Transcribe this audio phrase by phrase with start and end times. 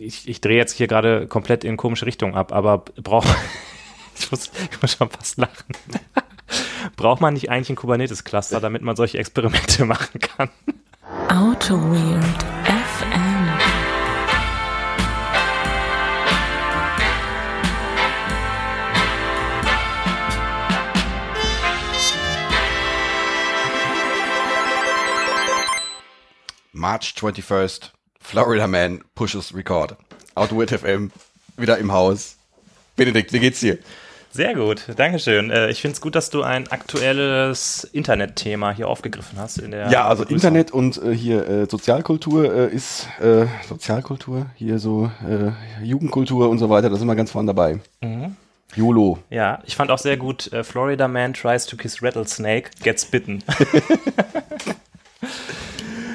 [0.00, 3.28] ich, ich drehe jetzt hier gerade komplett in komische Richtung ab, aber braucht
[4.18, 5.74] ich muss, ich muss schon fast lachen.
[6.96, 10.48] Braucht man nicht eigentlich ein Kubernetes-Cluster, damit man solche Experimente machen kann?
[11.28, 13.48] Auto Weird FM.
[26.72, 27.90] March 21st,
[28.28, 29.96] Florida Man pushes record.
[30.34, 31.10] Outwit FM,
[31.56, 32.36] wieder im Haus.
[32.94, 33.78] Benedikt, wie geht's dir?
[34.30, 35.50] Sehr gut, Dankeschön.
[35.50, 39.56] Äh, Ich finde es gut, dass du ein aktuelles Internetthema hier aufgegriffen hast.
[39.56, 40.36] In der Ja, also Begrüßung.
[40.56, 46.58] Internet und äh, hier äh, Sozialkultur äh, ist äh, Sozialkultur, hier so äh, Jugendkultur und
[46.58, 47.80] so weiter, da sind wir ganz vorne dabei.
[48.76, 49.20] YOLO.
[49.30, 53.42] Ja, ich fand auch sehr gut, äh, Florida Man tries to kiss rattlesnake, gets bitten.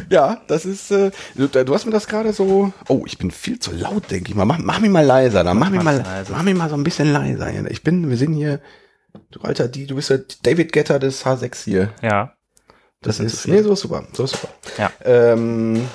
[0.10, 3.60] Ja, das ist, äh, du, du hast mir das gerade so, oh, ich bin viel
[3.60, 4.46] zu laut, denke ich mal.
[4.46, 6.34] Mach, mach mich mal leiser, dann mach, mich mal, leiser.
[6.34, 7.52] mach mich mal so ein bisschen leiser.
[7.70, 8.62] Ich bin, wir sind hier,
[9.32, 11.90] du alter, die, du bist der David Getter des H6 hier.
[12.02, 12.34] ja.
[13.04, 14.48] Das sind ist, nee, so ist super, so ist super.
[14.78, 14.90] Ja.
[15.04, 15.88] Ähm,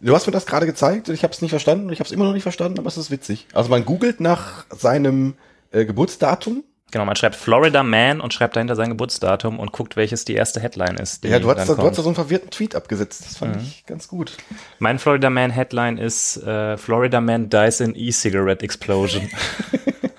[0.00, 2.24] du hast mir das gerade gezeigt, ich habe es nicht verstanden, ich habe es immer
[2.24, 3.46] noch nicht verstanden, aber es ist witzig.
[3.52, 5.34] Also man googelt nach seinem
[5.70, 6.64] äh, Geburtsdatum.
[6.92, 10.60] Genau, man schreibt Florida Man und schreibt dahinter sein Geburtsdatum und guckt, welches die erste
[10.60, 11.24] Headline ist.
[11.24, 13.24] Ja, du hast, da, du hast da so einen verwirrten Tweet abgesetzt.
[13.24, 14.36] Das fand ich ganz gut.
[14.78, 19.28] Mein Florida Man Headline ist äh, Florida Man dies in E-Cigarette Explosion.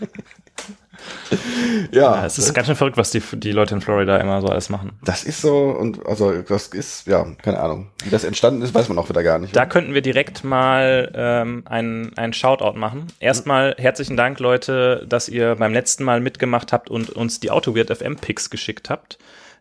[1.92, 4.48] Ja, Ja, es ist ganz schön verrückt, was die, die Leute in Florida immer so
[4.48, 4.92] alles machen.
[5.04, 8.90] das ist so und also das ist ja keine Ahnung, wie das entstanden ist, weiß
[8.90, 9.56] man auch wieder gar nicht.
[9.56, 13.08] Da könnten wir direkt mal ähm, einen, einen Shoutout machen.
[13.20, 17.96] Erstmal herzlichen Dank, Leute, dass ihr beim letzten Mal mitgemacht habt und uns die AutoWeird
[17.96, 19.18] FM Picks geschickt habt.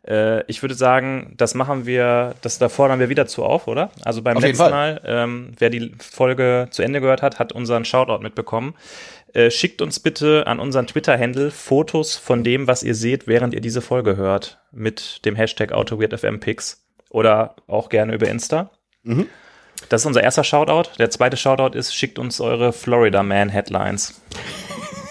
[0.07, 3.91] Äh, ich würde sagen, das machen wir, das da fordern wir wieder zu auf, oder?
[4.05, 4.71] Also beim Auf letzten.
[4.71, 8.75] Mal, ähm, wer die Folge zu Ende gehört hat, hat unseren Shoutout mitbekommen.
[9.35, 13.61] Äh, schickt uns bitte an unseren Twitter-Handle Fotos von dem, was ihr seht, während ihr
[13.61, 18.71] diese Folge hört, mit dem Hashtag AutoWeirdFMPix oder auch gerne über Insta.
[19.89, 20.91] Das ist unser erster Shoutout.
[20.99, 24.21] Der zweite Shoutout ist, schickt uns eure Florida Man Headlines.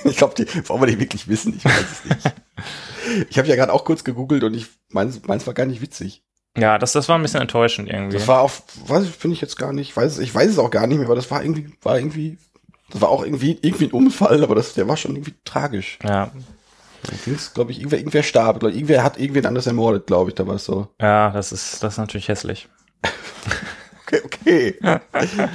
[0.04, 2.36] Ich glaube, die wollen wir die wirklich wissen, ich weiß es nicht.
[3.30, 6.24] ich habe ja gerade auch kurz gegoogelt und ich meins, meins war gar nicht witzig.
[6.58, 8.18] Ja, das, das war ein bisschen enttäuschend irgendwie.
[8.18, 8.52] Das war auch,
[8.88, 11.06] weiß ich, finde ich jetzt gar nicht, weiß, ich weiß es auch gar nicht mehr,
[11.06, 12.40] aber das war irgendwie, war irgendwie,
[12.92, 15.98] das war auch irgendwie, irgendwie ein Unfall, aber das, der war schon irgendwie tragisch.
[16.04, 16.32] ja,
[17.04, 20.30] Da ging's, glaube ich, irgendwer, irgendwer starb, glaub, ich, irgendwer hat irgendwen anders ermordet, glaube
[20.30, 20.88] ich, da war es so.
[21.02, 22.68] ja, das ist, das ist natürlich hässlich.
[24.14, 24.76] Okay, okay.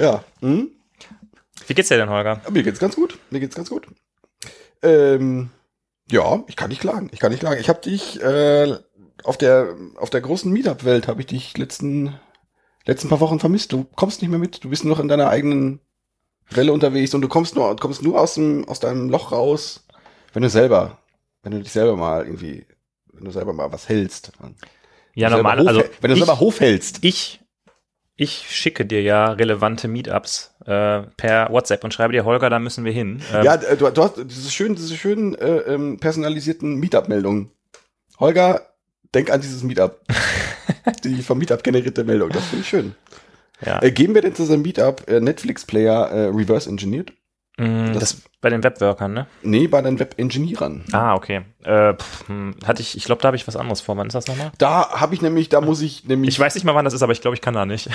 [0.00, 0.70] ja, hm?
[1.68, 2.40] Wie geht's dir denn, Holger?
[2.50, 3.16] Mir geht's ganz gut.
[3.30, 3.86] Mir geht's ganz gut.
[4.82, 5.50] Ähm,
[6.10, 7.08] ja, ich kann nicht klagen.
[7.12, 7.60] Ich kann nicht klagen.
[7.60, 8.76] Ich habe dich äh,
[9.22, 12.14] auf der auf der großen Meetup-Welt habe ich dich letzten
[12.84, 13.70] letzten paar Wochen vermisst.
[13.72, 14.64] Du kommst nicht mehr mit.
[14.64, 15.78] Du bist nur noch in deiner eigenen
[16.50, 19.86] Welle unterwegs und du kommst nur kommst nur aus dem aus deinem Loch raus,
[20.32, 20.98] wenn du selber,
[21.42, 22.66] wenn du dich selber mal irgendwie,
[23.12, 24.32] wenn du selber mal was hältst.
[25.14, 26.98] Ja, normal, also wenn du ich, selber Hof hältst.
[27.02, 27.40] ich,
[28.16, 32.84] ich schicke dir ja relevante Meetups äh, per WhatsApp und schreibe dir, Holger, da müssen
[32.84, 33.22] wir hin.
[33.32, 37.50] Ähm, Ja, du, du hast diese schönen, diese schönen äh, ähm, personalisierten Meetup-Meldungen.
[38.18, 38.68] Holger,
[39.14, 40.00] denk an dieses Meetup.
[41.04, 42.94] Die vom Meetup generierte Meldung, das finde ich schön.
[43.64, 43.82] Ja.
[43.82, 47.12] Äh, geben wir denn zu diesem Meetup äh, Netflix-Player äh, reverse engineert?
[47.58, 49.26] Mm, das- das, bei den Webworkern, ne?
[49.42, 50.84] Nee, bei den Web-Engineerern.
[50.92, 51.42] Ah, okay.
[51.62, 53.98] Äh, pff, hm, hatte ich, ich glaube, da habe ich was anderes vor.
[53.98, 54.50] Wann ist das nochmal?
[54.56, 56.30] Da habe ich nämlich, da muss ich nämlich.
[56.30, 57.90] Ich weiß nicht mal, wann das ist, aber ich glaube, ich kann da nicht.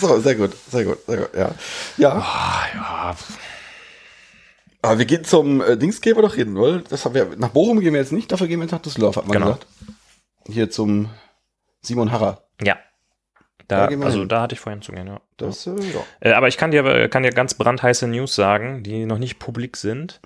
[0.00, 1.50] So, sehr gut, sehr gut, sehr gut, ja.
[1.98, 3.16] Ja, Ah, ja.
[4.82, 7.50] aber wir gehen zum äh, Dings gehen wir doch hin, weil das haben wir, nach
[7.50, 9.46] Bochum gehen wir jetzt nicht, dafür gehen wir nach Düsseldorf, hat man Genau.
[9.46, 9.66] gesagt.
[10.48, 11.10] Hier zum
[11.82, 12.44] Simon Harrer.
[12.62, 12.78] Ja.
[13.70, 15.20] Da Da, also da hatte ich vorhin zu gehen, ja.
[15.36, 16.00] Das, äh, ja.
[16.20, 19.76] Äh, aber ich kann dir, kann dir ganz brandheiße News sagen, die noch nicht publik
[19.76, 20.20] sind.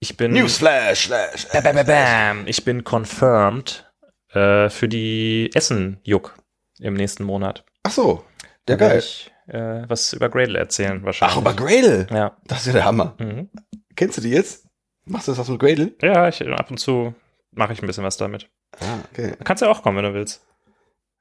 [0.00, 0.32] Ich bin.
[0.32, 1.46] Newsflash, Flash.
[1.52, 2.46] Bam, bam, bam.
[2.46, 3.90] Ich bin confirmed
[4.32, 6.34] äh, für die Essen-Juck
[6.80, 7.64] im nächsten Monat.
[7.82, 8.24] Ach so,
[8.66, 8.98] Da der werde geil.
[9.00, 11.36] ich äh, was über Gradle erzählen wahrscheinlich.
[11.36, 12.06] Ach, über Gradle.
[12.10, 12.36] Ja.
[12.46, 13.14] Das ist ja der Hammer.
[13.18, 13.48] Mhm.
[13.96, 14.66] Kennst du die jetzt?
[15.06, 15.92] Machst du das was mit Gradle?
[16.02, 17.14] Ja, ich, ab und zu
[17.52, 18.48] mache ich ein bisschen was damit.
[18.78, 19.34] Ah, okay.
[19.38, 20.44] Da kannst ja auch kommen, wenn du willst.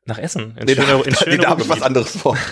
[0.08, 0.58] Nach Essen.
[0.58, 2.38] In Nee, schöne, in da, schöne nee, da habe ich was anderes vor.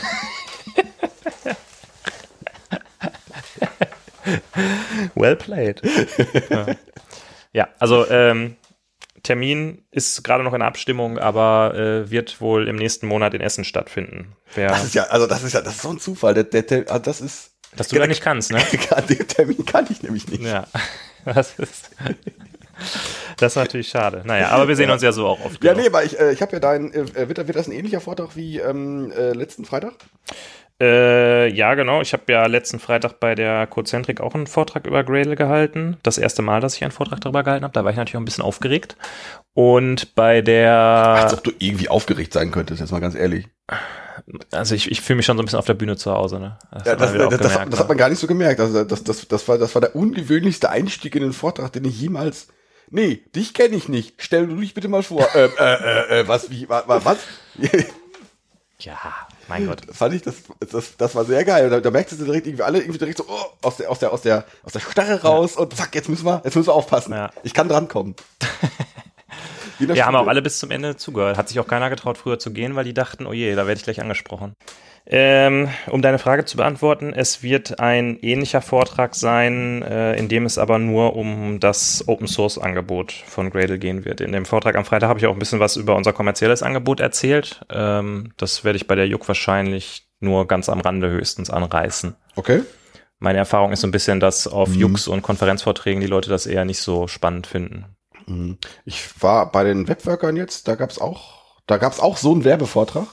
[5.16, 5.82] Well played.
[6.50, 6.66] ja.
[7.54, 8.56] ja, also ähm,
[9.24, 13.64] Termin ist gerade noch in Abstimmung, aber äh, wird wohl im nächsten Monat in Essen
[13.64, 14.36] stattfinden.
[14.54, 16.34] Wer, Das ist ja, also das ist ja, das ist so ein Zufall.
[16.34, 18.62] Der, der, der, ah, das ist, dass du da nicht kannst, ne?
[19.10, 20.44] dem Termin kann ich nämlich nicht.
[20.44, 20.68] Ja.
[21.26, 21.90] Das ist,
[23.38, 24.22] das ist natürlich schade.
[24.26, 25.64] Naja, aber wir sehen uns ja so auch oft.
[25.64, 25.84] Ja, genug.
[25.84, 28.36] nee, aber ich, äh, ich habe ja dein, äh, wird, wird das ein ähnlicher Vortrag
[28.36, 29.94] wie ähm, äh, letzten Freitag?
[30.82, 32.02] Äh, ja, genau.
[32.02, 35.98] Ich habe ja letzten Freitag bei der Cozentrik auch einen Vortrag über Gradle gehalten.
[36.04, 37.74] Das erste Mal, dass ich einen Vortrag darüber gehalten habe.
[37.74, 38.98] Da war ich natürlich auch ein bisschen aufgeregt.
[39.54, 40.74] Und bei der.
[40.74, 43.48] Als ob du irgendwie aufgeregt sein könntest, jetzt mal ganz ehrlich.
[44.52, 46.40] Also ich, ich fühle mich schon so ein bisschen auf der Bühne zu Hause.
[46.40, 46.58] Ne?
[46.72, 48.60] Das, ja, das, das, das, das, hat man gar nicht so gemerkt.
[48.60, 52.00] Also das, das, das, war, das war der ungewöhnlichste Einstieg in den Vortrag, den ich
[52.02, 52.48] jemals.
[52.90, 54.16] Nee, dich kenne ich nicht.
[54.18, 55.28] Stell du dich bitte mal vor.
[55.36, 56.86] äh, äh, äh, äh, was, wie, was?
[56.88, 57.18] was?
[58.80, 58.98] ja,
[59.48, 59.82] mein Gott.
[59.88, 60.36] Das fand ich, das,
[60.72, 61.70] das, das war sehr geil.
[61.70, 64.14] Da, da merkst du direkt irgendwie alle irgendwie direkt so oh, aus der, aus der,
[64.14, 65.62] aus der, aus der Starre raus ja.
[65.62, 67.14] und zack, jetzt müssen wir, jetzt müssen wir aufpassen.
[67.14, 67.32] Ja.
[67.44, 68.16] Ich kann drankommen.
[69.78, 71.38] Wir haben auch alle bis zum Ende zugehört.
[71.38, 73.78] Hat sich auch keiner getraut, früher zu gehen, weil die dachten, oh je, da werde
[73.78, 74.56] ich gleich angesprochen.
[75.08, 80.46] Ähm, um deine Frage zu beantworten, es wird ein ähnlicher Vortrag sein, äh, in dem
[80.46, 84.20] es aber nur um das Open Source Angebot von Gradle gehen wird.
[84.20, 87.00] In dem Vortrag am Freitag habe ich auch ein bisschen was über unser kommerzielles Angebot
[87.00, 87.62] erzählt.
[87.70, 92.16] Ähm, das werde ich bei der Juck wahrscheinlich nur ganz am Rande höchstens anreißen.
[92.36, 92.64] Okay.
[93.20, 94.76] Meine Erfahrung ist so ein bisschen, dass auf mhm.
[94.76, 97.86] Jux und Konferenzvorträgen die Leute das eher nicht so spannend finden.
[98.26, 98.58] Mhm.
[98.86, 102.32] Ich war bei den Webworkern jetzt, da gab es auch, da gab es auch so
[102.32, 103.08] einen Werbevortrag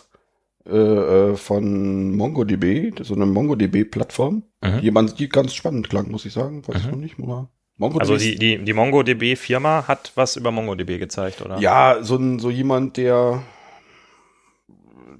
[0.67, 4.45] äh, äh, von MongoDB, so eine MongoDB-Plattform.
[4.63, 4.79] Mhm.
[4.81, 6.63] Jemand, die ganz spannend klang, muss ich sagen.
[6.67, 6.91] Weiß mhm.
[6.91, 7.49] noch nicht, oder?
[7.79, 11.59] MongoDB also die, die, die MongoDB-Firma hat was über MongoDB gezeigt, oder?
[11.59, 13.43] Ja, so, ein, so jemand, der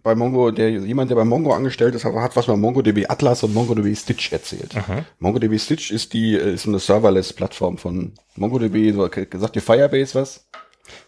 [0.03, 3.55] bei Mongo, der jemand, der bei Mongo angestellt ist, hat was über MongoDB Atlas und
[3.55, 4.75] MongoDB Stitch erzählt.
[4.75, 5.05] Mhm.
[5.21, 8.93] MongoDB Stitch ist die ist eine Serverless-Plattform von MongoDB.
[8.93, 10.49] So, gesagt dir Firebase was?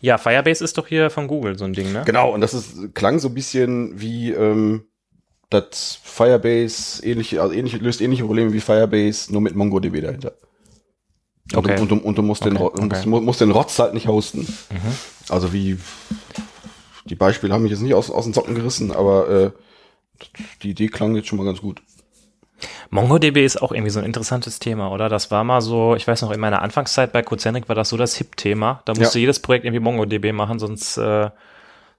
[0.00, 2.02] Ja, Firebase ist doch hier von Google so ein Ding, ne?
[2.04, 4.84] Genau, und das ist, klang so ein bisschen wie ähm,
[5.50, 10.32] das Firebase ähnliche, also ähnliche, löst ähnliche Probleme wie Firebase, nur mit MongoDB dahinter.
[11.52, 11.76] Und, okay.
[11.76, 12.54] du, und, du, und du musst, okay.
[12.54, 13.06] den, okay.
[13.06, 14.40] musst, musst den Rotz halt nicht hosten.
[14.40, 15.28] Mhm.
[15.28, 15.78] Also wie
[17.04, 19.50] die Beispiele haben mich jetzt nicht aus, aus den Socken gerissen, aber äh,
[20.62, 21.82] die Idee klang jetzt schon mal ganz gut.
[22.90, 25.08] MongoDB ist auch irgendwie so ein interessantes Thema, oder?
[25.08, 27.96] Das war mal so, ich weiß noch, in meiner Anfangszeit bei Cozentric war das so
[27.96, 28.82] das Hip-Thema.
[28.84, 29.22] Da musste ja.
[29.22, 31.30] jedes Projekt irgendwie MongoDB machen, sonst, äh,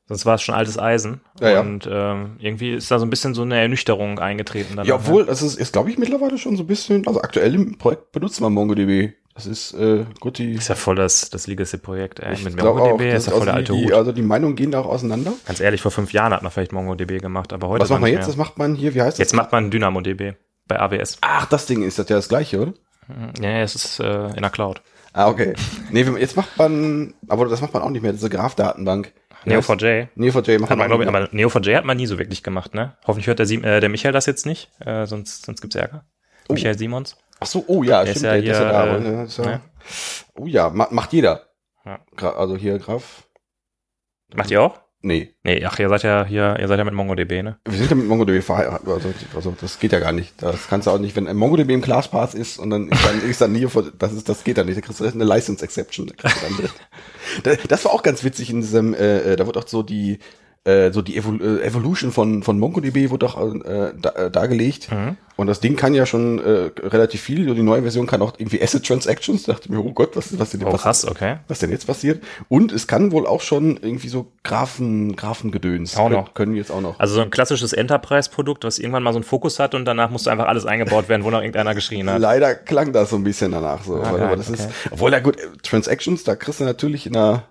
[0.07, 1.21] sonst war es schon altes Eisen.
[1.39, 4.79] Ja, und ähm, irgendwie ist da so ein bisschen so eine Ernüchterung eingetreten.
[4.83, 7.77] ja, obwohl, das ist, ist glaube ich, mittlerweile schon so ein bisschen, also aktuell im
[7.77, 9.13] Projekt benutzt man MongoDB.
[9.33, 10.53] Das ist äh, gut, die.
[10.53, 12.37] Ist ja voll das, das Legacy-Projekt, ey.
[12.41, 13.91] Mit MongoDB ist ja voll der alte die, Hut.
[13.91, 15.33] Also die Meinungen gehen da auch auseinander.
[15.45, 17.81] Ganz ehrlich, vor fünf Jahren hat man vielleicht MongoDB gemacht, aber heute.
[17.81, 18.19] Was macht man jetzt?
[18.19, 18.27] Mehr.
[18.29, 18.95] Was macht man hier?
[18.95, 19.19] Wie heißt das?
[19.19, 20.35] Jetzt macht man DynamoDB
[20.67, 21.17] bei AWS.
[21.21, 22.73] Ach, das Ding ist das ja das gleiche, oder?
[23.39, 24.81] Ja, es ist äh, in der Cloud.
[25.13, 25.53] Ah, okay.
[25.91, 29.13] Nee, jetzt macht man, aber das macht man auch nicht mehr, diese Graph-Datenbank.
[29.45, 30.07] Neo4j.
[30.17, 32.97] Neo4j macht man, glaube ich, aber Neo4j hat man nie so wirklich gemacht, ne?
[33.05, 36.05] Hoffentlich hört der, äh, der Michael das jetzt nicht, äh, sonst, sonst gibt's Ärger.
[36.49, 36.53] Oh.
[36.53, 37.15] Michael Simons.
[37.39, 38.97] Ach so, oh ja, der stimmt, ist ja der, hier, ist ja da.
[38.97, 39.61] Äh, ist ja, ne?
[40.35, 41.47] Oh ja, macht jeder.
[41.85, 41.99] Ja.
[42.35, 43.27] Also hier Graph.
[44.33, 44.79] Macht ihr auch?
[45.01, 45.35] Nee.
[45.43, 47.59] Nee, ach, ihr seid ja hier, ihr seid ja mit MongoDB, ne?
[47.65, 50.41] Wir sind ja mit MongoDB verheiratet, also, also das geht ja gar nicht.
[50.41, 53.21] Das kannst du auch nicht, wenn ein MongoDB im ClassPath ist und dann ist dann,
[53.21, 53.67] ist dann nie,
[53.99, 54.77] das ist, das geht dann nicht.
[54.77, 56.11] Da kriegst du eine License Exception.
[57.43, 60.17] Da das war auch ganz witzig in diesem, äh, äh, da wird auch so die,
[60.65, 64.91] äh, so die Evol äh, Evolution von, von MongoDB wurde doch äh, da, äh, dargelegt.
[64.91, 65.15] Mhm.
[65.35, 67.53] Und das Ding kann ja schon äh, relativ viel.
[67.53, 69.43] Die neue Version kann auch irgendwie Asset Transactions.
[69.43, 71.37] Da dachte ich mir, oh Gott, was, was, denn, oh, krass, okay.
[71.47, 72.23] was denn jetzt passiert?
[72.47, 75.97] Und es kann wohl auch schon irgendwie so Graphen, Graphengedöns.
[75.97, 76.33] Auch noch.
[76.33, 76.99] Können wir jetzt auch noch.
[76.99, 80.31] Also so ein klassisches Enterprise-Produkt, was irgendwann mal so einen Fokus hat und danach musste
[80.31, 82.19] einfach alles eingebaut werden, wo noch irgendeiner geschrien hat.
[82.19, 84.01] Leider klang das so ein bisschen danach so.
[84.01, 84.63] Ah, aber, das okay.
[84.63, 87.43] ist, obwohl, ja gut, Transactions, da kriegst du natürlich in einer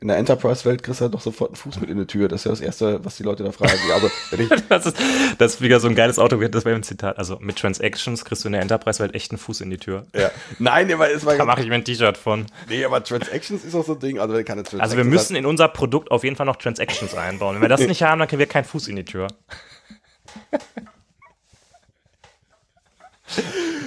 [0.00, 2.28] in der Enterprise-Welt kriegst du halt doch sofort einen Fuß mit in die Tür.
[2.28, 3.72] Das ist ja das Erste, was die Leute da fragen.
[3.88, 4.08] Ja, also,
[4.68, 4.96] das, ist,
[5.38, 7.18] das ist wieder so ein geiles Auto, das wäre ein Zitat.
[7.18, 10.06] Also mit Transactions kriegst du in der Enterprise-Welt echt einen Fuß in die Tür.
[10.14, 10.30] Ja.
[10.58, 12.46] Nein, aber es war Da mache ich mir ein T-Shirt von.
[12.68, 14.20] Nee, aber Transactions ist auch so ein Ding.
[14.20, 17.56] Also, keine Transactions also wir müssen in unser Produkt auf jeden Fall noch Transactions einbauen.
[17.56, 19.26] Wenn wir das nicht haben, dann kriegen wir keinen Fuß in die Tür.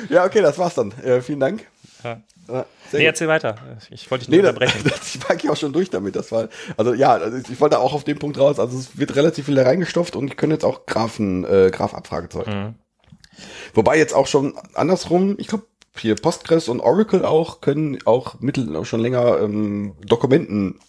[0.09, 0.91] ja, okay, das war's dann.
[1.03, 1.65] Äh, vielen Dank.
[2.03, 2.21] Ja.
[2.47, 3.55] Nee, erzähl weiter.
[3.89, 4.81] Ich wollte dich nicht nee, unterbrechen.
[4.89, 6.15] Das, ich war ja auch schon durch damit.
[6.15, 8.59] Das war, also ja, also ich wollte auch auf den Punkt raus.
[8.59, 12.47] Also es wird relativ viel da reingestopft und ich können jetzt auch Graphen, äh, Graph-Abfragezeug.
[12.47, 12.75] Mhm.
[13.73, 15.65] Wobei jetzt auch schon andersrum, ich glaube,
[15.97, 20.79] hier Postgres und Oracle auch können auch mittel auch schon länger ähm, Dokumenten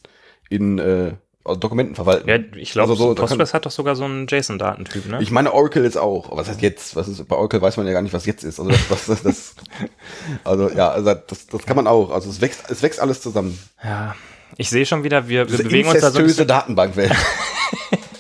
[0.49, 2.29] in äh, Dokumenten verwalten.
[2.29, 5.21] Ja, ich glaube, also so, Postgres hat doch sogar so einen JSON-Datentyp, ne?
[5.21, 6.27] Ich meine, Oracle jetzt auch.
[6.27, 6.95] Aber was heißt jetzt?
[6.95, 8.61] Was ist, bei Oracle weiß man ja gar nicht, was jetzt ist.
[8.61, 9.55] Also, das, das, das,
[10.45, 12.11] also ja, also das, das kann man auch.
[12.11, 13.59] Also es wächst, es wächst alles zusammen.
[13.83, 14.15] Ja,
[14.57, 17.13] ich sehe schon wieder, wir, wir bewegen uns da so ein bisschen, Datenbankwelt.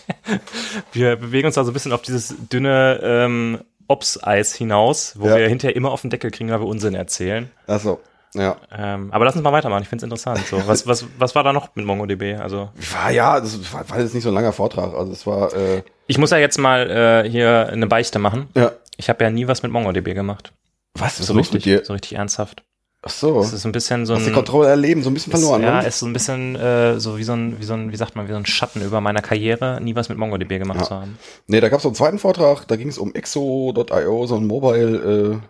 [0.92, 5.36] wir bewegen uns da so ein bisschen auf dieses dünne ähm, Ops-Eis hinaus, wo ja.
[5.36, 7.50] wir hinterher immer auf den Deckel kriegen, weil wir Unsinn erzählen.
[7.66, 8.00] Ach so.
[8.34, 8.56] Ja.
[8.76, 10.38] Ähm, aber lass uns mal weitermachen, ich finde es interessant.
[10.46, 12.40] So, was, was, was war da noch mit MongoDB?
[12.40, 14.94] Also, War ja, das war, war jetzt nicht so ein langer Vortrag.
[14.94, 16.90] Also es war, äh, ich muss ja jetzt mal
[17.24, 18.48] äh, hier eine Beichte machen.
[18.54, 18.72] ja.
[18.98, 20.52] Ich habe ja nie was mit MongoDB gemacht.
[20.94, 22.62] Was ist So richtig, so richtig ernsthaft.
[23.02, 23.40] Ach so.
[23.40, 24.34] Es ist ein bisschen so Hast die ein.
[24.34, 25.88] Kontrolle erleben, so ein bisschen Ist, verloren, ja, ne?
[25.88, 28.28] ist so ein bisschen äh, so wie so ein, wie so ein, wie sagt man,
[28.28, 30.84] wie so ein Schatten über meiner Karriere, nie was mit MongoDB gemacht Ja.
[30.86, 31.18] zu haben.
[31.48, 34.46] Nee, da gab es so einen zweiten Vortrag, da ging es um exo.io, so ein
[34.46, 35.40] Mobile-Ding,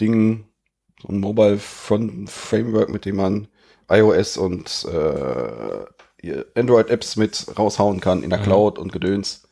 [0.00, 0.44] so
[1.08, 3.48] ein Mobile-Front-Framework, mit dem man
[3.90, 4.86] iOS und
[6.22, 8.44] äh, Android-Apps mit raushauen kann in der Mhm.
[8.44, 9.42] Cloud und Gedöns.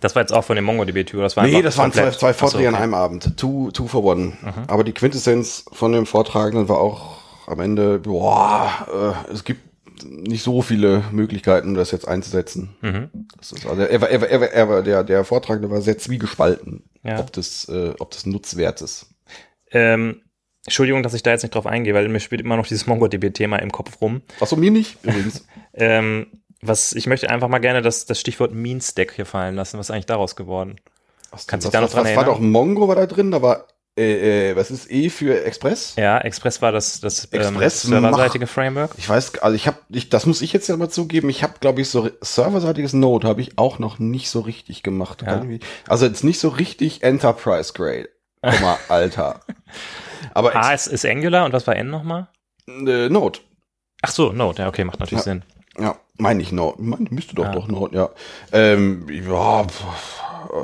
[0.00, 1.22] Das war jetzt auch von dem MongoDB-Tour.
[1.22, 2.86] Das war Nee, das waren zwei, komplett- zwei so, Vorträge an okay.
[2.86, 2.94] Mhm.
[2.94, 3.36] einem Abend.
[3.36, 4.32] Two, two for one.
[4.68, 9.62] Aber die Quintessenz von dem Vortragenden war auch am Ende, boah, äh, es gibt
[10.04, 12.76] nicht so viele Möglichkeiten, das jetzt einzusetzen.
[12.82, 13.10] Mhm.
[13.36, 17.18] Das ist, also er er er er der, der Vortragende war sehr zwiegespalten, Ja.
[17.18, 19.06] ob das, äh, ob das nutzwert ist.
[19.72, 20.22] Ähm,
[20.68, 23.56] Entschuldigung, dass ich da jetzt nicht drauf eingehe, weil mir spielt immer noch dieses MongoDB-Thema
[23.56, 24.20] im Kopf rum.
[24.38, 25.46] Achso, mir nicht, übrigens.
[25.80, 26.26] Ähm,
[26.60, 29.78] was, ich möchte einfach mal gerne das, das Stichwort Mean Stack hier fallen lassen.
[29.78, 30.80] Was ist eigentlich daraus geworden?
[31.30, 32.34] Kannst du dich da noch dran was war erinnern?
[32.34, 35.94] doch Mongo war da drin, da war, äh, äh, was ist E für Express?
[35.96, 38.90] Ja, Express war das, das ähm, Express serverseitige Framework.
[38.98, 41.54] Ich weiß, also ich habe, ich, das muss ich jetzt ja mal zugeben, ich habe,
[41.60, 45.22] glaube ich, so serverseitiges Node habe ich auch noch nicht so richtig gemacht.
[45.24, 45.44] Ja.
[45.86, 48.08] Also jetzt nicht so richtig Enterprise Grade.
[48.42, 49.40] Guck mal, Alter.
[50.38, 52.28] Aber A ist, ist Angular und was war N nochmal?
[52.68, 53.38] äh, Node.
[54.02, 54.62] Ach so, Node.
[54.62, 55.32] Ja, okay, macht natürlich Ja.
[55.32, 55.42] Sinn.
[55.78, 56.82] Ja, meine ich Node.
[56.82, 57.52] Meine, müsste doch Ah.
[57.52, 58.10] doch Node, ja.
[58.52, 59.66] Ähm, ja,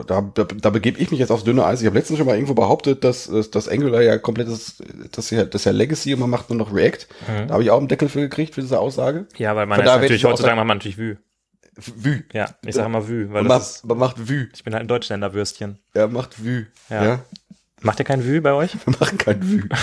[0.07, 1.81] da, da, da begebe ich mich jetzt aufs dünne Eis.
[1.81, 5.31] Ich habe letztens schon mal irgendwo behauptet, dass, dass dass Angular ja komplettes, das ist
[5.31, 7.07] ja, das ist ja Legacy und man macht nur noch React.
[7.29, 7.47] Mhm.
[7.49, 9.27] Da habe ich auch einen Deckel für gekriegt, für diese Aussage.
[9.37, 11.19] Ja, weil man Von natürlich heutzutage macht man natürlich Vue.
[11.77, 12.23] Vue.
[12.33, 14.49] Ja, ich sage immer Vue, weil Man das macht, man macht Vue.
[14.55, 15.79] ich bin halt ein Deutschländerwürstchen.
[15.93, 16.67] Er macht Vue.
[16.89, 17.05] Ja.
[17.05, 17.19] ja.
[17.85, 18.75] Macht ihr kein Vue bei euch?
[18.87, 19.69] Wir machen kein Vue.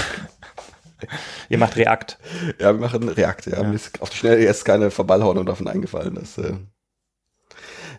[1.49, 2.17] Ihr macht React.
[2.59, 3.47] Ja, wir machen React.
[3.49, 3.57] Ja.
[3.57, 3.63] Ja.
[3.63, 6.13] Mir ist auf die Schnelle erst keine Verballhornung davon eingefallen.
[6.15, 6.53] Dass, äh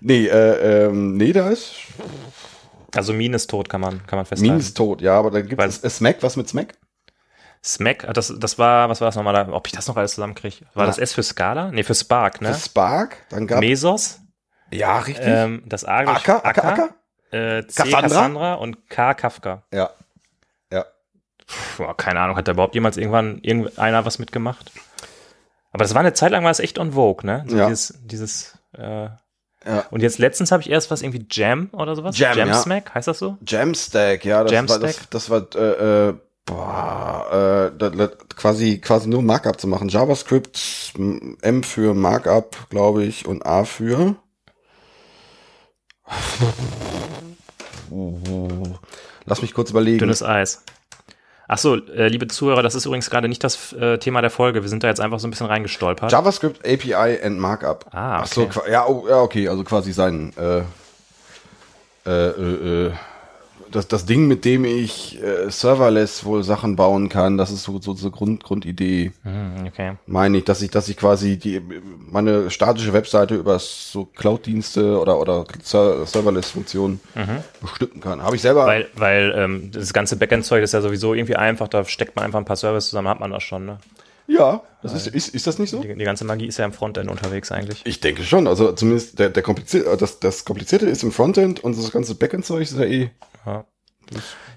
[0.01, 1.73] nee, äh, ähm, nee, da ist
[2.95, 4.53] Also Mean ist tot, kann man, kann man festhalten.
[4.53, 5.01] Mean ist tot.
[5.03, 6.19] Ja, aber dann gibt es äh, Smack.
[6.21, 6.75] Was mit Smack?
[7.65, 9.53] Smack, ah, das, das war, was war das nochmal da?
[9.53, 10.65] Ob ich das noch alles zusammenkriege?
[10.75, 10.87] War Ja.
[10.89, 11.71] das S für Scala?
[11.73, 12.53] Nee, für Spark, ne?
[12.55, 13.17] Für Spark.
[13.31, 14.21] Dann gab Mesos,
[14.73, 15.25] Ja, richtig.
[15.27, 16.95] ähm, das A, Acker, Acker, Acker?
[17.33, 18.01] Äh, C Cassandra?
[18.03, 18.55] Cassandra?
[18.55, 19.63] und K Kafka.
[19.73, 19.91] Ja.
[20.71, 20.85] Ja.
[21.77, 24.71] Puh, keine Ahnung, hat da überhaupt jemals irgendwann irgendeiner was mitgemacht?
[25.73, 27.45] Aber das war eine Zeit lang war es echt on Vogue, ne?
[27.49, 27.69] So Ja.
[27.69, 29.09] Dieses, dieses äh,
[29.65, 29.85] Ja.
[29.91, 32.19] und jetzt letztens habe ich erst was irgendwie Jam oder sowas.
[32.19, 32.53] Jam, ja.
[32.55, 33.39] Smack, heißt das so?
[33.47, 34.81] Jamstack, ja, das war Jamstack?
[35.11, 39.89] das, das war äh, äh, boah, äh, quasi quasi nur Markup zu machen.
[39.89, 40.93] JavaScript
[41.41, 44.17] M für Markup, glaube ich, und A für
[49.27, 49.99] Lass mich kurz überlegen.
[49.99, 50.63] Dünnes Eis.
[51.49, 54.63] Ach so, äh, liebe Zuhörer, das ist übrigens gerade nicht das äh, Thema der Folge.
[54.63, 56.11] Wir sind da jetzt einfach so ein bisschen reingestolpert.
[56.11, 57.87] JavaScript API and Markup.
[57.93, 58.47] Ah, okay.
[58.47, 60.63] qua- ja, oh, ja, okay, also quasi sein äh,
[62.07, 62.93] äh, äh, äh,
[63.75, 67.81] das, das Ding, mit dem ich äh, serverless wohl Sachen bauen kann, das ist so
[67.81, 69.93] so, so Grund, Grundidee, Hm, okay.
[70.07, 71.61] meine ich, dass ich, dass ich quasi die
[72.11, 77.01] meine statische Webseite über so Cloud-Dienste oder oder Ser Serverless-Funktionen
[77.61, 78.23] bestücken kann.
[78.23, 78.63] Habe ich selber.
[78.65, 78.69] Mhm.
[78.69, 82.39] Weil, weil ähm, das ganze Backend-Zeug ist ja sowieso irgendwie einfach, da steckt man einfach
[82.39, 83.79] ein paar Services zusammen, hat man das schon, ne?
[84.27, 85.81] Ja, das ist, ist ist das nicht so?
[85.81, 87.83] Die, die ganze Magie ist ja im Frontend unterwegs eigentlich.
[87.85, 88.47] Ich denke schon.
[88.47, 92.63] Also zumindest der, der komplizierte, das, das Komplizierte ist im Frontend und das ganze Backend-Zeug
[92.63, 93.11] ist ja eh.
[93.47, 93.65] Ja.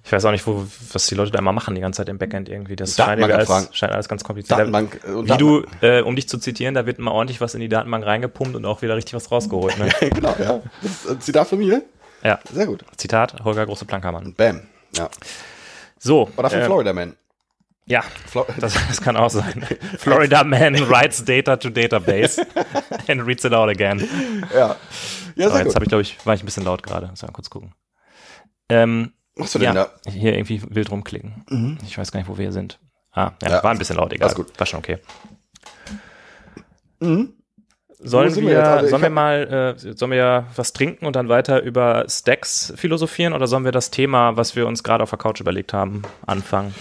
[0.03, 2.17] Ich weiß auch nicht, wo, was die Leute da immer machen die ganze Zeit im
[2.17, 2.75] Backend irgendwie.
[2.75, 4.59] Das scheint, Datenbank alles, scheint alles ganz kompliziert.
[4.59, 7.61] Datenbank, äh, Wie du, äh, um dich zu zitieren, da wird mal ordentlich was in
[7.61, 9.77] die Datenbank reingepumpt und auch wieder richtig was rausgeholt.
[9.79, 9.89] Ne?
[10.13, 10.61] genau, ja.
[10.81, 11.83] Das ist ein Zitat von mir.
[12.23, 12.85] ja, Sehr gut.
[12.97, 14.33] Zitat, Holger Große Plankermann.
[14.35, 14.61] Bam.
[14.95, 15.09] Ja.
[15.97, 17.15] So, War dafür äh, Florida Man.
[17.87, 18.03] Ja,
[18.59, 19.65] das, das kann auch sein.
[19.97, 22.45] Florida Man writes data to database
[23.07, 24.07] and reads it out again.
[24.53, 24.75] ja.
[25.35, 27.07] Ja, Aber jetzt habe ich, glaube ich, war ich ein bisschen laut gerade.
[27.07, 27.73] Muss mal kurz gucken.
[28.69, 30.09] Ähm, Was machst du denn ja, da?
[30.09, 31.77] hier irgendwie wild rumklicken.
[31.85, 32.79] Ich weiß gar nicht, wo wir hier sind.
[33.11, 34.33] Ah, ja, Ja, war ein bisschen laut, egal.
[34.33, 34.57] gut.
[34.57, 34.99] War schon okay.
[36.99, 37.33] Mhm.
[37.99, 38.63] Sollen wir, wir?
[38.67, 43.33] Also sollen wir mal, äh, sollen wir was trinken und dann weiter über Stacks philosophieren
[43.33, 46.73] oder sollen wir das Thema, was wir uns gerade auf der Couch überlegt haben, anfangen?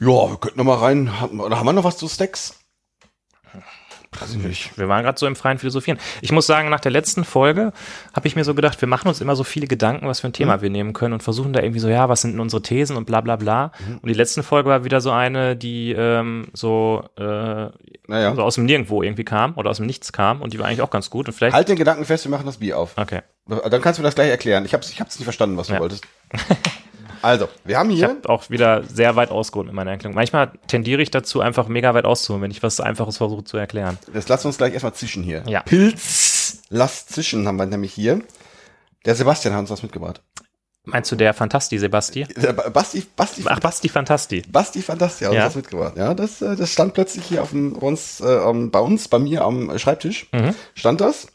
[0.00, 1.20] Ja, wir könnten noch mal rein.
[1.20, 2.54] Haben, oder haben wir noch was zu Stacks?
[4.20, 4.78] Weiß ich nicht.
[4.78, 5.98] Wir waren gerade so im freien Philosophieren.
[6.22, 7.72] Ich muss sagen, nach der letzten Folge
[8.14, 10.32] habe ich mir so gedacht, wir machen uns immer so viele Gedanken, was für ein
[10.32, 12.96] Thema wir nehmen können und versuchen da irgendwie so, ja, was sind denn unsere Thesen
[12.96, 13.70] und bla bla bla.
[14.00, 17.22] Und die letzte Folge war wieder so eine, die ähm, so, äh,
[18.06, 18.34] Naja.
[18.34, 20.82] so aus dem Nirgendwo irgendwie kam oder aus dem Nichts kam und die war eigentlich
[20.82, 21.28] auch ganz gut.
[21.28, 21.54] Und vielleicht.
[21.54, 22.92] Halt den Gedanken fest, wir machen das Bier auf.
[22.96, 23.20] Okay.
[23.46, 24.64] Dann kannst du mir das gleich erklären.
[24.64, 25.80] Ich hab's, ich hab's nicht verstanden, was du Ja.
[25.80, 26.04] wolltest.
[27.22, 28.08] Also, wir haben Ich hier.
[28.08, 30.14] habe auch wieder sehr weit ausgeholt mit meiner Erklärung.
[30.14, 33.98] Manchmal tendiere ich dazu, einfach mega weit auszuholen, wenn ich was Einfaches versuche zu erklären.
[34.12, 35.42] Das lassen wir uns gleich erstmal zischen hier.
[35.46, 35.60] Ja.
[35.62, 38.20] Pilz, lass zischen haben wir nämlich hier.
[39.04, 40.20] Der Sebastian hat uns was mitgebracht.
[40.84, 42.24] Meinst du der Fantasti, Sebasti?
[42.36, 44.42] Der Ba- Basti, Basti, Ach, Basti Fantasti.
[44.50, 45.46] Basti Fantasti hat uns Ja.
[45.46, 45.96] was mitgebracht.
[45.98, 49.18] Ja, das, äh, das stand plötzlich hier auf dem, bei uns, äh, bei uns, bei
[49.18, 50.28] mir am Schreibtisch.
[50.32, 50.54] Mhm.
[50.74, 51.26] Stand das.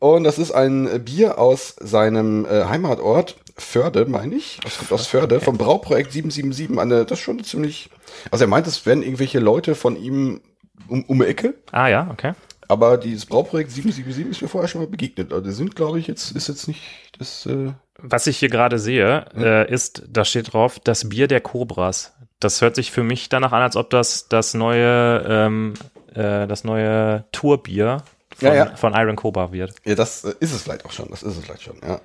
[0.00, 4.60] Und das ist ein äh, Bier aus seinem äh, Heimatort Förde, meine ich.
[4.62, 6.78] Das kommt aus Förde, vom Brauprojekt 777.
[6.78, 7.90] Eine, das ist schon ziemlich.
[8.30, 10.40] Also er meint, es wären irgendwelche Leute von ihm
[10.88, 11.54] um, um die Ecke.
[11.72, 12.32] Ah ja, okay.
[12.68, 15.32] Aber dieses Brauprojekt 777 ist mir vorher schon mal begegnet.
[15.32, 16.80] Also die sind, glaube ich, jetzt ist jetzt nicht
[17.18, 17.44] das.
[17.46, 22.12] Äh, Was ich hier gerade sehe, äh, ist, da steht drauf, das Bier der Cobras.
[22.38, 25.74] Das hört sich für mich danach an, als ob das das neue, ähm,
[26.14, 28.02] äh, das neue Tourbier
[28.36, 28.76] von, Ja, ja.
[28.76, 29.74] von Iron Cobra wird.
[29.84, 31.08] ja, das äh, ist es vielleicht auch schon.
[31.10, 31.76] Das ist es vielleicht schon.
[31.86, 32.00] Ja.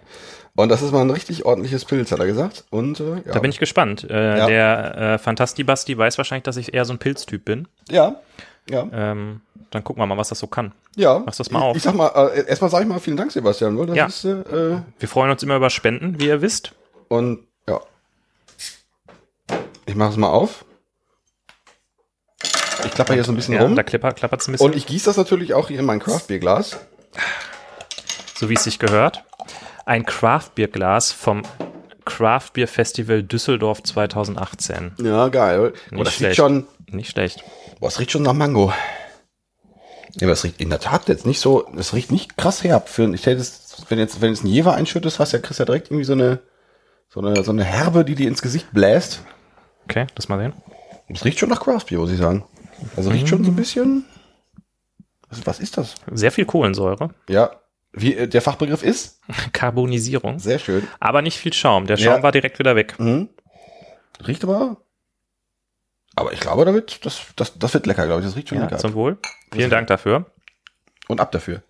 [0.58, 2.64] Und das ist mal ein richtig ordentliches Pilz, hat er gesagt.
[2.70, 3.34] Und äh, ja.
[3.34, 4.06] Da bin ich gespannt.
[4.10, 4.46] Äh, Ja.
[4.48, 7.68] Der äh, Fantasti Basti weiß wahrscheinlich, dass ich eher so ein Pilztyp bin.
[7.90, 8.22] Ja.
[8.70, 8.88] Ja.
[8.94, 10.72] Ähm, dann gucken wir mal, was das so kann.
[10.96, 11.22] Ja.
[11.26, 11.78] Mach das mal ich, auf.
[11.78, 14.06] Ich sag mal, äh, erstmal sage ich mal vielen Dank, Sebastian, weil das Ja.
[14.08, 14.30] ist, äh,
[14.76, 16.72] äh, Wir freuen uns immer über Spenden, wie ihr wisst.
[17.10, 17.82] und ja.
[19.86, 20.64] Ich mache es mal auf.
[22.86, 23.76] Ich klapper hier so ein bisschen Ja, rum.
[23.76, 26.78] da klappert es ein bisschen, Und ich gieße das natürlich auch hier in mein Craftbeer-Glas.
[28.36, 29.24] so wie es sich gehört.
[29.86, 31.44] Ein Craft-Bier-Glas vom
[32.06, 34.94] Craft Beer Festival Düsseldorf 2018.
[35.00, 35.74] Ja, geil.
[35.74, 36.30] Nicht Boah, das schlecht.
[36.32, 37.44] riecht schon, Nicht schlecht.
[37.80, 38.74] boah, das riecht schon nach Mango.
[40.15, 42.88] Ja, aber es riecht in der Tat jetzt nicht so, es riecht nicht krass herb.
[42.89, 45.65] Für, ich hätte es, wenn jetzt, wenn jetzt ein Jever einschüttest, hast ja, kriegst ja
[45.65, 46.39] direkt irgendwie so eine,
[47.10, 49.22] so eine, so eine Herbe, die dir ins Gesicht bläst.
[49.86, 50.54] Okay, lass mal sehen.
[51.10, 52.46] Es riecht schon nach Craftbier, muss ich sagen.
[52.96, 54.06] Also riecht schon so ein bisschen.
[55.30, 55.96] Was, was ist das?
[56.12, 57.10] Sehr viel Kohlensäure.
[57.30, 57.51] Ja,
[57.96, 59.22] wie äh, der Fachbegriff ist.
[59.54, 60.40] Karbonisierung.
[60.40, 60.88] Sehr schön.
[61.00, 61.88] Aber nicht viel Schaum.
[61.88, 62.24] Der Schaum Ja.
[62.24, 63.00] war direkt wieder weg.
[63.00, 63.30] Mhm.
[64.25, 64.78] Riecht aber.
[66.16, 68.28] Aber ich glaube, damit, das, das, das wird lecker, glaube ich.
[68.28, 68.78] Das riecht schon Ja, lecker.
[68.78, 69.18] zum Wohl.
[69.54, 70.25] Vielen Dank dafür.
[71.08, 71.62] Und ab dafür.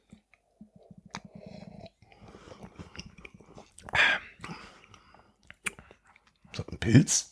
[6.53, 7.31] So, ein Pilz.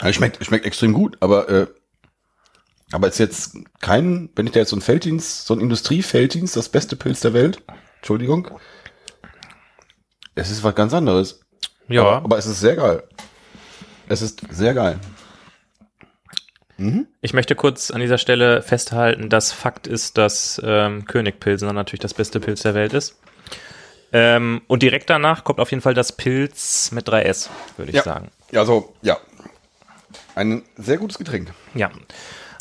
[0.00, 1.66] Ja, schmeckt, schmeckt extrem gut, aber, äh,
[2.92, 6.68] aber ist jetzt kein, wenn ich da jetzt so ein Felddienst, so ein Industriefelddienst, das
[6.68, 7.62] beste Pilz der Welt,
[7.98, 8.48] Entschuldigung,
[10.34, 11.40] es ist was ganz anderes.
[11.88, 13.02] Ja, Aber, aber es ist sehr geil.
[14.08, 14.98] Es ist sehr geil.
[17.20, 22.00] ich möchte kurz an dieser Stelle festhalten, dass Fakt ist, dass ähm, König Pilsener natürlich
[22.00, 23.20] das beste Pilz der Welt ist.
[24.12, 28.02] Ähm, und direkt danach kommt auf jeden Fall das Pilz mit 3S, würde ich Ja.
[28.02, 28.30] sagen.
[28.54, 29.18] Also, ja.
[30.34, 31.52] Ein sehr gutes Getränk.
[31.74, 31.90] Ja.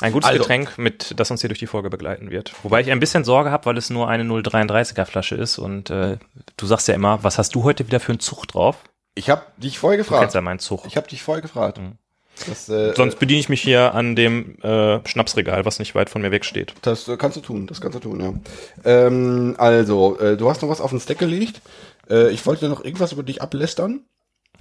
[0.02, 0.40] Ein gutes Also.
[0.42, 2.54] Getränk, mit, das uns hier durch die Folge begleiten wird.
[2.64, 5.58] Wobei ich ein bisschen Sorge habe, weil es nur eine 0,33er Flasche ist.
[5.58, 6.18] Und äh,
[6.58, 8.78] du sagst ja immer, was hast du heute wieder für einen Zug drauf?
[9.16, 10.34] Ich habe dich vorher Du kennst gefragt.
[10.36, 10.86] ja meinen Zug.
[10.88, 11.80] Ich habe dich vorher gefragt.
[12.48, 16.22] Das, äh, Sonst bediene ich mich hier an dem äh, Schnapsregal, was nicht weit von
[16.22, 16.74] mir wegsteht.
[16.84, 17.68] das äh, kannst du tun.
[17.68, 18.34] Das kannst du tun, ja.
[18.90, 21.62] Ähm, also, äh, du hast noch was auf den Stack gelegt.
[22.10, 24.06] Äh, ich wollte noch irgendwas über dich ablästern.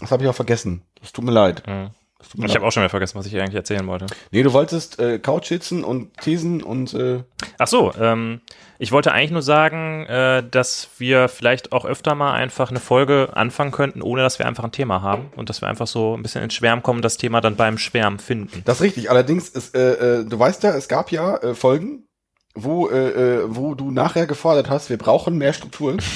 [0.01, 0.83] Das habe ich auch vergessen.
[1.01, 1.63] Das tut mir leid.
[1.69, 1.93] Mir
[2.35, 4.07] Ich habe auch schon wieder vergessen, was ich eigentlich erzählen wollte.
[4.33, 7.23] Nee, du wolltest äh, Couchhitzen und Thesen und äh,
[7.59, 8.41] Ach so, ähm,
[8.81, 13.31] ich wollte eigentlich nur sagen, äh, dass wir vielleicht auch öfter mal einfach eine Folge
[13.35, 16.23] anfangen könnten, ohne dass wir einfach ein Thema haben und dass wir einfach so ein
[16.23, 18.63] bisschen ins Schwärmen kommen, das Thema dann beim Schwärmen finden.
[18.65, 19.11] Das ist richtig.
[19.11, 22.05] Allerdings, ist, äh, äh, du weißt ja, es gab ja äh, Folgen,
[22.55, 25.97] wo, äh, äh, wo du nachher gefordert hast, wir brauchen mehr Struktur.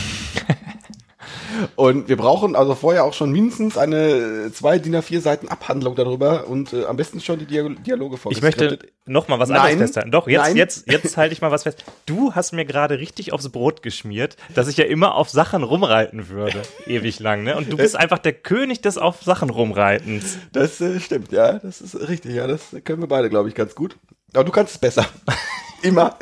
[1.77, 5.95] und wir brauchen also vorher auch schon mindestens eine äh, zwei DIN A4 Seiten Abhandlung
[5.95, 9.61] darüber und äh, am besten schon die Dia Dialoge Ich möchte noch mal was Nein.
[9.61, 10.11] anderes festhalten.
[10.11, 10.57] Doch, jetzt, Nein.
[10.57, 11.85] jetzt, jetzt halte ich mal was fest.
[12.07, 16.29] Du hast mir gerade richtig aufs Brot geschmiert, dass ich ja immer auf Sachen rumreiten
[16.29, 16.62] würde.
[16.87, 17.57] Ewig lang, ne?
[17.57, 20.38] Und du bist einfach der König des auf Sachen rumreitens.
[20.53, 23.75] Das äh, stimmt, ja, das ist richtig, ja, das können wir beide, glaube ich, ganz
[23.75, 23.97] gut.
[24.35, 25.07] Aber du kannst es besser.
[25.83, 26.17] immer,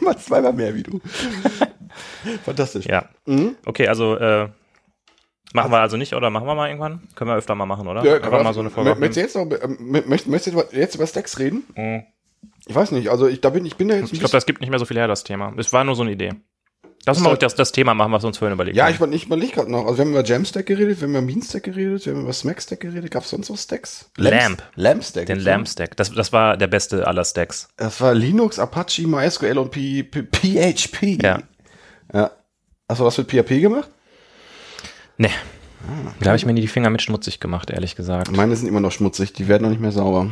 [0.00, 1.00] immer zweimal mehr wie du.
[2.44, 2.86] Fantastisch.
[2.86, 3.08] Ja.
[3.26, 3.56] Mhm.
[3.64, 4.48] Okay, also, äh,
[5.52, 7.00] machen wir also nicht, oder machen wir mal irgendwann?
[7.14, 8.04] Können wir öfter mal machen, oder?
[8.04, 8.90] Ja, Einfach mal so eine Folge.
[8.92, 11.64] Mö- Möchtest du jetzt noch, ähm, möchtest, du jetzt über- jetzt über Stacks reden?
[11.76, 12.02] Mhm.
[12.66, 14.60] Ich weiß nicht, also ich, da bin, ich bin da jetzt Ich glaube, das gibt
[14.60, 15.52] nicht mehr so viel her, das Thema.
[15.56, 16.32] Es war nur so eine Idee.
[17.04, 18.84] Lass uns mal das- ruhig das, das Thema machen, was wir uns vorhin überlegt Ja,
[18.84, 18.92] haben.
[18.94, 19.86] ich, war- ich überlege gerade noch.
[19.86, 22.78] Also wir haben über Jamstack geredet, wir haben über Meanstack geredet, wir haben über Smackstack
[22.78, 23.10] geredet.
[23.10, 24.08] Gab es sonst noch Stacks?
[24.16, 24.62] Lamp.
[24.76, 25.26] Lampstack.
[25.26, 25.40] Den.
[25.40, 25.96] Lamp-Stack.
[25.96, 27.68] Das, das war der beste aller Stacks.
[27.76, 31.18] Das war Linux, Apache, MySQL und P P PHP.
[31.24, 31.40] Ja.
[32.14, 32.30] ja.
[32.88, 33.88] Hast du was mit PHP gemacht?
[35.16, 35.30] Nee.
[36.20, 38.30] Da habe ich mir nie die Finger mit schmutzig gemacht, ehrlich gesagt.
[38.30, 40.30] Meine sind immer noch schmutzig, die werden noch nicht mehr sauber.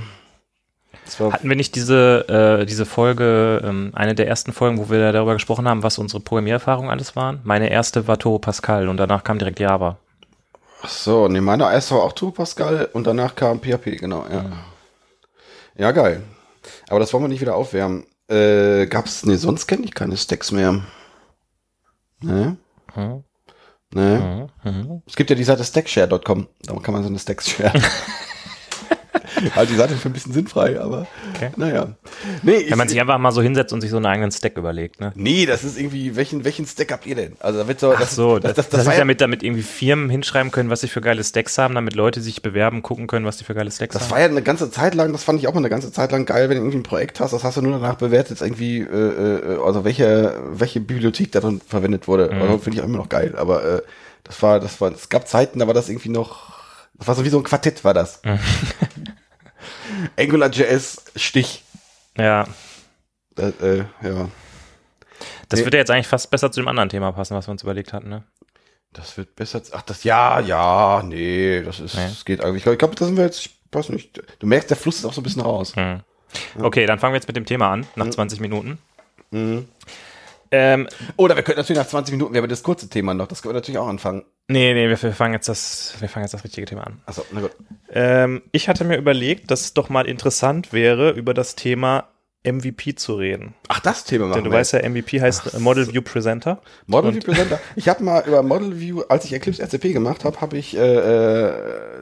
[1.19, 5.33] Hatten wir nicht diese, äh, diese Folge, ähm, eine der ersten Folgen, wo wir darüber
[5.33, 7.40] gesprochen haben, was unsere Programmiererfahrungen alles waren?
[7.43, 9.99] Meine erste war Turbo Pascal und danach kam direkt Java.
[10.83, 14.45] Ach so, nee, meiner erst war auch Turbo Pascal und danach kam PHP, genau, ja.
[15.77, 16.23] Ja, geil.
[16.88, 18.07] Aber das wollen wir nicht wieder aufwärmen.
[18.29, 20.85] Äh, gab's, nee, sonst kenne ich keine Stacks mehr.
[22.23, 22.57] Ne?
[22.95, 23.25] Hm.
[23.94, 24.48] Ne?
[24.62, 25.03] Mhm.
[25.07, 27.72] Es gibt ja die Seite stackshare.com, da kann man so eine Stacks share.
[29.55, 31.50] halt die Seite für ein bisschen sinnfrei, aber Okay.
[31.57, 31.88] naja.
[32.42, 34.57] Nee, ich, Wenn man sich einfach mal so hinsetzt und sich so einen eigenen Stack
[34.59, 35.12] überlegt, ne?
[35.14, 37.33] nee, das ist irgendwie, welchen, welchen Stack habt ihr denn?
[37.40, 40.11] Also da wird so, Ach so, das, das, war ist ja- damit, damit irgendwie Firmen
[40.11, 43.38] hinschreiben können, was sie für geile Stacks haben, damit Leute sich bewerben, gucken können, was
[43.38, 44.11] sie für geile Stacks Das haben.
[44.11, 46.26] war ja eine ganze Zeit lang, das fand ich auch mal eine ganze Zeit lang
[46.26, 48.85] geil, wenn du irgendwie ein Projekt hast, das hast du nur danach bewertet, irgendwie, äh,
[48.85, 52.31] äh, also welche, welche Bibliothek darin verwendet wurde.
[52.33, 53.83] Also finde ich auch immer noch geil, aber äh,
[54.24, 56.60] das war, das war, es gab Zeiten, da war das irgendwie noch,
[57.01, 58.23] das war so wie so ein Quartett, war das.
[60.17, 61.65] AngularJS Stich.
[62.17, 62.47] ja,
[63.37, 64.29] Äh, äh, ja,
[65.49, 65.67] das Nee.
[65.67, 68.09] würde jetzt eigentlich fast besser zu dem anderen Thema passen, was wir uns überlegt hatten,
[68.09, 68.25] ne?
[68.93, 69.63] das wird besser.
[69.73, 72.09] Ach, das, ja, ja, nee, das ist, Nee.
[72.09, 72.57] das geht eigentlich.
[72.59, 74.21] Ich glaube, glaub, das sind wir jetzt, ich weiß nicht.
[74.41, 75.77] Du merkst, der Fluss ist auch so ein bisschen raus.
[75.77, 76.01] Hm.
[76.61, 78.79] Okay, dann fangen wir jetzt mit dem Thema an, nach 20 Minuten.
[79.31, 79.69] Mhm.
[80.53, 83.43] Ähm, Oder wir könnten natürlich nach 20 Minuten, wir haben das kurze Thema noch, das
[83.43, 84.25] können wir natürlich auch anfangen.
[84.49, 87.01] nee, nee, wir, wir fangen jetzt das, wir fangen jetzt das richtige Thema an.
[87.07, 87.53] Achso, na gut.
[87.93, 92.09] Ähm, ich hatte mir überlegt, dass es doch mal interessant wäre, über das Thema
[92.42, 93.55] MVP zu reden.
[93.68, 96.62] Ach, das Thema machen Denn du wir weißt ja, MVP heißt Model View Presenter.
[96.87, 97.61] Model View Presenter.
[97.76, 100.81] Ich habe mal über Model View, als ich Eclipse RCP gemacht habe, habe ich, äh,
[100.81, 101.53] äh,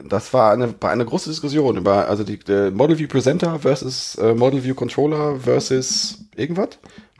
[0.07, 4.15] das war eine, war eine große Diskussion über, also die, der Model View Presenter versus
[4.15, 6.69] äh, Model View Controller versus irgendwas.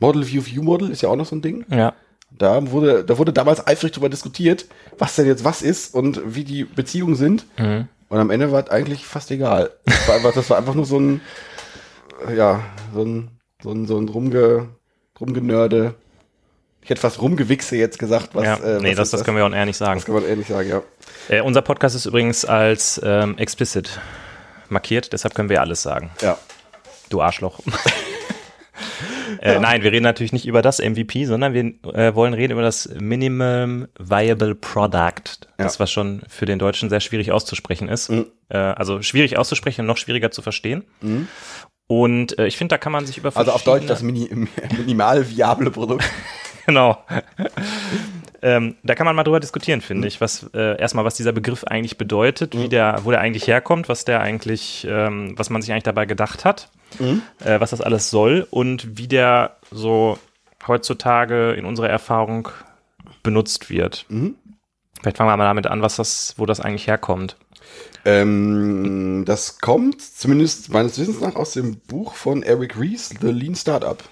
[0.00, 1.66] Model View View Model ist ja auch noch so ein Ding.
[1.68, 1.92] Ja.
[2.30, 4.64] Da wurde, da wurde damals eifrig darüber diskutiert,
[4.98, 7.44] was denn jetzt was ist und wie die Beziehungen sind.
[7.58, 7.88] Mhm.
[8.08, 9.70] Und am Ende war es eigentlich fast egal.
[9.84, 11.20] Das war einfach, das war einfach nur so ein, äh,
[12.34, 12.62] ja,
[12.94, 13.30] so ein,
[13.62, 14.68] so ein, so ein rumge,
[15.20, 15.94] rumgenörde.
[16.82, 18.56] Ich hätte fast rumgewichse jetzt gesagt, was, ja.
[18.56, 20.00] äh, nee, was das, das können wir auch ehrlich sagen.
[20.00, 20.82] Das kann man ehrlich sagen, ja.
[21.28, 24.00] Äh, unser Podcast ist übrigens als ähm, explicit
[24.70, 26.10] markiert, deshalb können wir alles sagen.
[26.22, 26.38] Ja.
[27.10, 27.60] Du Arschloch.
[29.40, 32.62] äh, Nein, wir reden natürlich nicht über das MVP, sondern wir äh, wollen reden über
[32.62, 35.48] das Minimum Viable Product.
[35.58, 35.80] Das, Ja.
[35.80, 38.10] was schon für den Deutschen sehr schwierig auszusprechen ist.
[38.10, 38.26] Mhm.
[38.48, 40.84] Äh, also schwierig auszusprechen und noch schwieriger zu verstehen.
[41.90, 44.30] Und äh, ich finde, da kann man sich über Also auf Deutsch das Mini,
[44.78, 46.08] minimal viable Produkt.
[46.66, 46.98] Genau.
[48.42, 51.64] ähm, da kann man mal drüber diskutieren, finde ich, was äh, erstmal, was dieser Begriff
[51.64, 55.72] eigentlich bedeutet, wie der, wo der eigentlich herkommt, was der eigentlich, ähm, was man sich
[55.72, 56.68] eigentlich dabei gedacht hat,
[57.44, 60.16] äh, was das alles soll und wie der so
[60.68, 62.50] heutzutage in unserer Erfahrung
[63.24, 64.06] benutzt wird.
[65.00, 67.36] Vielleicht fangen wir mal damit an, was das, wo das eigentlich herkommt.
[68.04, 73.54] Ähm, das kommt zumindest meines Wissens nach aus dem Buch von Eric Ries, The Lean
[73.54, 74.02] Startup.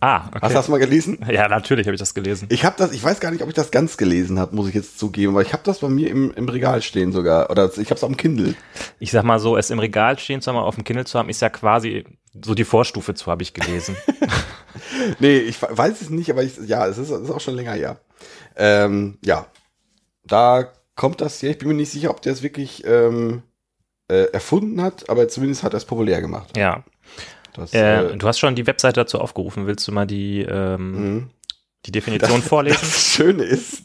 [0.00, 0.38] Ah, okay.
[0.42, 1.18] Hast du das mal gelesen?
[1.30, 2.46] ja, natürlich habe ich das gelesen.
[2.50, 4.74] Ich habe das, ich weiß gar nicht, ob ich das ganz gelesen habe, muss ich
[4.74, 7.50] jetzt zugeben, aber ich habe das bei mir im, im Regal stehen sogar.
[7.50, 8.54] Oder ich habe es auf dem Kindle.
[9.00, 11.28] Ich sag mal so, es im Regal stehen zu haben, auf dem Kindle zu haben,
[11.28, 12.04] ist ja quasi
[12.42, 13.96] so die Vorstufe zu, habe ich gelesen.
[15.18, 17.72] Nee, ich we- weiß es nicht, aber ich, ja, es ist, ist auch schon länger
[17.72, 18.00] her.
[18.56, 19.46] Ähm, ja,
[20.24, 21.50] da kommt das her.
[21.50, 23.42] Ich bin mir nicht sicher, ob der es wirklich ähm,
[24.08, 26.56] äh, erfunden hat, aber zumindest hat er es populär gemacht.
[26.56, 26.84] ja.
[27.54, 29.66] Das, Äh, äh, du hast schon die Webseite dazu aufgerufen.
[29.66, 31.28] Willst du mal die, ähm, mh.
[31.84, 32.78] die Definition vorlesen?
[32.80, 33.82] Das Schöne ist,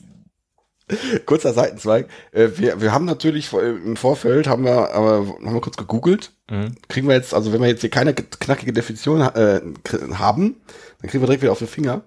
[1.26, 5.76] kurzer Seitenzweig, äh, wir, wir haben natürlich im Vorfeld, haben wir, aber haben wir kurz
[5.76, 6.76] gegoogelt, Mhm.
[6.88, 9.60] kriegen wir jetzt, also wenn wir jetzt hier keine knackige Definition äh,
[10.14, 10.56] haben,
[11.02, 12.04] dann kriegen wir direkt wieder auf den Finger.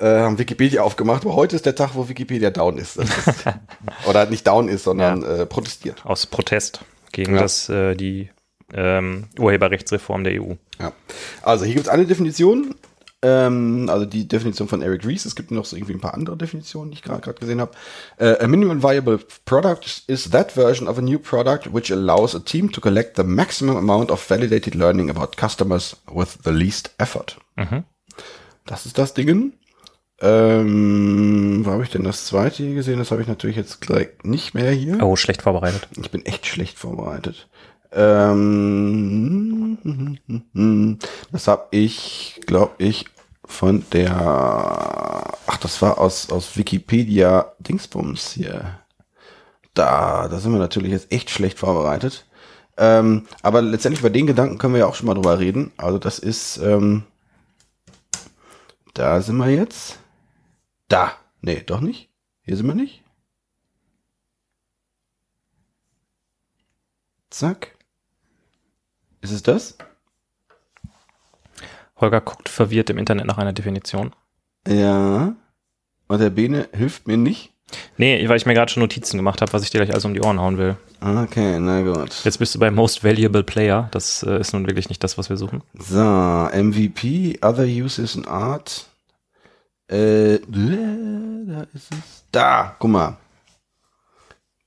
[0.00, 2.96] Äh, haben Wikipedia aufgemacht, aber heute ist der Tag, wo Wikipedia down ist.
[2.96, 3.44] Ist
[4.08, 6.04] oder nicht down ist, sondern äh, protestiert.
[6.06, 6.80] Aus Protest
[7.12, 7.42] gegen Ja.
[7.42, 8.30] das, äh, die
[8.72, 10.54] ähm, Urheberrechtsreform der EU.
[10.80, 10.92] Ja.
[11.42, 12.74] Also hier gibt es eine Definition,
[13.22, 15.26] ähm, also die Definition von Eric Ries.
[15.26, 17.72] Es gibt noch so irgendwie ein paar andere Definitionen, die ich gerade gesehen habe.
[18.16, 22.38] Äh, a minimum viable product is that version of a new product which allows a
[22.38, 27.36] team to collect the maximum amount of validated learning about customers with the least effort.
[27.56, 27.84] Mhm.
[28.64, 29.52] Das ist das Ding.
[30.22, 32.98] Ähm, wo habe ich denn das zweite hier gesehen?
[32.98, 35.02] Das habe ich natürlich jetzt gleich nicht mehr hier.
[35.02, 35.88] Oh, schlecht vorbereitet.
[36.00, 37.48] Ich bin echt schlecht vorbereitet.
[37.92, 39.78] Ähm,
[41.32, 43.06] das habe ich, glaube ich,
[43.44, 44.14] von der,
[45.46, 48.78] ach, das war aus, aus Wikipedia Dingsbums hier.
[49.74, 52.26] Da, da sind wir natürlich jetzt echt schlecht vorbereitet.
[52.76, 55.72] Ähm, aber letztendlich über den Gedanken können wir ja auch schon mal drüber reden.
[55.76, 57.04] Also das ist, ähm,
[58.94, 59.99] da sind wir jetzt.
[60.90, 61.12] Da.
[61.40, 62.10] Nee, doch nicht.
[62.42, 63.02] Hier sind wir nicht.
[67.30, 67.76] Zack.
[69.20, 69.78] Ist es das?
[71.96, 74.14] Holger guckt verwirrt im Internet nach einer Definition.
[74.66, 75.36] Ja.
[76.08, 77.52] Und der Bene hilft mir nicht.
[77.96, 80.14] Nee, weil ich mir gerade schon Notizen gemacht habe, was ich dir gleich alles um
[80.14, 80.76] die Ohren hauen will.
[81.00, 82.24] Okay, na gut.
[82.24, 83.88] Jetzt bist du bei Most Valuable Player.
[83.92, 85.62] Das äh, ist nun wirklich nicht das, was wir suchen.
[85.74, 88.89] So, MVP, Other Uses in Art.
[89.90, 92.24] Äh, da ist es.
[92.30, 93.16] Da, guck mal.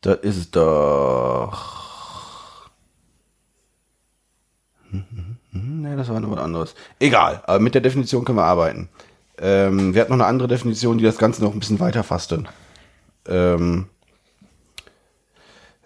[0.01, 2.69] Da ist es doch.
[5.51, 6.75] Nee, das war noch was anderes.
[6.99, 8.89] Egal, aber mit der Definition können wir arbeiten.
[9.37, 12.43] Ähm, wir hatten noch eine andere Definition, die das Ganze noch ein bisschen weiter fasste.
[13.25, 13.87] Ähm,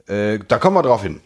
[0.07, 1.21] äh, da kommen wir drauf hin.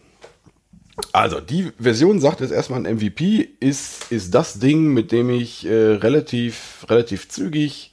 [1.13, 5.65] Also, die Version sagt jetzt erstmal, ein MVP ist, ist das Ding, mit dem ich
[5.65, 7.90] äh, relativ, relativ zügig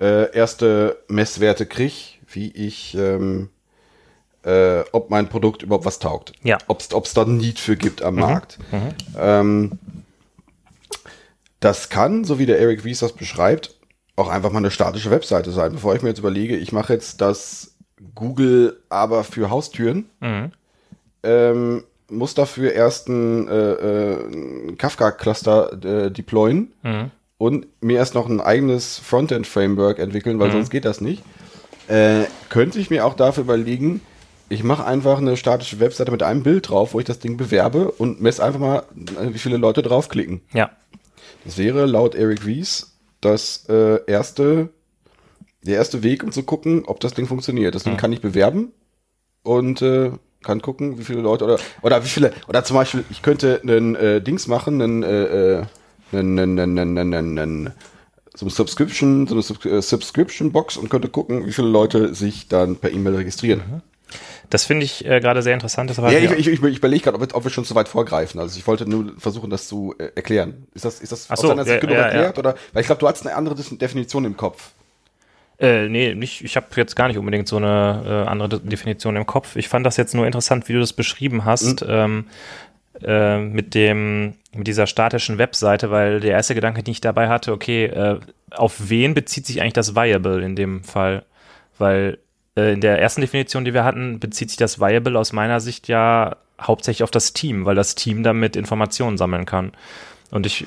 [0.00, 1.94] äh, erste Messwerte kriege,
[2.26, 3.50] wie ich, ähm,
[4.44, 6.32] äh, ob mein Produkt überhaupt was taugt.
[6.42, 6.58] Ja.
[6.66, 8.58] Ob es da ein Need für gibt am Markt.
[9.16, 9.78] Ähm,
[11.60, 13.74] das kann, so wie der Eric Wies das beschreibt,
[14.16, 15.72] auch einfach mal eine statische Webseite sein.
[15.72, 17.74] Bevor ich mir jetzt überlege, ich mache jetzt das
[18.14, 20.10] Google aber für Haustüren,
[21.22, 26.72] ähm, muss dafür erst ein, äh, äh, Kafka-Cluster äh, deployen
[27.38, 31.22] und mir erst noch ein eigenes Frontend-Framework entwickeln, weil sonst geht das nicht.
[31.88, 34.00] Äh, könnte ich mir auch dafür überlegen,
[34.48, 37.90] ich mache einfach eine statische Webseite mit einem Bild drauf, wo ich das Ding bewerbe
[37.90, 38.78] und messe einfach mal,
[39.20, 40.42] äh, wie viele Leute draufklicken.
[40.52, 40.70] Ja.
[41.44, 44.70] Das wäre laut Eric Wies das äh, erste,
[45.62, 47.74] der erste Weg, um zu gucken, ob das Ding funktioniert.
[47.74, 48.72] Das Ding kann ich bewerben
[49.42, 53.22] und äh, kann gucken, wie viele Leute oder oder wie viele oder zum Beispiel, ich
[53.22, 55.62] könnte einen äh, Dings machen, einen, äh, äh,
[56.16, 57.72] einen, einen, einen, einen, einen, einen
[58.36, 62.48] so eine Subscription, so eine äh, Subscription Box und könnte gucken, wie viele Leute sich
[62.48, 63.62] dann per E-Mail registrieren.
[64.50, 65.88] Das finde ich äh, gerade sehr interessant.
[65.90, 67.74] Das war Ja, ich, ich, ich, ich überlege gerade, ob, wir- ob wir schon zu
[67.74, 68.40] weit vorgreifen.
[68.40, 70.66] Also ich wollte nur versuchen, das zu äh, erklären.
[70.74, 72.38] Ist das, ist das Ach aus so, deiner Sicht ja, genug ja, erklärt?
[72.38, 72.54] Oder?
[72.72, 74.70] Weil ich glaube, du hast eine andere Definition im Kopf.
[75.58, 79.14] Äh, nee, nicht, ich habe jetzt gar nicht unbedingt so eine äh, andere De Definition
[79.16, 79.54] im Kopf.
[79.56, 82.26] Ich fand das jetzt nur interessant, wie du das beschrieben hast, ähm,
[83.04, 87.52] äh, mit dem, mit dieser statischen Webseite, weil der erste Gedanke, den ich dabei hatte,
[87.52, 91.24] okay, äh, auf wen bezieht sich eigentlich das Viable in dem Fall?
[91.78, 92.18] Weil
[92.56, 95.88] äh, in der ersten Definition, die wir hatten, bezieht sich das Viable aus meiner Sicht
[95.88, 99.72] ja hauptsächlich auf das Team, weil das Team damit Informationen sammeln kann.
[100.30, 100.66] Und ich,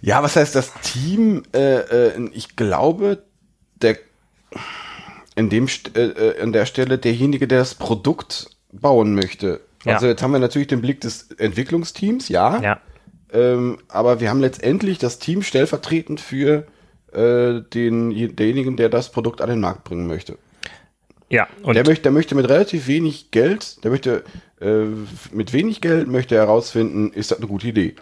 [0.00, 1.42] Ja, was heißt das Team?
[1.52, 3.22] Äh, äh, ich glaube,
[3.76, 3.98] der
[5.34, 9.60] in dem äh, äh, an der Stelle derjenige, der das Produkt bauen möchte.
[9.84, 9.94] Ja.
[9.94, 12.60] Also jetzt haben wir natürlich den Blick des Entwicklungsteams, ja.
[12.60, 12.80] ja,
[13.32, 16.66] Ähm, aber wir haben letztendlich das Team stellvertretend für
[17.12, 20.38] äh, den denjenigen, der das Produkt an den Markt bringen möchte.
[21.28, 24.24] ja, und der möchte, der möchte mit relativ wenig Geld, der möchte
[24.60, 24.86] äh,
[25.32, 27.94] mit wenig Geld möchte herausfinden, ist das eine gute Idee.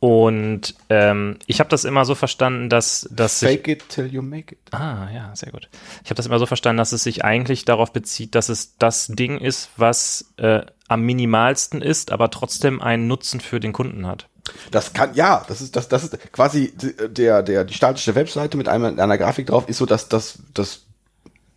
[0.00, 4.54] Und ähm, ich habe das immer so verstanden, dass, dass Fake it till you make
[4.54, 4.60] it.
[4.72, 5.68] ah ja, sehr gut.
[6.04, 9.08] Ich habe das immer so verstanden, dass es sich eigentlich darauf bezieht, dass es das
[9.08, 14.28] Ding ist, was äh, am minimalsten ist, aber trotzdem einen Nutzen für den Kunden hat.
[14.70, 16.72] Das kann, ja, das ist, das, das ist quasi
[17.10, 20.86] der, der, die statische Webseite mit einer, einer Grafik drauf ist so das, das, das,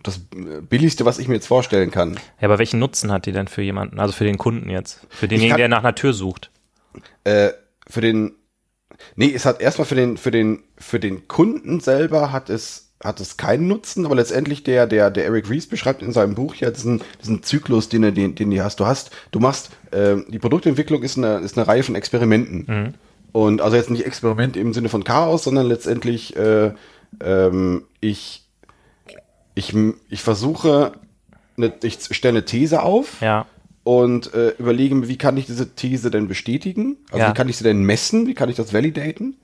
[0.01, 0.19] das
[0.67, 2.15] billigste, was ich mir jetzt vorstellen kann.
[2.39, 4.99] Ja, aber welchen Nutzen hat die denn für jemanden, also für den Kunden jetzt?
[5.10, 6.49] Für denjenigen, kann- der nach einer Tür sucht?
[7.23, 7.51] Äh,
[7.91, 8.32] für den,
[9.15, 13.19] nee, es hat erstmal für den, für den, für den Kunden selber hat es, hat
[13.19, 16.69] es keinen Nutzen, aber letztendlich der, der, der Eric Ries beschreibt in seinem Buch ja
[16.71, 18.80] diesen, diesen Zyklus, den, er- den, den du hast.
[18.80, 22.65] Du hast, du machst, ähm, die Produktentwicklung ist eine, ist eine Reihe von Experimenten.
[23.34, 26.73] Und also jetzt nicht Experiment im Sinne von Chaos, sondern letztendlich, äh,
[27.23, 28.45] ähm, ich,
[29.56, 29.73] ich,
[30.10, 30.93] ich versuche,
[31.58, 33.45] eine, ich stelle eine These auf Ja,
[33.84, 36.98] und äh, überlege mir, wie kann ich diese These denn bestätigen?
[37.10, 37.30] Also Ja.
[37.30, 38.28] wie kann ich sie denn messen?
[38.28, 39.38] Wie kann ich das validaten?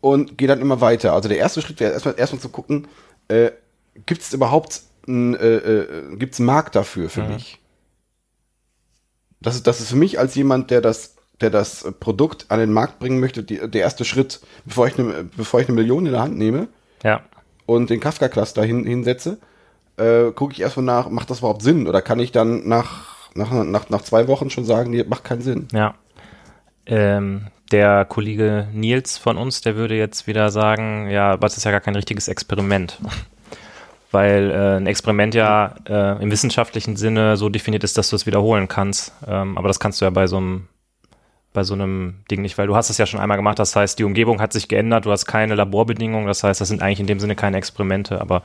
[0.00, 1.12] Und gehe dann immer weiter.
[1.12, 2.86] Also der erste Schritt wäre erstmal erstmal zu gucken,
[3.28, 3.50] äh,
[4.06, 7.58] gibt es überhaupt einen, äh, äh, gibt's einen Markt dafür für mich?
[9.40, 12.72] Das ist, das ist für mich als jemand, der das, der das Produkt an den
[12.72, 16.12] Markt bringen möchte, die, der erste Schritt, bevor ich, eine, bevor ich eine Million in
[16.12, 16.68] der Hand nehme
[17.04, 17.22] ja,
[17.66, 19.38] und den Kafka-Cluster hin, hinsetze,
[19.96, 21.86] äh, gucke ich erstmal nach, macht das überhaupt Sinn?
[21.86, 25.42] Oder kann ich dann nach, nach, nach, nach zwei Wochen schon sagen, nee, macht keinen
[25.42, 25.68] Sinn?
[25.72, 25.94] ja.
[26.86, 31.64] Ähm, der Kollege Nils von uns, der würde jetzt wieder sagen, ja, aber es ist
[31.64, 32.98] ja gar kein richtiges Experiment.
[34.10, 38.24] Weil äh, ein Experiment ja äh, im wissenschaftlichen Sinne so definiert ist, dass du es
[38.24, 39.12] wiederholen kannst.
[39.26, 40.68] Ähm, aber das kannst du ja bei so einem
[41.52, 43.98] bei so einem Ding nicht, weil du hast es ja schon einmal gemacht, das heißt,
[43.98, 47.06] die Umgebung hat sich geändert, du hast keine Laborbedingungen, das heißt, das sind eigentlich in
[47.06, 48.42] dem Sinne keine Experimente, aber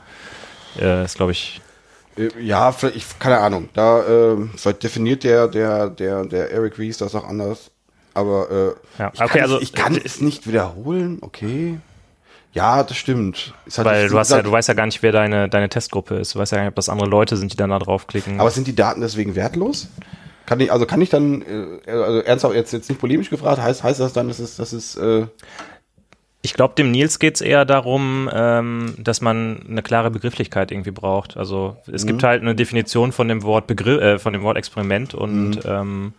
[0.80, 1.60] äh, ist, glaube ich,
[2.40, 3.68] ja, vielleicht, ich, keine Ahnung.
[3.74, 4.00] Da
[4.32, 7.70] äh, vielleicht definiert der, der, der, der Eric Ries das auch anders.
[8.14, 8.50] Aber
[8.98, 11.78] äh, Ja, ich, okay, kann also- es, ich kann es nicht wiederholen, okay.
[12.52, 13.52] Ja, das stimmt.
[13.76, 16.34] Halt- Weil du hast ja, du weißt ja gar nicht, wer deine, deine Testgruppe ist.
[16.34, 18.38] Du weißt ja gar nicht, ob das andere Leute sind, die dann da draufklicken.
[18.38, 19.88] Aber sind die Daten deswegen wertlos?
[20.46, 23.82] Kann ich, also kann ich dann, äh, also ernsthaft jetzt, jetzt nicht polemisch gefragt, heißt,
[23.82, 25.26] heißt das dann, dass es, dass es, äh,
[26.44, 31.38] Ich glaube, dem Nils geht's eher darum, ähm, dass man eine klare Begrifflichkeit irgendwie braucht.
[31.38, 35.14] Also es gibt halt eine Definition von dem Wort Begriff, äh, von dem Wort Experiment
[35.14, 36.12] und ähm,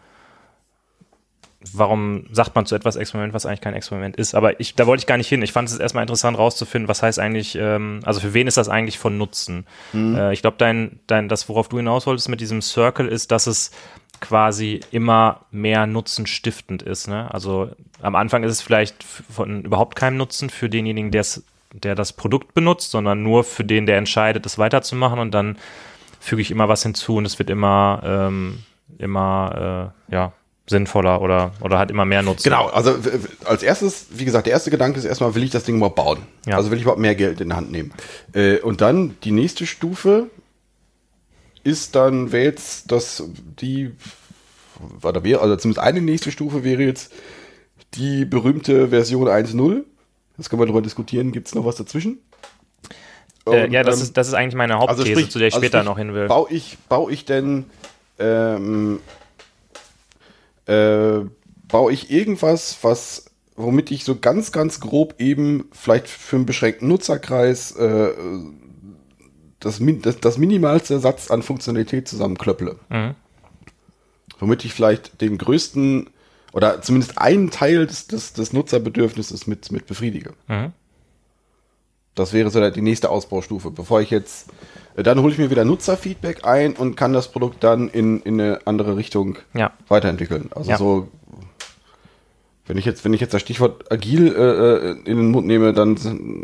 [1.73, 4.33] warum sagt man zu etwas Experiment, was eigentlich kein Experiment ist.
[4.33, 5.43] Aber ich, da wollte ich gar nicht hin.
[5.43, 8.67] Ich fand es erstmal interessant rauszufinden, was heißt eigentlich, ähm, also für wen ist das
[8.67, 9.67] eigentlich von Nutzen?
[10.15, 13.45] Äh, ich glaube, dein, dein, das, worauf du hinaus wolltest mit diesem Circle, ist, dass
[13.45, 13.69] es
[14.21, 17.07] quasi immer mehr Nutzen stiftend ist.
[17.07, 17.31] Ne?
[17.31, 17.69] Also
[18.01, 22.91] am Anfang ist es vielleicht von überhaupt keinem Nutzen für denjenigen, der das Produkt benutzt,
[22.91, 25.58] sondern nur für den, der entscheidet, es weiterzumachen und dann
[26.19, 28.63] füge ich immer was hinzu und es wird immer, ähm,
[28.97, 30.34] immer äh, ja,
[30.67, 32.43] sinnvoller oder, oder hat immer mehr Nutzen.
[32.43, 32.95] Genau, also
[33.45, 36.19] als erstes, wie gesagt, der erste Gedanke ist erstmal, will ich das Ding überhaupt bauen?
[36.47, 36.58] Ja.
[36.58, 37.93] Also will ich überhaupt mehr Geld in die Hand nehmen?
[38.34, 40.27] Äh, und dann die nächste Stufe
[41.63, 43.23] ist dann, wäre jetzt das,
[43.60, 43.91] die,
[45.03, 47.12] oder wäre, also zumindest eine nächste Stufe wäre jetzt
[47.95, 49.84] die berühmte Version 1.0.
[50.38, 52.19] Das können wir darüber diskutieren, gibt es noch was dazwischen?
[53.45, 55.53] Äh, Und, ja, das, ähm, ist, das ist eigentlich meine Hauptthese, sprich- zu der ich
[55.53, 56.27] also später sprich, noch hin will.
[56.27, 57.65] Baue ich, baue ich denn,
[58.19, 58.99] ähm,
[60.65, 61.19] äh,
[61.67, 66.88] baue ich irgendwas, was, womit ich so ganz, ganz grob eben vielleicht für einen beschränkten
[66.88, 68.10] Nutzerkreis äh,
[69.60, 72.77] das, das, das minimalste Satz an Funktionalität zusammenklöpple.
[72.89, 73.15] Mhm.
[74.39, 76.10] Womit ich vielleicht den größten
[76.56, 80.32] oder zumindest einen Teil des, des, des Nutzerbedürfnisses mit, mit befriedige.
[80.48, 80.72] Mhm.
[82.15, 83.72] Das wäre so die nächste Ausbaustufe.
[83.72, 84.48] Bevor ich jetzt,
[84.96, 88.39] äh, dann hole ich mir wieder Nutzerfeedback ein und kann das Produkt dann in, in
[88.39, 89.74] eine andere Richtung Ja.
[89.89, 90.50] weiterentwickeln.
[90.56, 90.78] Also Ja.
[90.78, 91.10] so,
[92.68, 95.74] wenn ich jetzt, wenn ich jetzt das Stichwort agil äh, äh, in den Mund nehme,
[95.74, 95.96] dann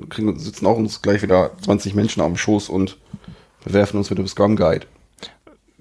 [0.10, 2.97] kriegen, sitzen auch uns gleich wieder 20 Menschen am Schoß und
[3.63, 4.88] bewerfen uns mit dem Scrum Guide.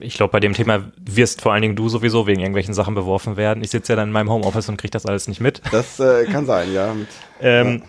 [0.01, 3.37] Ich glaube, bei dem Thema wirst vor allen Dingen du sowieso wegen irgendwelchen Sachen beworfen
[3.37, 3.63] werden.
[3.63, 5.63] Ich sitze ja dann in meinem Homeoffice und kriege das alles nicht mit.
[5.73, 6.93] Das äh, kann sein, ja.
[6.95, 7.09] Mit,
[7.41, 7.83] Ähm,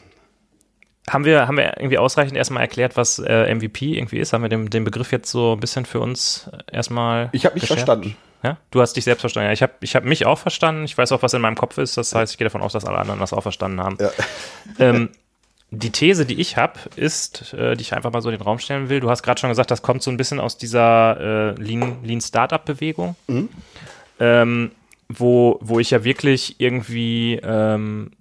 [1.10, 4.34] haben, wir, haben wir irgendwie ausreichend erstmal erklärt, was äh, MVP irgendwie ist?
[4.34, 7.64] Haben wir den, den Begriff jetzt so ein bisschen für uns erstmal ich habe mich
[7.64, 7.86] geschärft?
[7.86, 8.16] verstanden.
[8.44, 8.58] Ja?
[8.72, 9.48] Du hast dich selbst verstanden.
[9.48, 10.84] Ja, ich habe ich hab mich auch verstanden.
[10.84, 11.98] Ich weiß auch, was in meinem Kopf ist.
[11.98, 13.98] Das heißt, ich gehe davon aus, dass alle anderen das auch verstanden haben.
[14.00, 14.10] Ja.
[14.80, 15.10] Ähm,
[15.72, 18.60] die These, die ich habe, ist, äh, die ich einfach mal so in den Raum
[18.60, 19.00] stellen will.
[19.00, 22.20] Du hast gerade schon gesagt, das kommt so ein bisschen aus dieser äh, Lean, Lean
[22.20, 23.16] Startup-Bewegung,
[24.20, 24.72] ähm,
[25.08, 28.12] wo, wo ich ja wirklich irgendwie ähm,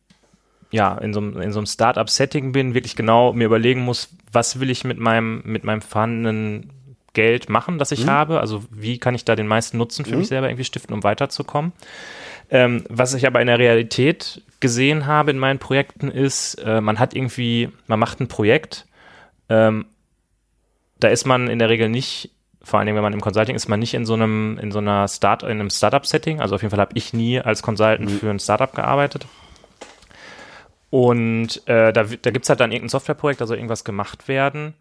[0.70, 4.60] ja, in so einem, in so einem Startup-Setting bin, wirklich genau mir überlegen muss, was
[4.60, 6.70] will ich mit meinem, mit meinem vorhandenen
[7.12, 8.38] Geld machen, das ich habe?
[8.38, 11.72] Also wie kann ich da den meisten Nutzen für mich selber irgendwie stiften, um weiterzukommen?
[12.50, 16.98] Ähm, was ich aber in der Realität gesehen habe in meinen Projekten ist, äh, man
[16.98, 18.86] hat irgendwie, man macht ein Projekt,
[19.48, 19.86] ähm,
[20.98, 22.30] da ist man in der Regel nicht,
[22.62, 24.78] vor allen Dingen, wenn man im Consulting ist, man nicht in so einem, in so
[24.78, 26.40] einer Start, in einem Startup-Setting.
[26.40, 29.26] Also auf jeden Fall habe ich nie als Consultant für ein Startup gearbeitet.
[30.90, 34.74] Und äh, da, da gibt's halt dann irgendein Softwareprojekt, da soll irgendwas gemacht werden.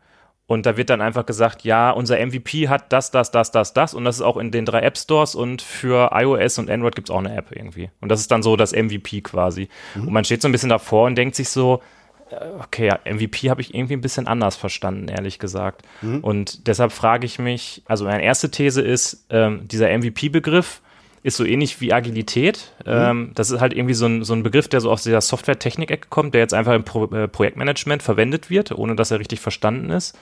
[0.49, 3.93] Und da wird dann einfach gesagt, ja, unser MVP hat das, das, das, das, das.
[3.93, 7.11] Und das ist auch in den drei App Stores und für iOS und Android gibt's
[7.11, 7.91] auch eine App irgendwie.
[8.01, 9.69] Und das ist dann so das MVP quasi.
[10.07, 11.83] Und man steht so ein bisschen davor und denkt sich so,
[12.31, 15.83] äh, okay, ja, MVP habe ich irgendwie ein bisschen anders verstanden, ehrlich gesagt.
[16.23, 20.81] Und deshalb frage ich mich, also meine erste These ist, ähm, dieser MVP-Begriff
[21.23, 22.73] ist so ähnlich wie Agilität.
[22.85, 26.07] Ähm, das ist halt irgendwie so ein, so ein Begriff, der so aus dieser Software-Technik-Ecke
[26.09, 29.89] kommt, der jetzt einfach im Pro äh, Projektmanagement verwendet wird, ohne dass er richtig verstanden
[29.89, 30.17] ist.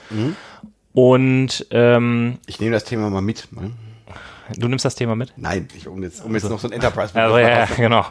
[0.92, 3.48] Und ähm, Ich nehme das Thema mal mit.
[3.52, 3.72] Ne?
[4.56, 5.32] du nimmst das Thema mit?
[5.36, 8.06] Nein, ich, um jetzt, um jetzt noch so ein Enterprise Also, ja, ja, genau.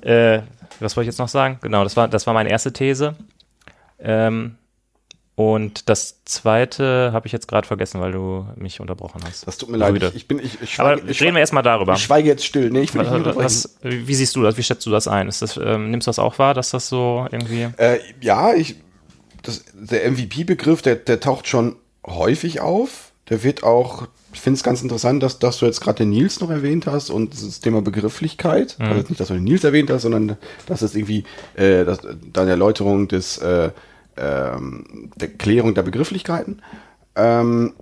[0.00, 0.42] Äh,
[0.80, 1.58] was wollte ich jetzt noch sagen?
[1.62, 3.14] Genau, das war, das war meine erste These.
[3.98, 4.56] Ähm,
[5.36, 9.46] und das zweite habe ich jetzt gerade vergessen, weil du mich unterbrochen hast.
[9.48, 10.00] Das tut mir leid.
[10.00, 11.94] Ich, ich bin, ich, ich Aber schweige, ich, reden wir erstmal darüber.
[11.94, 12.70] ich schweige jetzt still.
[12.70, 13.44] Nee, ich will unterbrechen.
[13.44, 14.56] Was, wie siehst du das?
[14.56, 15.26] Wie schätzt du das ein?
[15.26, 17.68] Ist das, ähm, nimmst du das auch wahr, dass das so irgendwie.
[17.78, 18.76] Äh, ja, ich,
[19.42, 23.10] das, der MVP-Begriff, der, der taucht schon häufig auf.
[23.28, 26.40] Der wird auch, ich finde es ganz interessant, dass, dass du jetzt gerade den Nils
[26.40, 28.76] noch erwähnt hast und das Thema Begrifflichkeit.
[28.78, 32.00] Also nicht, dass du den Nils erwähnt hast, sondern dass es irgendwie äh, das,
[32.32, 33.70] deine Erläuterung des, äh,
[34.16, 36.62] ähm, der Klärung der Begrifflichkeiten.
[37.16, 37.74] Ähm,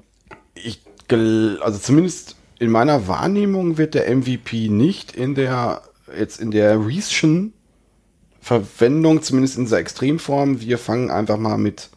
[0.55, 5.83] ich, also zumindest in meiner Wahrnehmung wird der MVP nicht in der,
[6.17, 7.53] jetzt in der Reeschen
[8.41, 10.61] Verwendung, zumindest in dieser Extremform.
[10.61, 11.91] Wir fangen einfach mal mit,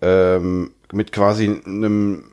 [0.00, 2.24] ähm, mit quasi einem,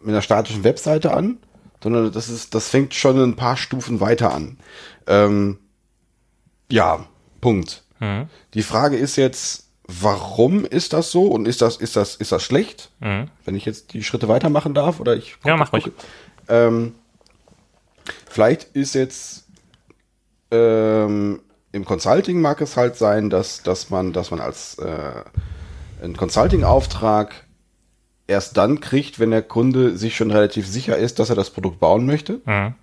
[0.00, 1.36] mit einer statischen Webseite an,
[1.82, 4.58] sondern das ist, das fängt schon ein paar Stufen weiter an.
[5.06, 5.58] Ähm,
[6.70, 7.04] ja,
[7.40, 7.84] Punkt.
[8.54, 9.69] Die Frage ist jetzt,
[10.00, 12.90] warum ist das so und ist das, ist das, ist das schlecht?
[13.00, 13.28] Mhm.
[13.44, 15.36] Wenn ich jetzt die Schritte weitermachen darf oder ich.
[15.44, 15.90] Ja, mach ruhig.
[16.48, 16.94] Ähm,
[18.28, 19.46] vielleicht ist jetzt
[20.50, 21.40] ähm,
[21.72, 25.22] im Consulting mag es halt sein, dass, dass man, dass man als äh,
[26.02, 27.46] einen Consulting-Auftrag
[28.26, 31.80] erst dann kriegt, wenn der Kunde sich schon relativ sicher ist, dass er das Produkt
[31.80, 32.40] bauen möchte.
[32.44, 32.74] Mhm.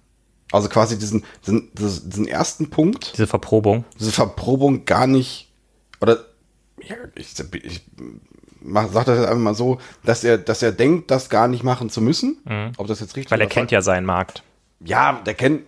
[0.51, 3.83] Also quasi diesen, diesen, diesen ersten Punkt, Diese Verprobung.
[3.99, 5.51] diese Verprobung gar nicht,
[5.99, 6.19] oder
[6.89, 7.33] ja, ich,
[7.63, 7.81] ich
[8.61, 11.63] mach, sag das jetzt einfach mal so, dass er, dass er denkt, das gar nicht
[11.63, 12.37] machen zu müssen.
[12.77, 13.31] Ob das jetzt richtig Mhm.
[13.31, 14.43] Weil er kennt ja seinen Markt.
[14.83, 15.63] ja, der kennt,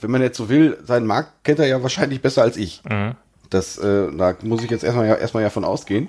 [0.00, 2.82] wenn man jetzt so will, seinen Markt kennt er ja wahrscheinlich besser als ich.
[2.84, 3.14] Mhm.
[3.50, 6.08] Das, äh, da muss ich jetzt erstmal ja, erstmal ja von ausgehen.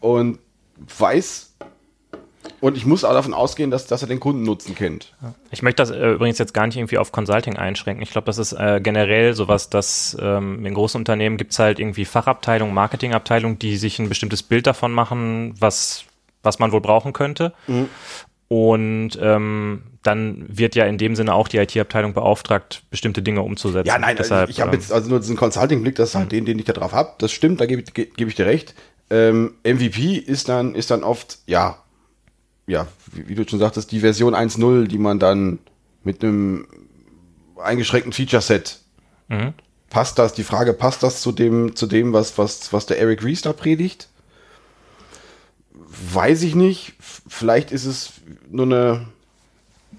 [0.00, 0.38] Und
[0.98, 1.54] weiß,
[2.64, 5.12] und ich muss auch davon ausgehen, dass, dass er den Kundennutzen kennt.
[5.50, 8.02] Ich möchte das äh, übrigens jetzt gar nicht irgendwie auf Consulting einschränken.
[8.02, 12.04] Ich glaube, das ist äh, generell sowas, dass ähm, in großen Unternehmen gibt's halt irgendwie
[12.06, 16.04] Fachabteilungen, Marketingabteilungen, die sich ein bestimmtes Bild davon machen, was,
[16.42, 17.52] was man wohl brauchen könnte.
[18.48, 23.88] Und ähm, dann wird ja in dem Sinne auch die IT-Abteilung beauftragt, bestimmte Dinge umzusetzen.
[23.88, 26.32] Ja, nein, Deshalb, ich, ich habe ähm, jetzt also nur diesen Consulting-Blick, das ist halt
[26.32, 27.12] den, den ich da drauf habe.
[27.18, 28.74] Das stimmt, da gebe ich, ge- gebe ich dir recht.
[29.10, 31.78] Ähm, MVP ist dann, ist dann oft, ja,
[32.66, 35.58] ja, wie, wie du schon sagtest, die Version 1.0, die man dann
[36.02, 36.66] mit einem
[37.62, 38.80] eingeschränkten Feature-Set
[39.28, 39.54] Mhm.
[39.88, 43.24] passt das, die Frage, passt das zu dem, zu dem, was, was, was der Eric
[43.24, 44.08] Ries da predigt?
[45.72, 46.92] Weiß ich nicht.
[47.00, 48.12] Vielleicht ist es
[48.50, 49.06] nur eine,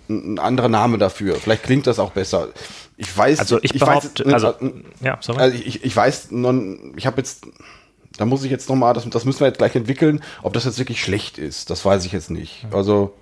[0.10, 1.36] ein anderer Name dafür.
[1.36, 2.50] Vielleicht klingt das auch besser.
[2.98, 5.40] Ich weiß, Also ich, weiß, behaupte, äh, also, äh, ja, sorry.
[5.40, 7.46] also ich, ich weiß, non, ich habe jetzt,
[8.18, 10.66] da muss ich jetzt noch mal, das, das müssen wir jetzt gleich entwickeln, ob das
[10.66, 12.66] jetzt wirklich schlecht ist, das weiß ich jetzt nicht.
[12.72, 13.14] Also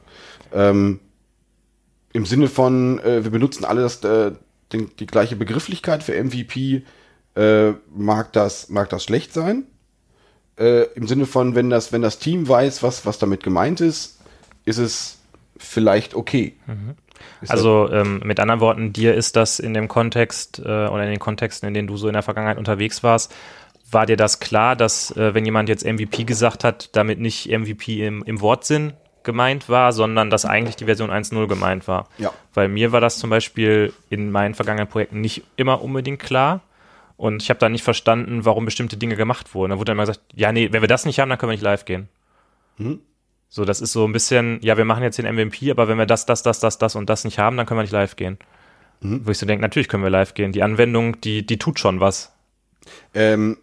[0.53, 0.99] ähm,
[2.13, 4.31] im Sinne von, äh, wir benutzen alle das, äh,
[4.71, 6.83] den, die gleiche Begrifflichkeit für MVP,
[7.35, 9.65] äh, mag das, mag das schlecht sein.
[10.57, 14.19] Äh, Im Sinne von, wenn das, wenn das Team weiß, was, was damit gemeint ist,
[14.65, 15.19] ist es
[15.57, 16.55] vielleicht okay.
[17.41, 21.09] Ist Also ähm, mit anderen Worten, dir ist das in dem Kontext äh, oder in
[21.09, 23.33] den Kontexten, in denen du so in der Vergangenheit unterwegs warst,
[23.89, 28.05] war dir das klar, dass äh, wenn jemand jetzt MVP gesagt hat, damit nicht MVP
[28.05, 32.07] im, im Wortsinn gemeint war, sondern dass eigentlich die Version 1.0 gemeint war?
[32.17, 32.33] Ja.
[32.53, 36.61] Weil mir war das zum Beispiel in meinen vergangenen Projekten nicht immer unbedingt klar.
[37.15, 39.71] Und ich habe da nicht verstanden, warum bestimmte Dinge gemacht wurden.
[39.71, 41.55] Da wurde dann immer gesagt, ja, nee, wenn wir das nicht haben, dann können wir
[41.55, 42.09] nicht live gehen.
[43.49, 46.07] So, das ist so ein bisschen, ja, wir machen jetzt den MVP, aber wenn wir
[46.07, 48.39] das, das, das, das, das und das nicht haben, dann können wir nicht live gehen.
[49.23, 50.53] Wo ich so denke, natürlich können wir live gehen.
[50.53, 52.33] Die Anwendung, die, die tut schon was.
[53.13, 53.57] ähm,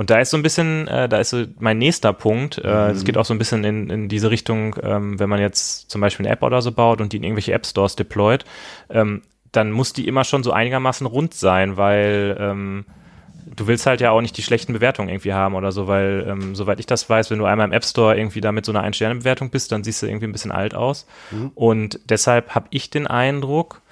[0.00, 2.56] Und da ist so ein bisschen, äh, da ist so mein nächster Punkt.
[2.56, 5.90] Äh, Es geht auch so ein bisschen in, in diese Richtung, ähm, wenn man jetzt
[5.90, 8.46] zum Beispiel eine App oder so baut und die in irgendwelche App Stores deployt,
[8.88, 9.20] ähm,
[9.52, 12.86] dann muss die immer schon so einigermaßen rund sein, weil ähm,
[13.54, 16.54] du willst halt ja auch nicht die schlechten Bewertungen irgendwie haben oder so, weil ähm,
[16.54, 18.80] soweit ich das weiß, wenn du einmal im App Store irgendwie da mit so einer
[18.80, 21.06] Ein-Sterne-Bewertung bist, dann siehst du irgendwie ein bisschen alt aus.
[21.54, 23.82] Und deshalb habe ich den Eindruck,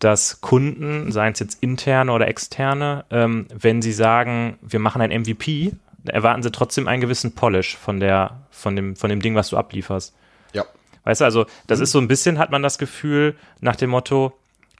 [0.00, 5.10] dass Kunden, seien es jetzt interne oder externe, ähm, wenn sie sagen, wir machen ein
[5.10, 5.72] MVP,
[6.06, 9.56] erwarten sie trotzdem einen gewissen Polish von der, von dem, von dem Ding, was du
[9.56, 10.14] ablieferst.
[10.52, 10.64] ja.
[11.04, 14.32] Weißt du, also das ist so ein bisschen, hat man das Gefühl, nach dem Motto,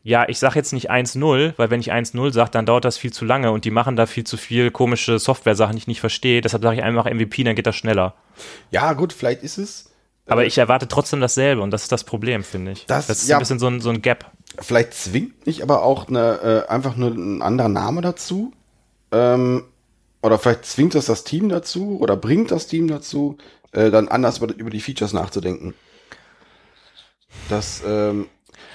[0.03, 3.13] ja, ich sage jetzt nicht 1-0, weil wenn ich 1-0 sage, dann dauert das viel
[3.13, 6.41] zu lange und die machen da viel zu viel komische Software-Sachen, die ich nicht verstehe.
[6.41, 8.15] Deshalb sage ich einfach MVP, dann geht das schneller.
[8.71, 9.90] Ja, gut, vielleicht ist es.
[10.31, 12.87] Aber ich erwarte trotzdem dasselbe und das ist das Problem, finde ich.
[12.87, 13.37] Das- ist ja.
[13.37, 14.31] ein bisschen so ein, so ein Gap.
[14.59, 18.53] Vielleicht zwingt mich aber auch eine, äh, einfach nur ein anderer Name dazu.
[19.13, 19.65] Ähm,
[20.23, 23.39] oder vielleicht zwingt das das Team dazu oder bringt das Team dazu,
[23.73, 25.75] äh, dann anders über, über die Features nachzudenken.
[27.49, 28.27] Das, ähm,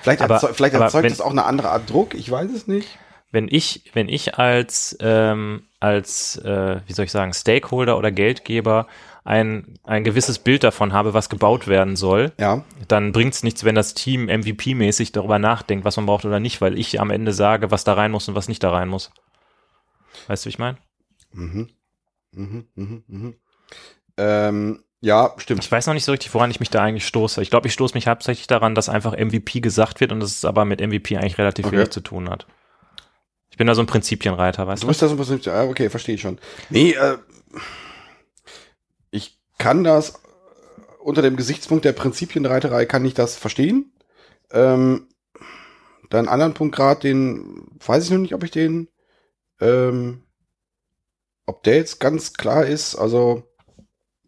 [0.02, 2.52] vielleicht, Aber- erzeu vielleicht aber erzeugt wenn- das auch eine andere Art Druck, ich weiß
[2.52, 2.88] es nicht.
[3.32, 8.88] wenn ich, wenn ich als, ähm, als, äh, wie soll ich sagen, Stakeholder oder Geldgeber
[9.26, 13.76] ein, ein gewisses Bild davon habe, was gebaut werden soll, Ja, dann bringt's nichts, wenn
[13.76, 17.72] das Team MVP-mäßig darüber nachdenkt, was man braucht oder nicht, weil ich am Ende sage,
[17.72, 19.12] was da rein muss und was nicht da rein muss.
[20.28, 20.78] Weißt du, wie ich meine?
[21.34, 21.70] mhm.
[22.32, 23.34] Mhm, mhm, mhm.
[24.18, 25.64] Ähm, ja, stimmt.
[25.64, 27.42] Ich weiß noch nicht so richtig, woran ich mich da eigentlich stoße.
[27.42, 30.46] Ich glaube, ich stoße mich hauptsächlich daran, dass einfach MVP gesagt wird und das es
[30.46, 31.78] aber mit MVP eigentlich relativ Okay.
[31.78, 32.46] wenig zu tun hat.
[33.50, 34.90] Ich bin da so ein Prinzipienreiter, weißt Du du?
[34.90, 36.40] bist da so ein bisschen, ja, okay, verstehe ich schon.
[36.70, 37.18] Nee, äh,
[39.58, 40.14] kann das äh,
[41.00, 43.94] unter dem Gesichtspunkt der Prinzipienreiterei kann ich das verstehen.
[44.52, 45.08] Ähm,
[46.10, 48.90] dann anderen Punkt gerade, den weiß ich noch nicht, ob ich den,
[49.60, 50.24] ähm,
[51.46, 52.96] ob der jetzt ganz klar ist.
[52.96, 53.44] Also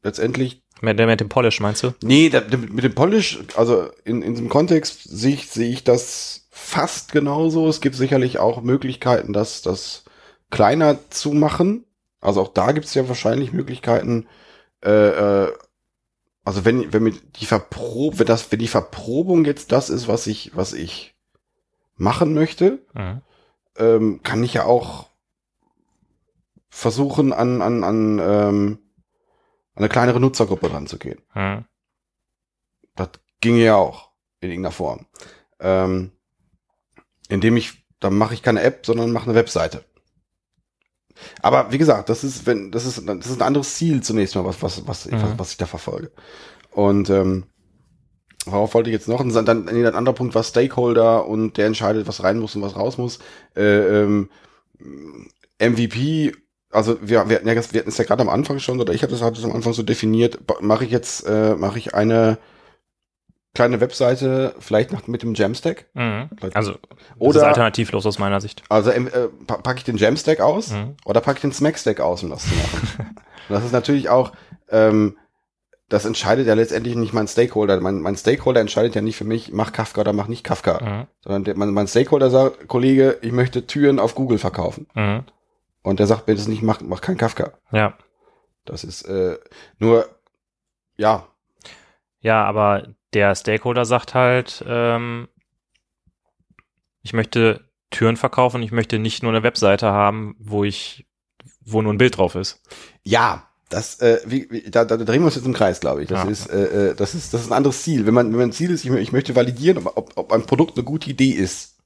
[0.03, 1.93] letztendlich Mit, mit dem Polish, meinst du?
[2.03, 6.47] Nee, da, mit dem Polish, also in, in diesem Kontext sehe ich, sehe ich das
[6.51, 7.67] fast genauso.
[7.67, 10.03] Es gibt sicherlich auch Möglichkeiten, das, das
[10.49, 11.85] kleiner zu machen.
[12.21, 14.27] Also auch da gibt es ja wahrscheinlich Möglichkeiten,
[14.87, 15.53] äh, äh,
[16.43, 20.27] also wenn, wenn mit die Verprob, wenn das, wenn die Verprobung jetzt das ist, was
[20.27, 21.15] ich, was ich
[21.97, 23.21] machen möchte, Mhm.
[23.77, 25.09] ähm, kann ich ja auch
[26.69, 28.79] versuchen, an, an, an, ähm,
[29.73, 31.21] an eine kleinere Nutzergruppe ranzugehen.
[31.35, 31.65] Mhm.
[32.95, 33.09] Das
[33.41, 35.05] ginge ja auch in irgendeiner Form.
[35.59, 36.11] Ähm,
[37.29, 39.83] indem ich, dann mache ich keine App, sondern mache eine Webseite.
[41.41, 44.45] Aber wie gesagt, das ist, wenn, das ist, das ist ein anderes Ziel zunächst mal,
[44.45, 45.21] was, was, was, Mhm.
[45.21, 46.11] was, was ich da verfolge.
[46.71, 47.45] Und ähm,
[48.45, 49.19] worauf wollte ich jetzt noch?
[49.19, 52.61] Und dann, dann ein anderer Punkt war Stakeholder und der entscheidet, was rein muss und
[52.61, 53.19] was raus muss.
[53.55, 54.29] Äh, ähm,
[55.59, 56.33] MVP,
[56.71, 59.03] also wir, wir, hatten ja, wir hatten es ja gerade am Anfang schon, oder ich
[59.03, 62.37] hatte es hatte es am Anfang so definiert, mache ich jetzt, äh, mache ich eine
[63.57, 65.87] kleine Webseite, vielleicht noch mit dem Jamstack.
[65.93, 66.29] Mhm.
[66.53, 68.63] Also, das ist Oder- alternativlos aus meiner Sicht.
[68.69, 70.95] Also ähm, äh, pa- packe ich den Jamstack aus Mhm.
[71.05, 73.15] oder packe ich den Smackstack aus, um das zu machen.
[73.49, 74.31] das ist natürlich auch,
[74.69, 75.17] ähm,
[75.89, 77.79] das entscheidet ja letztendlich nicht mein Stakeholder.
[77.81, 80.83] Mein, mein Stakeholder entscheidet ja nicht für mich, mach Kafka oder mach nicht Kafka.
[80.83, 81.07] Mhm.
[81.21, 84.87] Sondern der, mein, mein Stakeholder sagt, Kollege, ich möchte Türen auf Google verkaufen.
[84.93, 85.23] Mhm.
[85.83, 87.53] Und der sagt das nicht, mach, mach kein Kafka.
[87.71, 87.93] Ja.
[88.65, 89.37] Das ist äh,
[89.79, 90.05] nur,
[90.97, 91.25] ja,
[92.19, 92.87] Ja, aber
[93.17, 95.27] der Stakeholder sagt halt, ähm,
[97.01, 101.07] ich möchte Türen verkaufen, ich möchte nicht nur eine Webseite haben, wo ich,
[101.65, 102.61] wo nur ein Bild drauf ist.
[103.03, 106.09] Ja, das, äh, wie, wie, da, da drehen wir uns jetzt im Kreis, glaube ich.
[106.09, 106.29] Das Ja.
[106.29, 108.05] ist, äh, äh, das ist, das ist ein anderes Ziel.
[108.05, 110.77] Wenn man, wenn mein Ziel ist, ich, ich möchte validieren, ob, ob, ob ein Produkt
[110.77, 111.77] eine gute Idee ist.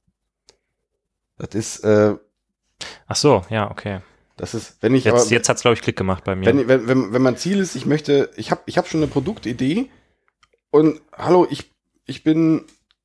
[1.38, 2.14] Das ist, äh,
[3.06, 4.00] Ach so, ja, okay.
[4.36, 6.44] das ist, wenn ich, Jetzt, aber, jetzt hat's glaube ich Klick gemacht bei mir.
[6.46, 9.10] wenn, wenn, wenn, wenn mein Ziel ist, ich möchte, ich habe, ich habe schon eine
[9.10, 9.88] Produktidee
[10.72, 11.70] und hallo, ich,
[12.06, 12.64] ich bin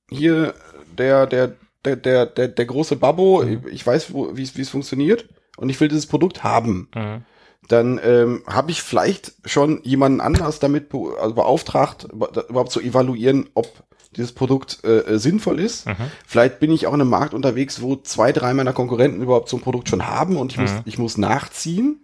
[0.10, 0.56] hier
[0.98, 1.54] der, der,
[1.86, 3.44] der, der, der, der große Babbo.
[3.44, 3.66] Mhm.
[3.72, 6.90] Ich weiß, wo, wie es, wie es funktioniert und ich will dieses Produkt haben.
[6.96, 7.24] mhm.
[7.68, 13.50] dann ähm, habe ich vielleicht schon jemanden anders damit be also beauftragt, überhaupt zu evaluieren,
[13.56, 13.68] ob
[14.16, 15.86] dieses Produkt äh, äh, sinnvoll ist.
[15.86, 15.96] Mhm.
[16.26, 19.58] Vielleicht bin ich auch in einem Markt unterwegs, wo zwei, drei meiner Konkurrenten überhaupt so
[19.58, 20.82] ein Produkt schon haben und ich muss, Mhm.
[20.86, 22.00] ich muss nachziehen.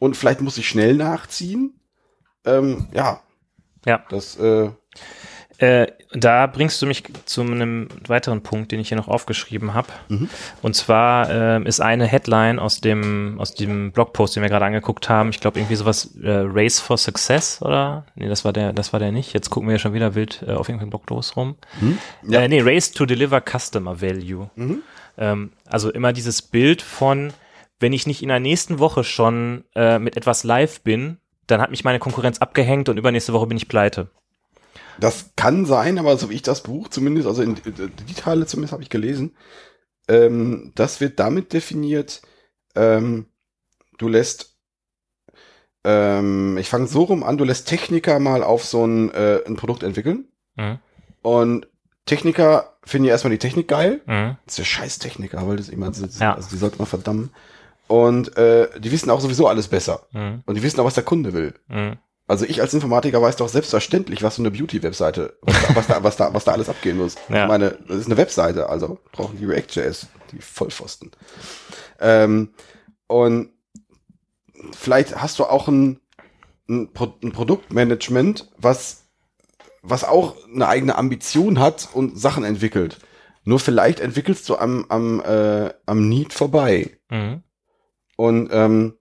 [0.00, 1.80] Und vielleicht muss ich schnell nachziehen.
[2.44, 3.20] Ähm, ja,
[3.86, 4.04] Ja.
[4.10, 4.70] das, äh,
[5.60, 9.88] Äh, da bringst du mich zu einem weiteren Punkt, den ich hier noch aufgeschrieben habe.
[10.08, 10.28] Mhm.
[10.62, 15.08] Und zwar ähm, ist eine Headline aus dem aus dem Blogpost, den wir gerade angeguckt
[15.08, 15.30] haben.
[15.30, 18.04] Ich glaube irgendwie sowas äh, Race for Success oder?
[18.14, 19.32] Nee, das war der, das war der nicht.
[19.32, 21.56] Jetzt gucken wir ja schon wieder wild äh, auf irgendeinem Blogpost rum.
[22.22, 22.40] Ja.
[22.42, 24.48] Äh, nee, Race to Deliver Customer Value.
[24.54, 24.82] Mhm.
[25.18, 27.32] Ähm, also immer dieses Bild von,
[27.80, 31.18] wenn ich nicht in der nächsten Woche schon äh, mit etwas live bin,
[31.48, 34.08] dann hat mich meine Konkurrenz abgehängt und übernächste Woche bin ich pleite.
[35.00, 38.72] Das kann sein, aber so wie ich das Buch zumindest, also in, die Teile zumindest
[38.72, 39.36] habe ich gelesen,
[40.08, 42.22] ähm, das wird damit definiert,
[42.74, 43.26] ähm,
[43.98, 44.56] du lässt,
[45.84, 49.56] ähm, ich fange so rum an, du lässt Techniker mal auf so ein, äh, ein
[49.56, 50.24] Produkt entwickeln
[50.56, 50.78] Mhm.
[51.22, 51.68] und
[52.04, 54.00] Techniker finden ja erstmal die Technik geil.
[54.06, 54.36] Mhm.
[54.46, 56.34] Das ist ja scheiß Techniker, weil das immer, das, Ja.
[56.34, 57.30] also die sollte man verdammen.
[57.88, 60.06] Und äh, die wissen auch sowieso alles besser.
[60.12, 60.42] Mhm.
[60.46, 61.54] Und die wissen auch, was der Kunde will.
[61.68, 61.96] Mhm.
[62.28, 66.04] Also ich als Informatiker weiß doch selbstverständlich, was so eine Beauty-Webseite, was da, was, da,
[66.04, 67.14] was, da, was da alles abgehen muss.
[67.30, 67.44] Ja.
[67.44, 71.10] Ich meine, das ist eine Webseite, also brauchen die React.js, die Vollpfosten.
[71.98, 72.50] Ähm,
[73.06, 73.50] und
[74.76, 76.00] vielleicht hast du auch ein,
[76.68, 79.04] ein, Pro ein Produktmanagement, was,
[79.80, 82.98] was auch eine eigene Ambition hat und Sachen entwickelt.
[83.44, 86.98] Nur vielleicht entwickelst du am, am, äh, am Need vorbei.
[87.08, 87.42] Mhm.
[88.18, 88.94] Und ähm,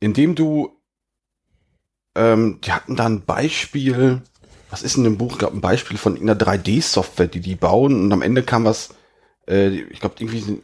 [0.00, 0.80] indem du,
[2.14, 4.22] ähm, die hatten da ein Beispiel,
[4.70, 8.00] was ist in dem Buch, ich glaube, ein Beispiel von einer 3D-Software, die die bauen
[8.00, 8.94] und am Ende kam was,
[9.46, 10.62] äh, ich glaube, irgendwie,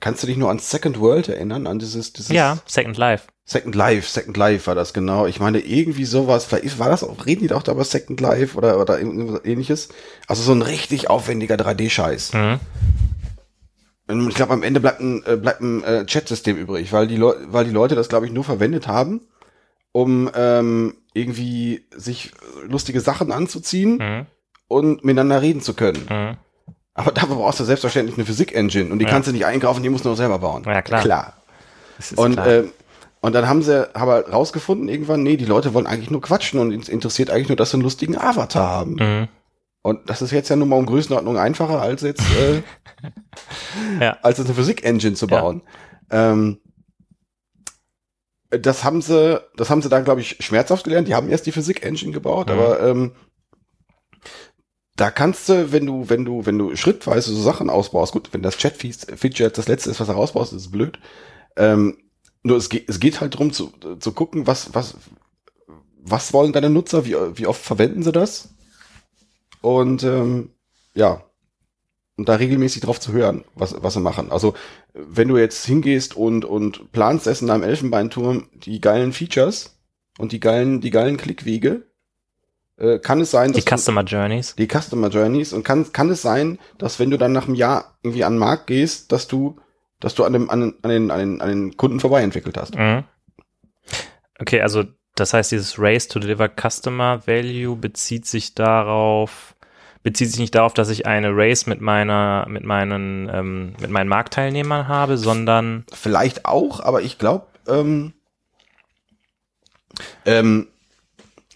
[0.00, 3.26] kannst du dich nur an Second World erinnern, an dieses, dieses Ja, Second Life.
[3.44, 5.26] Second Life, Second Life war das genau.
[5.26, 8.56] Ich meine, irgendwie sowas, vielleicht war das auch, reden die doch da über Second Life
[8.56, 9.90] oder, oder ähnliches.
[10.26, 12.32] Also so ein richtig aufwendiger 3D-Scheiß.
[12.32, 12.60] Mhm.
[14.28, 17.34] Ich glaube, am Ende bleibt ein, äh, bleibt ein äh, Chat-System übrig, weil die, Leu
[17.48, 19.20] weil die Leute das, glaube ich, nur verwendet haben,
[19.92, 22.32] um ähm, irgendwie sich
[22.68, 24.26] lustige Sachen anzuziehen Mhm.
[24.68, 26.06] und miteinander reden zu können.
[26.08, 26.36] Mhm.
[26.94, 29.10] Aber dafür brauchst du selbstverständlich eine Physik-Engine und die Ja.
[29.10, 30.64] kannst du nicht einkaufen, die musst du auch selber bauen.
[30.66, 31.00] Ja, klar.
[31.02, 31.32] Klar.
[32.16, 32.46] Und, klar.
[32.48, 32.72] ähm,
[33.20, 36.72] und dann haben sie aber rausgefunden irgendwann, nee, die Leute wollen eigentlich nur quatschen und
[36.72, 38.94] es interessiert eigentlich nur, dass sie einen lustigen Avatar haben.
[38.94, 39.28] mhm.
[39.82, 42.62] Und das ist jetzt ja nun mal um Größenordnung einfacher, als jetzt, äh,
[44.00, 44.18] Ja.
[44.22, 45.40] als jetzt eine Physik-Engine zu Ja.
[45.40, 45.62] bauen.
[46.10, 46.58] Ähm,
[48.50, 51.08] das haben sie, das haben sie dann, glaube ich, schmerzhaft gelernt.
[51.08, 52.52] Die haben erst die Physik-Engine gebaut, Mhm.
[52.52, 53.12] aber ähm,
[54.96, 58.42] da kannst du, wenn du, wenn du, wenn du schrittweise so Sachen ausbaust, gut, wenn
[58.42, 60.98] das Chat-Feature das letzte ist, was du rausbaust, ist es blöd.
[61.56, 61.96] Ähm,
[62.42, 64.96] nur es geht, es geht halt darum zu, zu gucken, was, was,
[66.02, 68.50] was wollen deine Nutzer, wie, wie oft verwenden sie das?
[69.60, 70.50] Und ähm,
[70.94, 71.22] ja,
[72.16, 74.30] und da regelmäßig drauf zu hören, was, was sie machen.
[74.30, 74.54] Also
[74.92, 79.78] wenn du jetzt hingehst und, und planst es in deinem Elfenbeinturm die geilen Features
[80.18, 81.86] und die geilen, die geilen Klickwege,
[82.76, 84.54] äh, kann es sein, dass die Customer Journeys.
[84.56, 87.96] Die Customer Journeys und kann, kann es sein, dass wenn du dann nach einem Jahr
[88.02, 89.58] irgendwie an den Markt gehst, dass du,
[89.98, 92.74] dass du an dem, an, an den, an den, an den Kunden vorbei entwickelt hast.
[92.74, 93.04] Mhm.
[94.38, 94.84] Okay, also
[95.14, 99.54] das heißt, dieses Race to Deliver Customer Value bezieht sich darauf,
[100.02, 104.08] bezieht sich nicht darauf, dass ich eine Race mit meiner, mit meinen, ähm, mit meinen
[104.08, 108.14] Marktteilnehmern habe, sondern vielleicht auch, aber ich glaube, ähm,
[110.24, 110.68] ähm,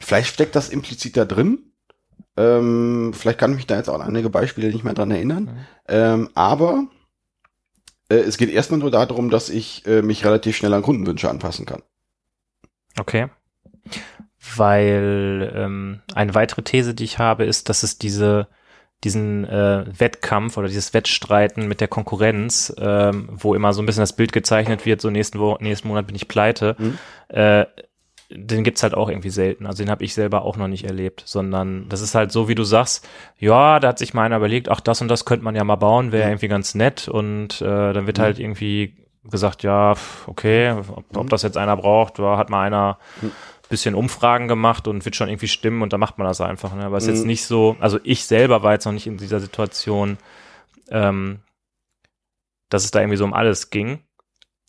[0.00, 1.72] vielleicht steckt das implizit da drin.
[2.36, 5.44] Ähm, vielleicht kann ich mich da jetzt auch an einige Beispiele nicht mehr dran erinnern.
[5.44, 5.66] Mhm.
[5.88, 6.88] Ähm, aber
[8.10, 11.64] äh, es geht erstmal nur darum, dass ich äh, mich relativ schnell an Kundenwünsche anpassen
[11.64, 11.82] kann.
[12.98, 13.28] Okay
[14.56, 18.48] weil ähm, eine weitere These, die ich habe, ist, dass es diese
[19.04, 24.02] diesen äh, Wettkampf oder dieses Wettstreiten mit der Konkurrenz, ähm, wo immer so ein bisschen
[24.02, 26.98] das Bild gezeichnet wird, so nächsten, Wo nächsten Monat bin ich pleite, mhm.
[27.28, 27.66] äh,
[28.30, 29.66] den gibt's halt auch irgendwie selten.
[29.66, 32.54] Also den habe ich selber auch noch nicht erlebt, sondern das ist halt so, wie
[32.54, 33.06] du sagst,
[33.38, 35.76] ja, da hat sich mal einer überlegt, ach, das und das könnte man ja mal
[35.76, 36.32] bauen, wäre mhm.
[36.32, 38.22] irgendwie ganz nett und äh, dann wird mhm.
[38.22, 39.94] halt irgendwie gesagt, ja,
[40.26, 41.28] okay, ob, ob, mhm.
[41.28, 43.32] das jetzt einer braucht, da hat mal einer mhm
[43.68, 46.74] bisschen Umfragen gemacht und wird schon irgendwie stimmen und da macht man das einfach.
[46.74, 46.84] Ne?
[46.84, 47.14] Aber es ist mhm.
[47.16, 50.18] jetzt nicht so, also ich selber war jetzt noch nicht in dieser Situation,
[50.90, 51.40] ähm,
[52.68, 54.00] dass es da irgendwie so um alles ging.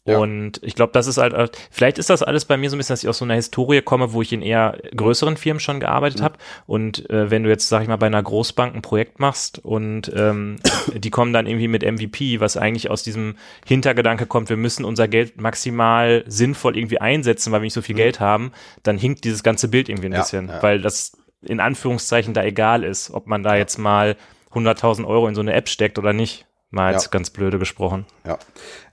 [0.08, 0.20] Ja.
[0.20, 2.78] Und ich glaube, das ist halt, äh, vielleicht ist das alles bei mir so ein
[2.78, 5.80] bisschen, dass ich aus so einer Historie komme, wo ich in eher größeren Firmen schon
[5.80, 6.24] gearbeitet mhm.
[6.24, 6.38] habe.
[6.68, 10.12] Und äh, wenn du jetzt, sag ich mal, bei einer Großbank ein Projekt machst und
[10.16, 10.58] ähm,
[10.93, 13.36] die kommen dann irgendwie mit MVP, was eigentlich aus diesem
[13.66, 17.95] Hintergedanke kommt, wir müssen unser Geld maximal sinnvoll irgendwie einsetzen, weil wir nicht so viel
[17.95, 17.99] mhm.
[17.99, 18.51] Geld haben,
[18.84, 20.62] dann hinkt dieses ganze Bild irgendwie ein ja, bisschen, ja.
[20.62, 24.18] weil das in Anführungszeichen da egal ist, ob man da jetzt mal
[24.53, 26.45] 100.000 Euro in so eine App steckt oder nicht.
[26.72, 28.06] Mal jetzt ganz blöde gesprochen.
[28.26, 28.38] Ja.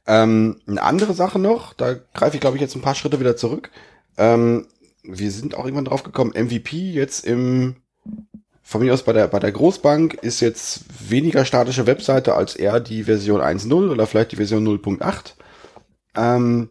[0.07, 3.37] Ähm, eine andere Sache noch, da greife ich glaube ich jetzt ein paar Schritte wieder
[3.37, 3.71] zurück.
[4.17, 4.67] Ähm,
[5.03, 7.77] wir sind auch irgendwann drauf gekommen, MVP jetzt im,
[8.63, 12.81] von mir aus bei der, bei der Großbank ist jetzt weniger statische Webseite als eher
[12.81, 15.35] die Version 1.0 oder vielleicht die Version 0.8.
[16.17, 16.71] Ähm,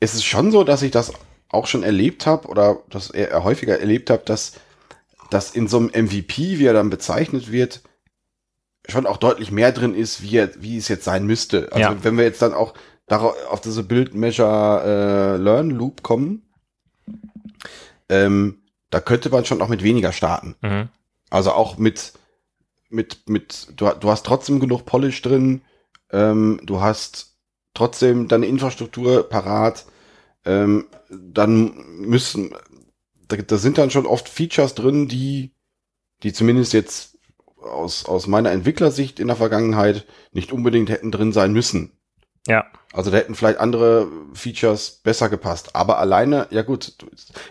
[0.00, 1.12] es ist schon so, dass ich das
[1.48, 4.54] auch schon erlebt habe oder das eher häufiger erlebt habe, dass,
[5.30, 7.82] dass in so einem MVP, wie er dann bezeichnet wird,
[8.88, 11.72] schon auch deutlich mehr drin ist, wie, er, wie es jetzt sein müsste.
[11.72, 12.04] Also ja.
[12.04, 12.74] wenn wir jetzt dann auch
[13.06, 16.42] darauf, auf diese Build Measure äh, Learn Loop kommen,
[18.08, 20.56] ähm, da könnte man schon auch mit weniger starten.
[20.62, 20.88] Mhm.
[21.30, 22.12] Also auch mit,
[22.88, 25.62] mit, mit, du, du hast trotzdem genug Polish drin,
[26.10, 27.36] ähm, du hast
[27.74, 29.86] trotzdem deine Infrastruktur parat,
[30.44, 32.54] ähm, dann müssen,
[33.28, 35.52] da, da sind dann schon oft Features drin, die,
[36.22, 37.15] die zumindest jetzt
[37.66, 41.92] aus, aus meiner Entwicklersicht in der Vergangenheit nicht unbedingt hätten drin sein müssen.
[42.46, 42.64] Ja.
[42.92, 45.74] Also da hätten vielleicht andere Features besser gepasst.
[45.74, 46.94] Aber alleine, ja gut,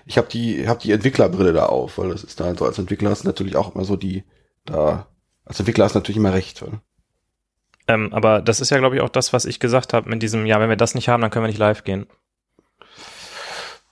[0.05, 3.11] ich habe die, hab die Entwicklerbrille da auf, weil das ist da so als Entwickler
[3.11, 4.23] hast natürlich auch immer so die,
[4.65, 5.07] da,
[5.45, 6.63] als Entwickler hast du natürlich immer recht.
[7.87, 10.45] Ähm, aber das ist ja, glaube ich, auch das, was ich gesagt habe mit diesem,
[10.45, 12.07] ja, wenn wir das nicht haben, dann können wir nicht live gehen.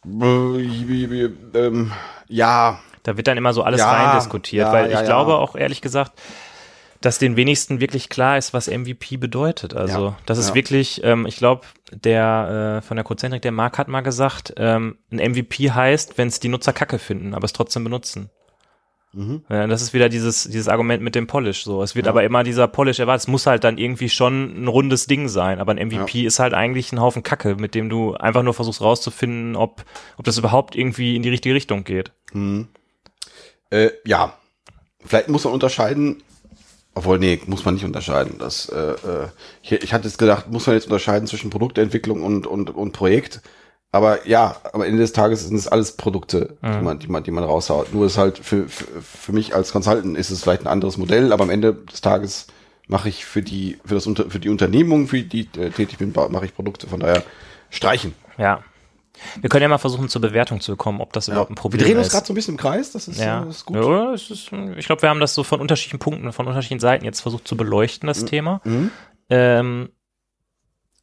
[0.06, 1.92] Äh, ähm,
[2.28, 5.36] ja, da wird dann immer so alles ja, rein diskutiert, ja, weil ich ja, glaube
[5.36, 6.14] auch ehrlich gesagt,
[7.02, 9.76] dass den wenigsten wirklich klar ist, was MVP bedeutet.
[9.76, 13.90] Also das ist wirklich, ähm, ich glaube, der äh, von der Codezentrik, der Marc hat
[13.90, 17.84] mal gesagt, ähm, ein MVP heißt, wenn es die Nutzer kacke finden, aber es trotzdem
[17.84, 18.30] benutzen.
[19.12, 19.44] Mhm.
[19.50, 21.64] Ja, das ist wieder dieses, dieses Argument mit dem Polish.
[21.64, 22.12] So, es wird ja.
[22.12, 23.24] aber immer dieser Polish erwartet.
[23.24, 25.60] Es muss halt dann irgendwie schon ein rundes Ding sein.
[25.60, 26.28] Aber ein MVP ja.
[26.28, 29.84] ist halt eigentlich ein Haufen Kacke, mit dem du einfach nur versuchst rauszufinden, ob,
[30.18, 32.12] ob das überhaupt irgendwie in die richtige Richtung geht.
[32.34, 32.70] Mhm.
[33.74, 34.34] Äh, ja,
[35.04, 36.22] vielleicht muss man unterscheiden,
[36.94, 38.36] obwohl, nee, muss man nicht unterscheiden.
[38.38, 39.28] Das, äh, äh
[39.64, 43.42] ich, ich hatte jetzt gedacht, muss man jetzt unterscheiden zwischen Produktentwicklung und, und, und Projekt.
[43.92, 46.72] Aber ja, am Ende des Tages sind es alles Produkte, mhm.
[46.72, 47.94] die, man, die, man, die man raushaut.
[47.94, 51.34] Nur ist halt für, für, für mich als Consultant ist es vielleicht ein anderes Modell,
[51.34, 52.48] aber am Ende des Tages
[52.88, 56.46] mache ich für die, für das für die Unternehmung, für die äh, tätig bin, mache
[56.46, 56.88] ich Produkte.
[56.88, 57.24] Von daher
[57.72, 58.14] streichen.
[58.38, 58.64] Ja,
[59.40, 61.34] wir können ja mal versuchen, zur Bewertung zu kommen, ob das ja.
[61.34, 61.88] überhaupt ein Problem ist.
[61.88, 63.42] Wir drehen uns gerade so ein bisschen im Kreis, das ist, ja.
[63.42, 63.78] Äh, das ist gut.
[63.78, 67.22] Ja, ist, ich glaube, wir haben das so von unterschiedlichen Punkten, von unterschiedlichen Seiten jetzt
[67.22, 68.28] versucht zu beleuchten, das mhm.
[68.28, 68.62] Thema.
[68.64, 68.92] Mhm.
[69.30, 69.90] Ähm,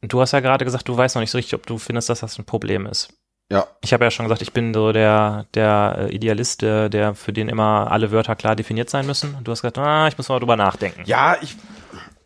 [0.01, 2.21] du hast ja gerade gesagt, du weißt noch nicht so richtig, ob du findest, dass
[2.21, 3.13] das ein Problem ist.
[3.51, 3.67] Ja.
[3.81, 7.33] Ich habe ja schon gesagt, ich bin so der, der äh, Idealist, der, der für
[7.33, 9.35] den immer alle Wörter klar definiert sein müssen.
[9.35, 11.03] Und du hast gesagt, ah, ich muss mal drüber nachdenken.
[11.05, 11.57] Ja, ich,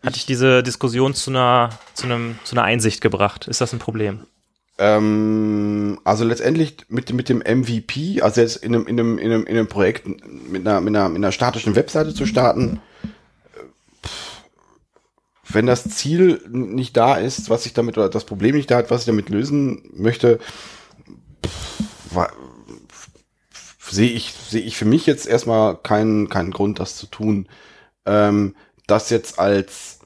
[0.06, 3.48] hat dich diese Diskussion zu einer, zu einem, zu einer Einsicht gebracht?
[3.48, 4.28] Ist das ein Problem?
[4.78, 9.46] Ähm, also letztendlich mit, mit dem MVP, also jetzt in einem, in einem, in einem,
[9.46, 14.10] in einem Projekt mit einer, mit einer, mit einer statischen Webseite zu starten, äh,
[15.48, 18.92] wenn das Ziel nicht da ist, was ich damit, oder das Problem nicht da hat,
[18.92, 20.40] was ich damit lösen möchte,
[23.90, 27.48] sehe ich, sehe ich für mich jetzt erstmal keinen, keinen Grund, das zu tun.
[28.06, 28.56] Ähm,
[28.88, 30.00] das jetzt als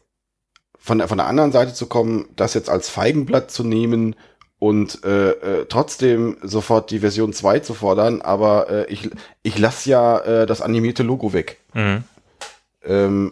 [0.78, 4.16] von der, von der anderen Seite zu kommen, das jetzt als Feigenblatt zu nehmen
[4.60, 9.10] und äh, äh, trotzdem sofort die Version 2 zu fordern, aber äh, ich,
[9.42, 11.60] ich lasse ja äh, das animierte Logo weg.
[11.74, 12.04] Mhm.
[12.84, 13.32] Ähm,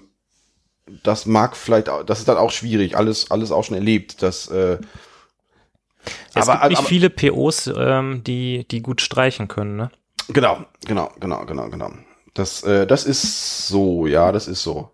[1.04, 4.78] das mag vielleicht, das ist dann auch schwierig, alles, alles auch schon erlebt, dass äh,
[6.34, 9.92] es aber, gibt nicht aber, viele POs, ähm, die, die gut streichen können, ne?
[10.30, 11.92] Genau, genau, genau, genau, genau.
[12.34, 14.92] Das, äh, das ist so, ja, das ist so.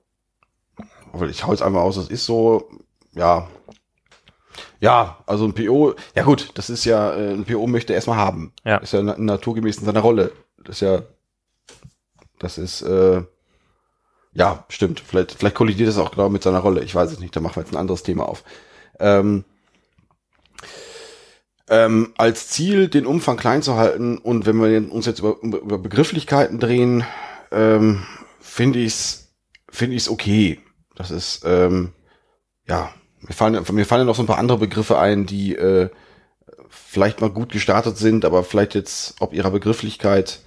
[1.29, 2.69] Ich hau jetzt einfach aus, das ist so,
[3.13, 3.47] ja.
[4.83, 8.51] Ja, also ein PO, ja gut, das ist ja, äh, ein PO möchte erstmal haben.
[8.65, 8.79] Ja.
[8.79, 10.33] Ist ja naturgemäß in seiner Rolle.
[10.61, 11.03] Das ist ja,
[12.37, 13.21] das ist, äh,
[14.33, 14.99] ja, stimmt.
[14.99, 16.83] Vielleicht, vielleicht kollidiert das auch genau mit seiner Rolle.
[16.83, 18.43] Ich weiß es nicht, da machen wir jetzt ein anderes Thema auf.
[18.99, 19.45] Ähm,
[21.69, 25.77] ähm, als Ziel, den Umfang klein zu halten und wenn wir uns jetzt über, über
[25.77, 27.05] Begrifflichkeiten drehen,
[27.53, 28.03] ähm,
[28.41, 29.33] finde ich es
[29.69, 30.59] finde ich's okay.
[30.93, 31.93] Das ist, ähm,
[32.67, 32.93] ja,
[33.27, 35.89] mir fallen, mir fallen noch so ein paar andere Begriffe ein, die äh,
[36.69, 40.39] vielleicht mal gut gestartet sind, aber vielleicht jetzt ob ihrer Begrifflichkeit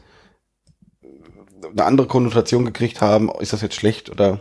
[1.70, 3.30] eine andere Konnotation gekriegt haben.
[3.40, 4.40] Ist das jetzt schlecht oder?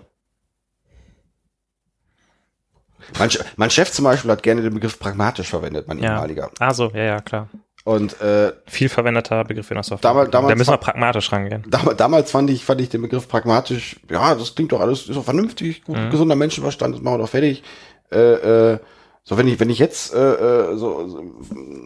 [3.20, 6.14] Mein, mein Chef zum Beispiel hat gerne den Begriff pragmatisch verwendet, mein ja.
[6.14, 6.50] ehemaliger.
[6.60, 7.50] Also, ja, ja, klar.
[7.84, 10.10] Und äh, viel verwendeter Begriff in der Software.
[10.10, 11.64] Damals, damals da müssen wir pragmatisch rangehen.
[11.70, 13.98] Damals, damals fand ich fand ich den Begriff pragmatisch.
[14.10, 16.10] Ja, das klingt doch alles ist doch vernünftig, gut, mhm.
[16.10, 17.64] gesunder Menschenverstand, das machen wir doch fertig.
[18.12, 18.80] Äh, äh,
[19.24, 21.24] so wenn ich wenn ich jetzt äh, äh so, so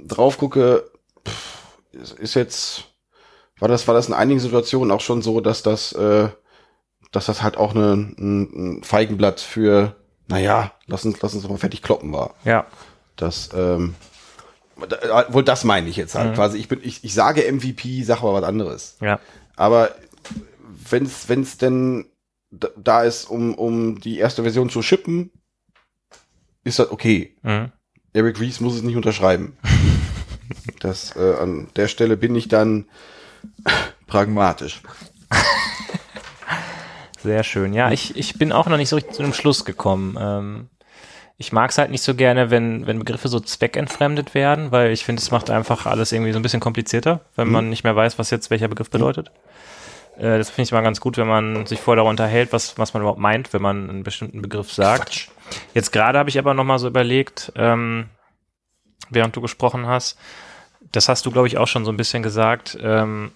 [0.06, 0.90] drauf gucke,
[1.28, 1.68] pff,
[2.18, 2.86] ist, jetzt
[3.60, 6.30] war das war das in einigen Situationen auch schon so, dass das äh,
[7.12, 9.96] dass das halt auch eine, ein, ein Feigenblatt für
[10.30, 12.36] naja, lass uns, lass uns mal fertig kloppen war.
[12.46, 12.68] Ja.
[13.16, 13.96] Das, ähm,
[14.88, 16.32] da, wohl das meine ich jetzt halt.
[16.32, 16.36] Mhm.
[16.36, 18.98] Quasi, ich bin, ich, ich sage MVP, sag aber was anderes.
[19.02, 19.20] Ja.
[19.56, 19.90] Aber
[20.90, 22.06] wenn's, wenn's denn
[22.52, 25.32] da ist, um, um die erste Version zu shippen,
[26.64, 27.36] ist das okay.
[27.42, 27.72] Mhm.
[28.14, 29.58] Eric Rees muss es nicht unterschreiben.
[30.80, 32.86] das, äh, an der Stelle bin ich dann
[34.08, 34.82] pragmatisch.
[37.22, 37.74] Sehr schön.
[37.74, 40.18] Ja, ich, ich bin auch noch nicht so richtig zu einem Schluss gekommen.
[40.20, 40.70] Ähm,
[41.38, 45.06] ich mag es halt nicht so gerne, wenn, wenn Begriffe so zweckentfremdet werden, weil ich
[45.06, 47.54] finde, es macht einfach alles irgendwie so ein bisschen komplizierter, wenn mhm.
[47.54, 49.30] man nicht mehr weiß, was jetzt welcher Begriff bedeutet.
[49.30, 49.59] Mhm.
[50.20, 52.94] Äh, das finde ich mal ganz gut, wenn man sich vorher darüber unterhält, was, was
[52.94, 55.06] man überhaupt meint, wenn man einen bestimmten Begriff sagt.
[55.06, 55.28] Quatsch.
[55.74, 58.10] Jetzt gerade habe ich aber noch mal so überlegt, ähm,
[59.10, 60.20] während du gesprochen hast,
[60.92, 63.32] das hast du, glaube ich, auch schon so ein bisschen gesagt, ähm,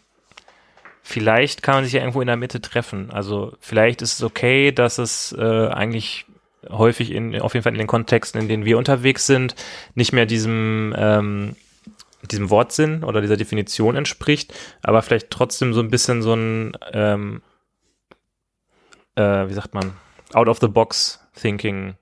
[1.01, 3.11] vielleicht kann man sich ja irgendwo in der Mitte treffen.
[3.11, 6.25] Also vielleicht ist es okay, dass es äh, eigentlich
[6.69, 9.55] häufig in, auf jeden Fall in den Kontexten, in denen wir unterwegs sind,
[9.95, 11.55] nicht mehr diesem, ähm,
[12.31, 17.41] diesem Wortsinn oder dieser Definition entspricht, aber vielleicht trotzdem so ein bisschen so ein, ähm,
[19.15, 19.93] äh, wie sagt man,
[20.33, 21.95] out of the box thinking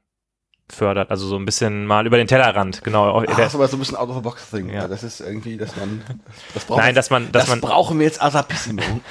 [0.72, 1.11] fördert.
[1.11, 3.19] Also so ein bisschen mal über den Tellerrand, genau.
[3.19, 4.69] Ach, das ist aber so ein bisschen out of the box thing.
[4.69, 4.88] Ja.
[4.88, 6.01] Das ist irgendwie, dass man,
[6.53, 8.82] das braucht Nein, dass man, dass das man, brauchen wir jetzt Asapissimo.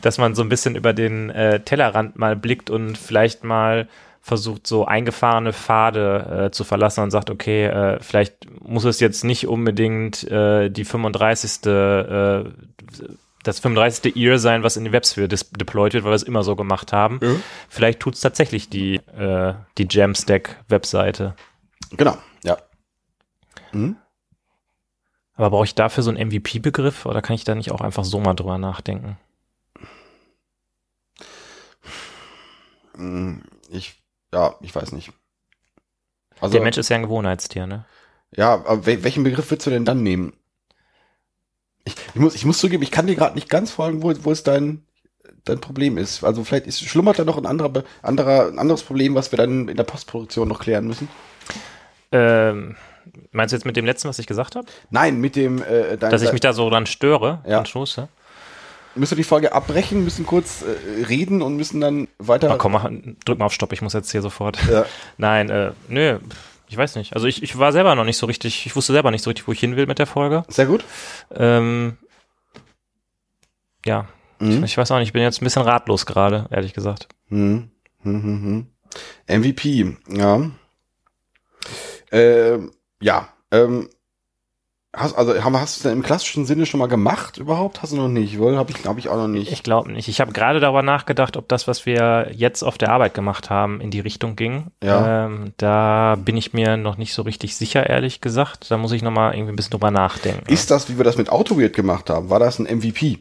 [0.00, 3.88] dass man so ein bisschen über den äh, Tellerrand mal blickt und vielleicht mal
[4.20, 9.24] versucht, so eingefahrene Pfade äh, zu verlassen und sagt, okay, äh, vielleicht muss es jetzt
[9.24, 11.66] nicht unbedingt äh, die 35.
[11.66, 12.44] Äh,
[13.44, 14.16] das 35.
[14.16, 17.18] Ear sein, was in die Websphere deployed wird, weil wir es immer so gemacht haben.
[17.22, 17.42] Mhm.
[17.68, 21.34] Vielleicht tut es tatsächlich die, äh, die Jamstack-Webseite.
[21.92, 22.58] Genau, ja.
[23.72, 23.96] Mhm.
[25.34, 28.18] Aber brauche ich dafür so einen MVP-Begriff oder kann ich da nicht auch einfach so
[28.18, 29.16] mal drüber nachdenken?
[33.70, 34.02] Ich,
[34.32, 35.12] ja, ich weiß nicht.
[36.40, 37.84] Also, Der Mensch ist ja ein Gewohnheitstier, ne?
[38.36, 40.34] Ja, aber welchen Begriff würdest du denn dann nehmen?
[41.84, 44.30] Ich, ich, muss, ich muss zugeben, ich kann dir gerade nicht ganz folgen, wo, wo
[44.30, 44.84] es dein,
[45.44, 46.22] dein Problem ist.
[46.22, 49.68] Also vielleicht ist, schlummert da noch ein anderer, anderer, ein anderes Problem, was wir dann
[49.68, 51.08] in der Postproduktion noch klären müssen.
[52.12, 52.76] Ähm,
[53.32, 54.66] meinst du jetzt mit dem letzten, was ich gesagt habe?
[54.90, 55.62] Nein, mit dem.
[55.62, 57.64] Äh, dein, Dass ich mich da so dran störe, ja.
[57.64, 58.08] stoße.
[58.98, 62.50] Müssen wir die Folge abbrechen, müssen kurz äh, reden und müssen dann weiter.
[62.52, 62.90] Ach komm, mach,
[63.24, 64.58] drück mal auf Stopp, ich muss jetzt hier sofort.
[64.70, 64.84] Ja.
[65.16, 66.18] Nein, äh, nö.
[66.68, 67.14] Ich weiß nicht.
[67.14, 69.48] Also ich, ich war selber noch nicht so richtig, ich wusste selber nicht so richtig,
[69.48, 70.44] wo ich hin will mit der Folge.
[70.48, 70.84] Sehr gut.
[71.34, 71.96] Ähm,
[73.86, 74.06] ja.
[74.38, 74.50] Mhm.
[74.50, 77.08] Ich, ich, weiß auch nicht, ich bin jetzt ein bisschen ratlos gerade, ehrlich gesagt.
[77.28, 77.70] Mhm.
[78.02, 78.12] Mhm.
[78.12, 78.66] mhm,
[79.28, 79.40] mhm.
[79.40, 80.50] MVP, ja.
[82.10, 83.88] Ähm, ja, ähm,
[84.94, 87.82] hast, also hast du es denn im klassischen Sinne schon mal gemacht überhaupt?
[87.82, 88.56] Hast du noch nicht, wohl?
[88.56, 89.52] Habe ich, glaube ich auch noch nicht.
[89.52, 90.08] Ich glaube nicht.
[90.08, 93.80] Ich habe gerade darüber nachgedacht, ob das, was wir jetzt auf der Arbeit gemacht haben,
[93.80, 94.66] in die Richtung ging.
[94.82, 95.26] Ja.
[95.26, 98.70] Ähm, da bin ich mir noch nicht so richtig sicher, ehrlich gesagt.
[98.70, 100.50] Da muss ich noch mal irgendwie ein bisschen drüber nachdenken.
[100.50, 103.18] Ist das, wie wir das mit AutoWeird gemacht haben, war das ein MVP?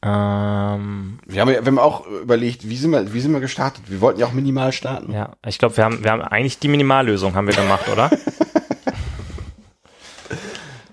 [0.00, 3.90] ähm, Wir haben ja, wir haben auch überlegt, wie sind wir, wie sind wir gestartet?
[3.90, 5.12] Wir wollten ja auch minimal starten.
[5.12, 8.10] ja, ich glaube, wir haben, wir haben eigentlich die Minimallösung haben wir gemacht, oder?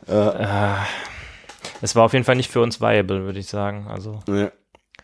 [0.08, 0.76] äh,
[1.82, 3.88] es war auf jeden Fall nicht für uns viable, würde ich sagen.
[3.88, 4.52] Also Ja.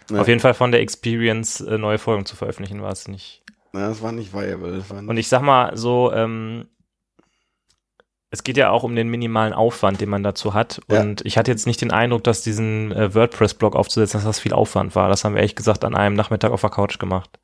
[0.09, 0.21] Ja.
[0.21, 3.43] auf jeden Fall von der Experience äh, neue Folgen zu veröffentlichen war es nicht.
[3.73, 4.83] Ja, das war nicht viable.
[4.89, 6.67] War nicht Und ich sag mal so, ähm,
[8.29, 10.81] es geht ja auch um den minimalen Aufwand, den man dazu hat.
[10.89, 11.01] Ja.
[11.01, 14.53] Und ich hatte jetzt nicht den Eindruck, dass diesen äh, WordPress-Blog aufzusetzen, dass das viel
[14.53, 15.09] Aufwand war.
[15.09, 17.39] Das haben wir ehrlich gesagt an einem Nachmittag auf der Couch gemacht.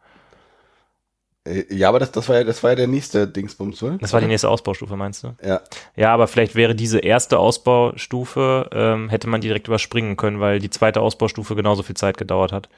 [1.47, 3.97] Äh, ja, aber das, das war ja, das war ja der nächste Dingsbums, oder?
[3.99, 5.35] Das war die nächste Ausbaustufe, meinst du?
[5.43, 5.61] Ja.
[5.95, 10.59] Ja, aber vielleicht wäre diese erste Ausbaustufe, ähm, hätte man die direkt überspringen können, weil
[10.59, 12.69] die zweite Ausbaustufe genauso viel Zeit gedauert hat.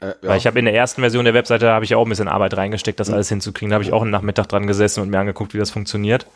[0.00, 0.14] Äh, ja.
[0.22, 2.28] Weil ich habe in der ersten Version der Webseite, da habe ich auch ein bisschen
[2.28, 3.14] Arbeit reingesteckt, das Mhm.
[3.14, 3.70] alles hinzukriegen.
[3.70, 6.26] Da habe ich auch einen Nachmittag dran gesessen und mir angeguckt, wie das funktioniert.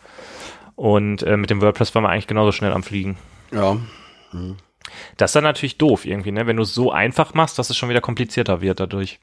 [0.75, 3.17] Und äh, mit dem WordPress waren wir eigentlich genauso schnell am Fliegen.
[3.51, 3.77] ja.
[5.17, 6.47] Das ist dann natürlich doof irgendwie, ne?
[6.47, 9.19] Wenn du es so einfach machst, dass es schon wieder komplizierter wird dadurch.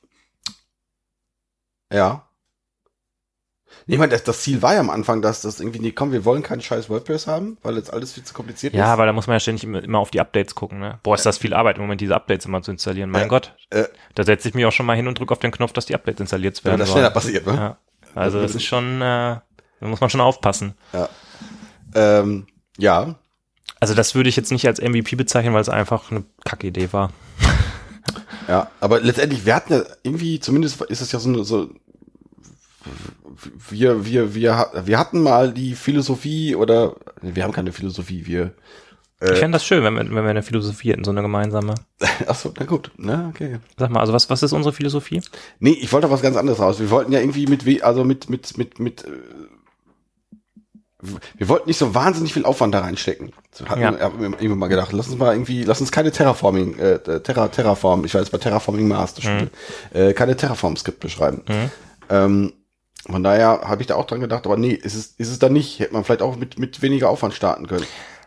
[1.94, 2.26] Ja.
[3.86, 6.12] Nee, ich meine, das, das Ziel war ja am Anfang, dass das irgendwie, nee, komm,
[6.12, 8.90] wir wollen keinen scheiß WordPress haben, weil jetzt alles viel zu kompliziert Ja, ist.
[8.90, 11.00] aber da muss man ja ständig immer, auf die Updates gucken, ne?
[11.02, 13.10] Boah, ist das viel Arbeit im Moment, diese Updates immer zu installieren.
[13.10, 13.28] Mein Ja.
[13.28, 13.54] Gott.
[13.70, 13.84] Äh.
[14.14, 15.94] Da setze ich mich auch schon mal hin und drücke auf den Knopf, dass die
[15.94, 16.80] Updates installiert Wenn werden.
[16.80, 16.98] das sollen.
[17.00, 17.54] schneller passiert, ne?
[17.54, 17.78] Ja.
[18.14, 19.42] Also das ist schon, äh, da
[19.80, 20.74] muss man schon aufpassen.
[21.94, 22.46] Ähm,
[22.78, 23.16] ja.
[23.80, 27.10] Also das würde ich jetzt nicht als MVP bezeichnen, weil es einfach eine Kackidee war.
[28.48, 31.70] Ja, aber letztendlich, wir hatten ja irgendwie, zumindest ist es ja so, eine- so
[33.70, 38.52] wir, wir, wir, wir hatten mal die Philosophie oder, wir haben keine Philosophie, wir,
[39.22, 41.74] ich äh, fände das schön, wenn wir, wenn wir eine Philosophie hätten, so eine gemeinsame.
[42.26, 43.58] achso, na gut, na, okay.
[43.78, 45.22] Sag mal, also was, was ist unsere Philosophie?
[45.60, 46.80] Nee, ich wollte was ganz anderes raus.
[46.80, 49.08] Wir wollten ja irgendwie mit, also mit, mit, mit, mit, äh,
[51.36, 53.32] wir wollten nicht so wahnsinnig viel Aufwand da reinstecken.
[53.66, 53.92] Hatten Ja.
[53.92, 56.98] wir, haben wir irgendwann mal gedacht, lass uns mal irgendwie, lass uns keine Terraforming, äh,
[57.20, 59.50] Terra, Terraform, ich war jetzt bei Terraforming Mars, das stimmt,
[59.92, 61.42] äh, keine Terraform-Skripte schreiben.
[61.48, 61.70] Mhm.
[62.10, 62.52] Ähm,
[63.06, 65.52] von daher habe ich da auch dran gedacht, aber nee, ist es, ist es dann
[65.52, 65.78] nicht.
[65.78, 67.86] Hätte man vielleicht auch mit, mit weniger Aufwand starten können.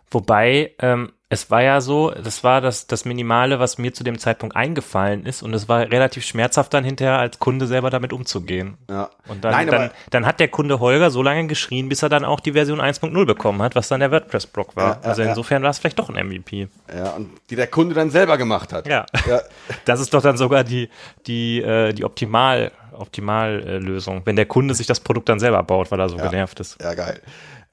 [0.10, 4.18] Wobei, ähm, es war ja so, das war das, das Minimale, was mir zu dem
[4.18, 8.78] Zeitpunkt eingefallen ist und es war relativ schmerzhaft dann hinterher als Kunde selber damit umzugehen.
[8.90, 9.10] Ja.
[9.28, 12.24] Und dann, Nein, dann, dann hat der Kunde Holger so lange geschrien, bis er dann
[12.24, 14.88] auch die Version 1.0 bekommen hat, was dann der WordPress-Block war.
[14.88, 16.70] Ja, ja, also insofern war es vielleicht doch ein MVP.
[16.96, 18.88] Ja, und die der Kunde dann selber gemacht hat.
[18.88, 19.06] Ja.
[19.86, 20.90] Das ist doch dann sogar die,
[21.28, 26.00] die, äh, die Optimal, Optimallösung, wenn der Kunde sich das Produkt dann selber baut, weil
[26.00, 26.82] er so genervt ist.
[26.82, 27.22] Ja, geil.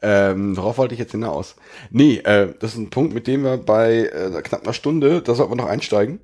[0.07, 1.57] Ähm, worauf wollte ich jetzt hinaus?
[1.91, 5.35] Nee, äh, das ist ein Punkt, mit dem wir bei äh, knapp einer Stunde, da
[5.35, 6.21] sollten wir noch einsteigen.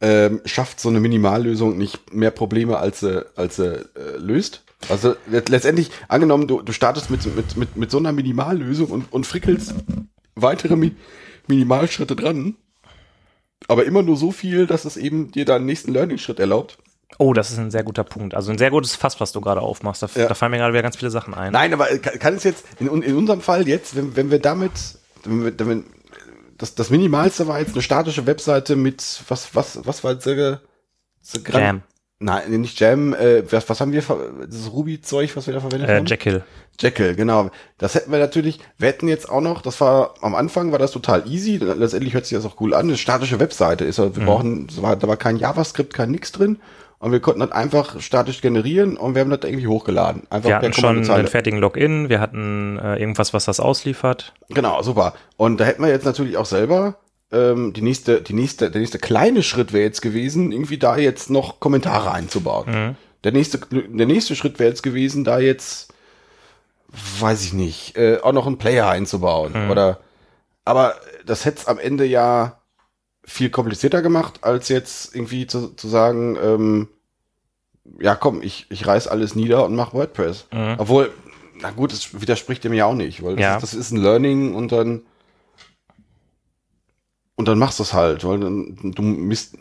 [0.00, 3.84] Ähm, schafft so eine Minimallösung nicht mehr Probleme, als sie, als äh,
[4.16, 4.64] löst.
[4.88, 9.12] Also let- letztendlich, angenommen, du, du startest mit, mit, mit, mit so einer Minimallösung und,
[9.12, 9.74] und frickelst
[10.34, 10.94] weitere Mi
[11.48, 12.56] Minimalschritte dran,
[13.68, 16.78] aber immer nur so viel, dass es eben dir deinen nächsten Learning-Schritt erlaubt.
[17.18, 18.34] Oh, das ist ein sehr guter Punkt.
[18.34, 20.02] Also ein sehr gutes Fass, was du gerade aufmachst.
[20.02, 20.28] Da, Ja.
[20.28, 21.52] da fallen mir gerade wieder ganz viele Sachen ein.
[21.52, 24.72] Nein, aber äh, kann, es jetzt, in, in unserem Fall jetzt, wenn, wenn wir damit,
[25.24, 25.84] wenn wir, wenn,
[26.58, 30.58] das, das Minimalste war jetzt eine statische Webseite mit, was, was, was war jetzt, äh,
[31.52, 31.82] Jam.
[32.18, 34.02] Nein, nicht Jam, äh, was, was haben wir,
[34.48, 36.06] das Ruby-Zeug, was wir da verwendet Äh, haben?
[36.06, 36.44] Jekyll.
[36.80, 37.50] Jekyll, genau.
[37.78, 40.92] Das hätten wir natürlich, wir hätten jetzt auch noch, das war, am Anfang war das
[40.92, 44.66] total easy, letztendlich hört sich das auch cool an, eine statische Webseite ist, wir brauchen,
[44.70, 46.58] es war, da war kein JavaScript, kein nix drin
[47.06, 50.22] und wir konnten das einfach statisch generieren und wir haben das irgendwie hochgeladen.
[50.28, 54.34] Einfach Wir hatten schon einen fertigen Login, wir hatten äh, irgendwas, was das ausliefert.
[54.48, 55.14] Genau, super.
[55.36, 56.96] Und da hätten wir jetzt natürlich auch selber
[57.30, 61.30] ähm, die nächste, die nächste, der nächste kleine Schritt wäre jetzt gewesen, irgendwie da jetzt
[61.30, 62.70] noch Kommentare einzubauen.
[62.72, 62.96] Mhm.
[63.22, 65.94] Der nächste, der nächste Schritt wäre jetzt gewesen, da jetzt,
[67.20, 69.52] weiß ich nicht, äh, auch noch einen Player einzubauen.
[69.66, 69.70] Mhm.
[69.70, 70.00] Oder,
[70.64, 72.58] aber das hätte es am Ende ja
[73.24, 76.88] viel komplizierter gemacht, als jetzt irgendwie zu, zu sagen, ähm,
[78.00, 80.46] ja komm, ich, ich reiß alles nieder und mach WordPress.
[80.52, 80.74] Mhm.
[80.78, 81.10] Obwohl,
[81.60, 83.54] na gut, das widerspricht dem ja auch nicht, weil das, Ja.
[83.56, 85.02] ist, das ist ein Learning und dann
[87.36, 89.56] und dann machst du es halt, weil dann, du misst,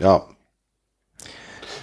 [0.00, 0.24] ja.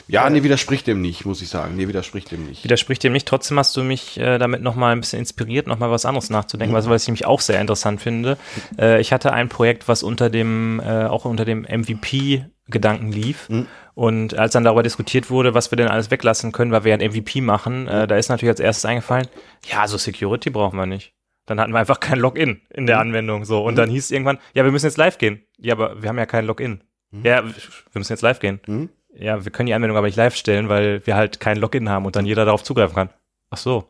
[0.09, 1.75] Ja, nee, widerspricht dem nicht, muss ich sagen.
[1.75, 2.63] Nee, widerspricht dem nicht.
[2.63, 3.27] Widerspricht dem nicht.
[3.27, 6.77] Trotzdem hast du mich äh, damit nochmal ein bisschen inspiriert, nochmal was anderes nachzudenken, Mhm.
[6.77, 8.37] was, was ich nämlich auch sehr interessant finde.
[8.79, 13.47] Äh, ich hatte ein Projekt, was unter dem, äh, auch unter dem MVP Gedanken lief.
[13.93, 16.99] Und als dann darüber diskutiert wurde, was wir denn alles weglassen können, weil wir ein
[17.01, 19.27] MVP machen, äh, da ist natürlich als erstes eingefallen,
[19.65, 21.13] ja, so Security brauchen wir nicht.
[21.45, 23.45] Dann hatten wir einfach kein Login in der Anwendung.
[23.45, 23.63] So.
[23.63, 25.43] Und dann hieß es irgendwann, ja, wir müssen jetzt live gehen.
[25.57, 26.83] Ja, aber wir haben ja kein Login.
[27.11, 27.53] Ja, wir
[27.93, 28.59] müssen jetzt live gehen.
[28.67, 28.89] Mhm.
[29.13, 32.05] Ja, wir können die Anwendung aber nicht live stellen, weil wir halt kein Login haben
[32.05, 33.09] und dann jeder darauf zugreifen kann.
[33.49, 33.85] Ach so.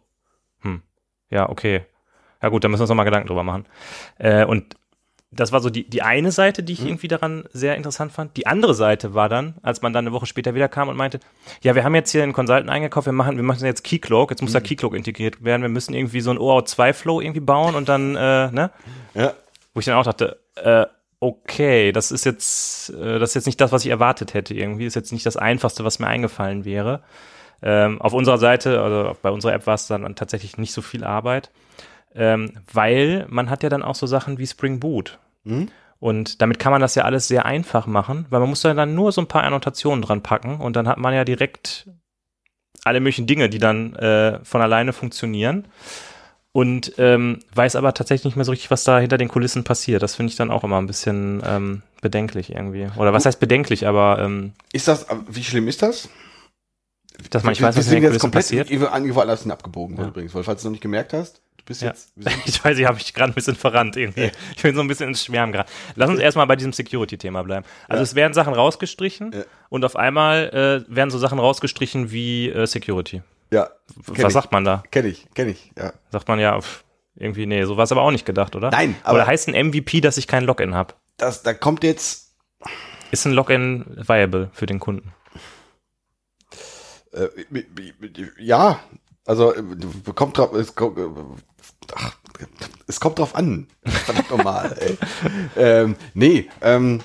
[0.62, 0.82] Hm.
[1.30, 1.82] Ja, okay.
[2.42, 3.66] Ja gut, dann müssen wir uns nochmal Gedanken drüber machen.
[4.20, 4.76] Äh, und
[5.32, 8.38] das war so die, die eine Seite, die ich irgendwie daran sehr interessant fand.
[8.38, 11.20] Die andere Seite war dann, als man dann eine Woche später wieder kam und meinte,
[11.62, 14.42] ja, wir haben jetzt hier einen Consultant eingekauft, wir machen, wir machen jetzt Keycloak, jetzt
[14.42, 18.16] muss da Keycloak integriert werden, wir müssen irgendwie so ein OAuth2-Flow irgendwie bauen und dann,
[18.16, 18.72] äh, ne?
[19.16, 19.34] Ja.
[19.74, 20.86] Wo ich dann auch dachte, äh,
[21.20, 24.86] okay, das ist jetzt, äh, das ist jetzt nicht das, was ich erwartet hätte irgendwie.
[24.86, 27.02] Das ist jetzt nicht das Einfachste, was mir eingefallen wäre.
[27.62, 31.04] Ähm, auf unserer Seite, also bei unserer App war es dann tatsächlich nicht so viel
[31.04, 31.50] Arbeit,
[32.16, 35.20] ähm, weil man hat ja dann auch so Sachen wie Spring Boot.
[36.00, 38.96] Und damit kann man das ja alles sehr einfach machen, weil man muss da dann
[38.96, 41.90] nur so ein paar Annotationen dran packen und dann hat man ja direkt
[42.84, 45.66] alle möglichen Dinge, die dann äh, von alleine funktionieren
[46.52, 50.04] und ähm, weiß aber tatsächlich nicht mehr so richtig, was da hinter den Kulissen passiert.
[50.04, 52.88] Das finde ich dann auch immer ein bisschen ähm, bedenklich irgendwie.
[52.98, 56.10] Oder was heißt bedenklich, aber ähm, Ist das, wie schlimm ist das?
[57.32, 58.70] dass man nicht wir, weiß, wir was sind hinter den jetzt Kulissen komplett passiert.
[58.70, 60.08] irgendwo irgendwo anders hin abgebogen Ja.
[60.08, 61.90] übrigens, weil falls du noch nicht gemerkt hast, bist Ja.
[61.90, 62.12] jetzt,
[62.46, 64.32] Ich weiß, ich habe mich gerade ein bisschen verrannt irgendwie.
[64.56, 65.70] Ich bin so ein bisschen ins Schwärmen gerade.
[65.96, 67.66] Lass uns erstmal bei diesem Security-Thema bleiben.
[67.88, 68.04] Also Ja.
[68.04, 69.44] es werden Sachen rausgestrichen Ja.
[69.70, 73.22] und auf einmal äh, werden so Sachen rausgestrichen wie äh, Security.
[73.52, 73.70] ja,
[74.08, 74.82] Was sagt man da?
[74.92, 75.94] Kenn ich, kenn ich, ja.
[76.12, 76.84] Sagt man ja, pff,
[77.16, 78.72] irgendwie, nee, so war es aber auch nicht gedacht, oder?
[78.72, 80.94] Nein, aber- Oder heißt ein MVP, dass ich kein Login habe?
[81.18, 82.34] Das, da kommt jetzt,
[83.12, 85.14] Ist ein Login viable für den Kunden?
[87.14, 87.28] äh,
[88.40, 88.80] ja,
[89.26, 89.64] also, äh,
[90.16, 91.04] kommt drauf, es kommt, äh,
[91.96, 92.16] ach,
[92.88, 93.68] es kommt drauf an.
[93.84, 94.98] Verdammt normal, ey.
[95.56, 97.02] ähm, nee, ähm,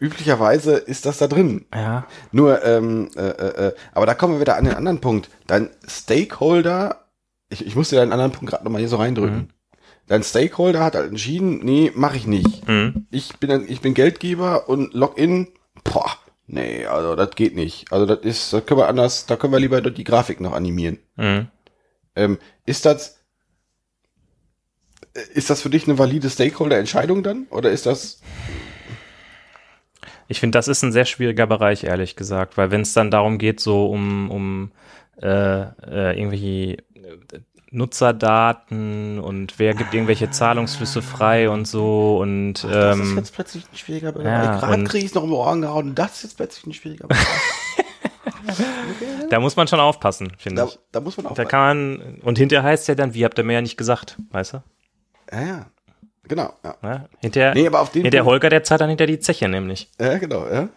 [0.00, 1.66] üblicherweise ist das da drin.
[1.74, 2.06] Ja.
[2.32, 5.30] Nur, ähm, äh, äh, äh, aber da kommen wir wieder an den anderen Punkt.
[5.46, 7.06] Dein Stakeholder,
[7.48, 9.52] ich, ich musste deinen anderen Punkt gerade nochmal hier so reindrücken.
[10.06, 12.68] Dein Stakeholder hat halt entschieden, nee, mache ich nicht.
[12.68, 13.06] Mhm.
[13.10, 15.48] Ich bin ich bin Geldgeber und Login,
[15.82, 16.16] boah,
[16.46, 17.92] nee, also das geht nicht.
[17.92, 20.98] Also das ist, da können wir anders, da können wir lieber die Grafik noch animieren.
[21.16, 21.48] Mhm.
[22.14, 23.16] Ähm, ist das
[25.14, 27.46] äh, ist das für dich eine valide Stakeholder-Entscheidung dann?
[27.50, 28.20] Oder ist das
[30.28, 33.38] Ich finde, das ist ein sehr schwieriger Bereich, ehrlich gesagt, weil wenn es dann darum
[33.38, 34.72] geht, so um, um
[35.20, 37.40] äh, äh, irgendwelche äh,
[37.70, 43.64] Nutzerdaten und wer gibt irgendwelche Zahlungsflüsse frei und so und das ist ähm, jetzt plötzlich
[43.70, 44.26] ein schwieriger Bereich.
[44.26, 46.72] ja, Gerade kriege ich es noch im Ohren gehauen und das ist jetzt plötzlich ein
[46.72, 47.26] schwieriger Bereich.
[49.30, 50.78] da muss man schon aufpassen, finde ich.
[50.92, 53.44] da muss man auch Da kann man, und hinterher heißt ja dann, wie habt ihr
[53.44, 54.62] mir ja nicht gesagt, weißt du?
[55.32, 55.66] Ja, ja.
[56.28, 56.76] Genau, ja.
[56.82, 57.08] Ja?
[57.20, 59.90] Hinterher, Nee, aber auf den hinter Holger, der zahlt dann hinter die Zeche nämlich.
[60.00, 60.68] Ja, genau, ja.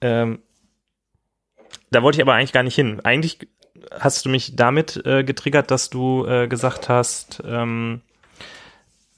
[0.00, 0.40] Ähm,
[1.90, 3.00] da wollte ich aber eigentlich gar nicht hin.
[3.04, 3.38] Eigentlich
[3.98, 8.00] hast du mich damit äh, getriggert, dass du äh, gesagt hast, ähm,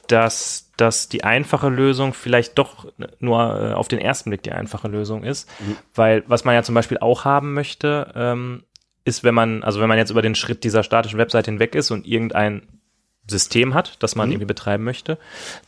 [0.09, 2.87] dass, dass die einfache Lösung vielleicht doch
[3.19, 5.49] nur äh, auf den ersten Blick die einfache Lösung ist.
[5.95, 8.65] Weil was man ja zum Beispiel auch haben möchte, ähm,
[9.05, 11.91] ist, wenn man, also wenn man jetzt über den Schritt dieser statischen Webseite hinweg ist
[11.91, 12.63] und irgendein
[13.29, 15.17] System hat, das man irgendwie betreiben möchte,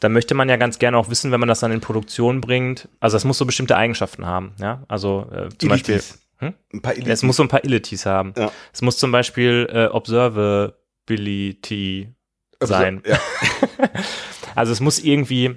[0.01, 2.88] dann möchte man ja ganz gerne auch wissen, wenn man das dann in Produktion bringt.
[3.01, 4.82] Also es muss so bestimmte Eigenschaften haben, ja.
[4.88, 6.03] Also äh, zum Beispiel.
[6.45, 6.55] Hm?
[6.72, 8.32] Ein paar es muss so ein paar Illities haben.
[8.36, 8.51] Ja.
[8.72, 12.09] Es muss zum Beispiel äh, Observability
[12.61, 13.03] sein.
[13.07, 13.18] Ja.
[14.55, 15.57] Also es muss irgendwie,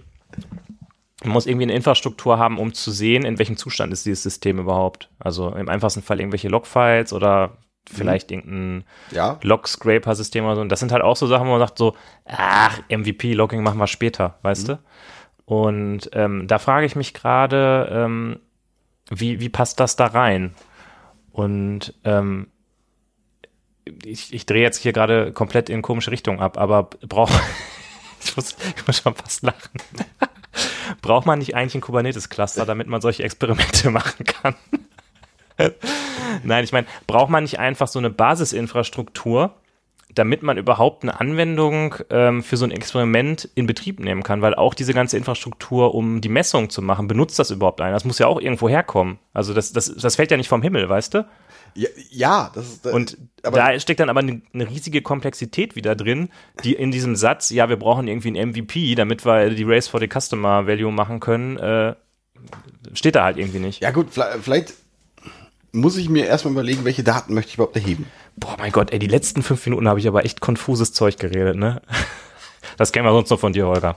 [1.23, 5.09] muss irgendwie eine Infrastruktur haben, um zu sehen, in welchem Zustand ist dieses System überhaupt.
[5.19, 7.57] Also im einfachsten Fall irgendwelche Logfiles oder
[7.89, 9.39] vielleicht irgendein ja.
[9.41, 10.61] Log-Scraper-System oder so.
[10.61, 13.87] Und das sind halt auch so Sachen, wo man sagt so, ach, MVP-Logging machen wir
[13.87, 14.79] später, weißt du?
[15.45, 18.39] Und ähm, da frage ich mich gerade, ähm,
[19.09, 20.53] wie, wie passt das da rein?
[21.37, 22.47] Und ähm,
[24.03, 27.31] ich, ich drehe jetzt hier gerade komplett in komische Richtung ab, aber braucht,
[28.23, 29.79] ich muss, ich muss schon fast lachen.
[31.03, 34.55] Braucht man nicht eigentlich ein Kubernetes-Cluster, damit man solche Experimente machen kann?
[36.43, 39.53] Nein, ich meine, braucht man nicht einfach so eine Basisinfrastruktur,
[40.17, 44.41] damit man überhaupt eine Anwendung ähm, für so ein Experiment in Betrieb nehmen kann?
[44.41, 47.93] Weil auch diese ganze Infrastruktur, um die Messung zu machen, benutzt das überhaupt einer?
[47.93, 49.19] Das muss ja auch irgendwo herkommen.
[49.33, 51.27] Also das, das, das fällt ja nicht vom Himmel, weißt du?
[51.75, 52.87] Ja, ja, das ist.
[52.87, 56.29] Und aber da steckt dann aber eine, eine riesige Komplexität wieder drin,
[56.63, 59.99] die in diesem Satz, ja, wir brauchen irgendwie ein MVP, damit wir die Race for
[59.99, 61.95] the Customer Value machen können, äh,
[62.93, 63.81] steht da halt irgendwie nicht.
[63.81, 64.07] ja, gut,
[64.41, 64.73] vielleicht
[65.71, 68.05] muss ich mir erstmal überlegen, welche Daten möchte ich überhaupt erheben.
[68.35, 71.55] Boah, mein Gott, ey, die letzten fünf Minuten habe ich aber echt konfuses Zeug geredet,
[71.55, 71.81] ne?
[72.77, 73.95] Das kennen wir sonst noch von dir, Holger.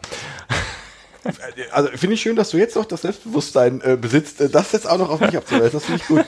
[1.73, 4.89] Also finde ich schön, dass du jetzt noch das Selbstbewusstsein äh, besitzt, äh, das jetzt
[4.89, 5.73] auch noch auf mich abzuweisen.
[5.73, 6.25] Das finde ich gut.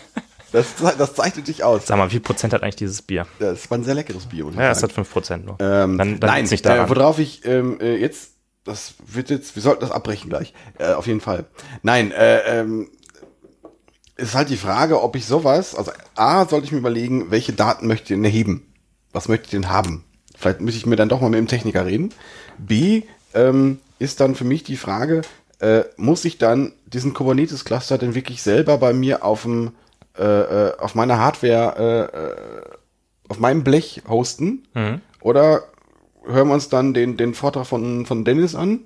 [0.52, 0.66] Das,
[0.98, 1.86] das zeichnet dich aus.
[1.86, 3.26] Sag mal, wie viel Prozent hat eigentlich dieses Bier?
[3.38, 4.46] Das war ein sehr leckeres Bier.
[4.54, 5.56] Ja, es hat 5 Prozent nur.
[5.60, 6.90] Ähm, dann dann nein, nicht äh, daran.
[6.90, 8.32] worauf ich ähm, äh, jetzt,
[8.64, 11.46] das wird jetzt, wir sollten das abbrechen gleich, äh, auf jeden Fall.
[11.82, 12.90] Nein, äh, ähm,
[14.16, 17.86] ist halt die Frage, ob ich sowas, also A, sollte ich mir überlegen, welche Daten
[17.86, 18.72] möchte ich denn erheben?
[19.12, 20.04] Was möchte ich denn haben?
[20.36, 22.10] Vielleicht muss ich mir dann doch mal mit dem Techniker reden.
[22.58, 23.02] B,
[23.34, 25.22] ähm, ist dann für mich die Frage,
[25.60, 29.72] äh, muss ich dann diesen Kubernetes-Cluster denn wirklich selber bei mir auf dem,
[30.18, 32.78] äh, äh, auf meiner Hardware, äh, äh,
[33.28, 34.66] auf meinem Blech hosten?
[35.20, 35.62] Oder
[36.24, 38.80] hören wir uns dann den, den Vortrag von, von Dennis an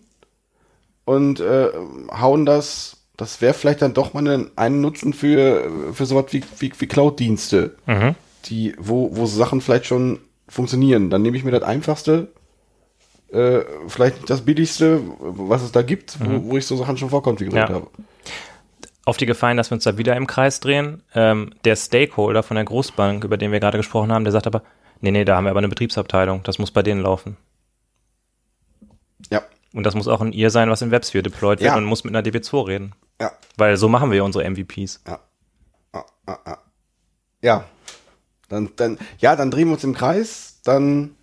[1.04, 1.70] und äh,
[2.12, 6.42] hauen das, das wäre vielleicht dann doch mal ein, ein Nutzen für, für sowas wie,
[6.58, 7.76] wie, wie Cloud-Dienste,
[8.46, 11.10] die, wo, wo Sachen vielleicht schon funktionieren.
[11.10, 12.28] Dann nehme ich mir das einfachste,
[13.32, 17.10] äh, vielleicht nicht das billigste, was es da gibt, wo, wo ich so Sachen schon
[17.10, 17.74] vorkonfiguriert Ja.
[17.76, 17.88] habe.
[19.04, 21.02] Auf die Gefallen, dass wir uns da wieder im Kreis drehen.
[21.14, 24.62] Ähm, der Stakeholder von der Großbank, über den wir gerade gesprochen haben, der sagt aber,
[25.00, 26.42] nee, nee, da haben wir aber eine Betriebsabteilung.
[26.42, 27.36] Das muss bei denen laufen.
[29.30, 29.42] Ja,
[29.72, 31.76] Und das muss auch ein ihr sein, was in WebSphere deployed wird Ja.
[31.76, 32.92] und muss mit einer DB2 reden.
[33.20, 35.00] Ja, Weil so machen wir unsere MVPs.
[35.06, 35.20] ja.
[35.92, 36.58] Ah, ah, ah.
[37.42, 37.64] Ja.
[38.48, 41.16] Dann, dann, ja, dann drehen wir uns im Kreis, dann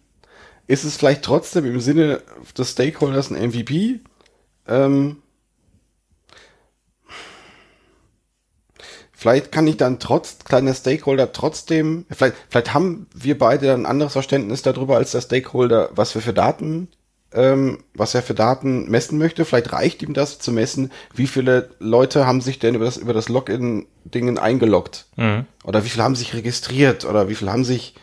[0.68, 2.22] ist es vielleicht trotzdem im Sinne
[2.58, 4.02] des Stakeholders ein MVP.
[4.68, 5.22] Ähm,
[9.12, 13.86] vielleicht kann ich dann trotz kleiner Stakeholder trotzdem, vielleicht, vielleicht haben wir beide dann ein
[13.86, 16.90] anderes Verständnis darüber als der Stakeholder, was wir für Daten,
[17.34, 19.46] ähm, was er für Daten messen möchte.
[19.46, 23.14] Vielleicht reicht ihm das zu messen, wie viele Leute haben sich denn über das, über
[23.14, 25.06] das Login-Dingen eingeloggt.
[25.64, 27.96] Oder wie viele haben sich registriert oder wie viele haben sich,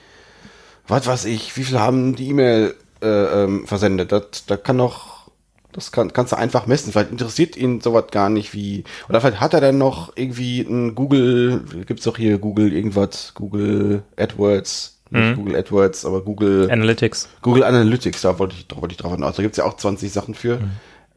[0.86, 3.06] was weiß ich, wie viele haben die E-Mail äh,
[3.44, 4.12] ähm, versendet.
[4.12, 5.30] Das, da kann doch,
[5.72, 6.92] das kann, kannst du einfach messen.
[6.92, 10.94] Vielleicht interessiert ihn sowas gar nicht wie, oder vielleicht hat er dann noch irgendwie ein
[10.94, 17.28] Google, gibt's doch hier Google irgendwas, Google AdWords, nicht Google AdWords, aber Google, Analytics.
[17.42, 19.36] Google Analytics, da wollte ich, da wollte ich drauf hinaus.
[19.36, 20.60] Da gibt's ja auch 20 Sachen für.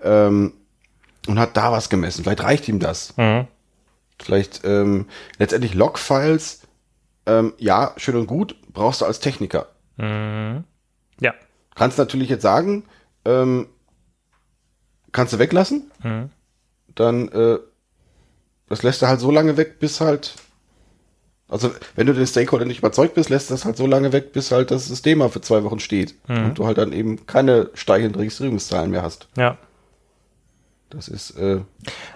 [0.01, 0.53] Ähm,
[1.27, 2.23] und hat da was gemessen.
[2.23, 3.15] Vielleicht reicht ihm das.
[3.17, 3.47] Mhm.
[4.21, 6.61] Vielleicht ähm, letztendlich Logfiles,
[7.25, 9.67] ähm, ja, schön und gut, brauchst du als Techniker.
[11.19, 11.33] Ja.
[11.75, 12.83] Kannst natürlich jetzt sagen,
[13.25, 13.67] ähm,
[15.11, 15.91] kannst du weglassen,
[16.95, 17.59] dann äh,
[18.69, 20.33] das lässt du halt so lange weg, bis halt,
[21.49, 24.51] also wenn du den Stakeholder nicht überzeugt bist, lässt das halt so lange weg, bis
[24.51, 28.15] halt das System mal für zwei Wochen steht und du halt dann eben keine steigenden
[28.15, 29.27] Registrierungszahlen mehr hast.
[29.37, 29.57] Ja.
[30.89, 31.59] Das ist, äh,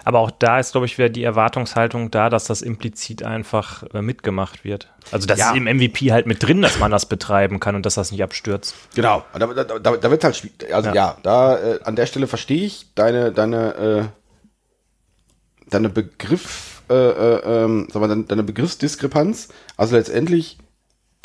[0.04, 4.02] Aber auch da ist, glaube ich, wieder die Erwartungshaltung da, dass das implizit einfach äh,
[4.02, 4.88] mitgemacht wird.
[5.10, 5.50] Also das Ja.
[5.50, 8.22] ist im MVP halt mit drin, dass man das betreiben kann und dass das nicht
[8.22, 8.76] abstürzt.
[8.94, 10.48] Genau, da, da, da, da wird halt.
[10.72, 14.04] Also ja, da äh, an der Stelle verstehe ich deine deine äh,
[15.70, 19.48] deine Begriff äh, äh, ähm, sag mal, deine, deine Begriffsdiskrepanz.
[19.76, 20.58] Also letztendlich,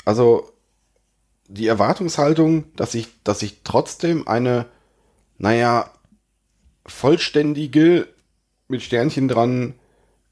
[0.05, 0.49] also
[1.47, 4.65] die Erwartungshaltung, dass ich dass ich trotzdem eine,
[5.37, 5.91] naja,
[6.85, 8.07] vollständige
[8.67, 9.75] mit Sternchen dran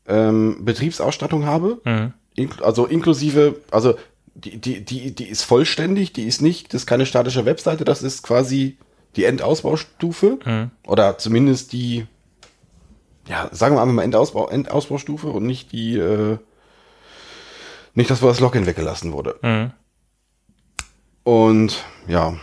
[0.08, 1.82] ähm, Betriebsausstattung habe.
[2.36, 3.96] Inkl also inklusive, also
[4.34, 8.02] die, die, die, die ist vollständig, die ist nicht, das ist keine statische Webseite, das
[8.02, 8.78] ist quasi
[9.16, 10.40] die Endausbaustufe.
[10.88, 12.08] Oder zumindest die,
[13.28, 16.38] ja, sagen wir einfach mal Endausbau, Endausbaustufe und nicht die, äh,
[17.94, 19.40] nicht das, wo das Login weggelassen wurde.
[21.24, 22.34] Und ja,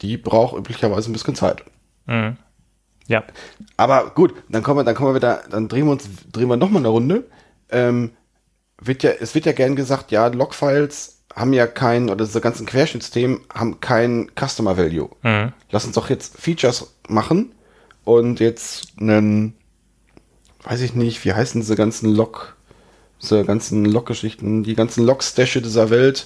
[0.00, 1.64] die braucht üblicherweise ein bisschen Zeit.
[3.06, 3.24] Ja.
[3.76, 6.56] Aber gut, dann kommen wir, dann kommen wir wieder, dann drehen wir uns, drehen wir
[6.56, 7.24] nochmal eine Runde.
[7.70, 8.12] Ähm,
[8.80, 12.66] wird ja, es wird ja gern gesagt, ja, Logfiles haben ja kein, oder diese ganzen
[12.66, 15.10] Querschnittsthemen haben kein Customer Value.
[15.70, 17.54] Lass uns doch jetzt Features machen
[18.04, 19.54] und jetzt einen,
[20.64, 22.56] weiß ich nicht, wie heißen diese ganzen Log,
[23.20, 26.24] diese ganzen Log-Geschichten, die ganzen Log-Stashe dieser Welt.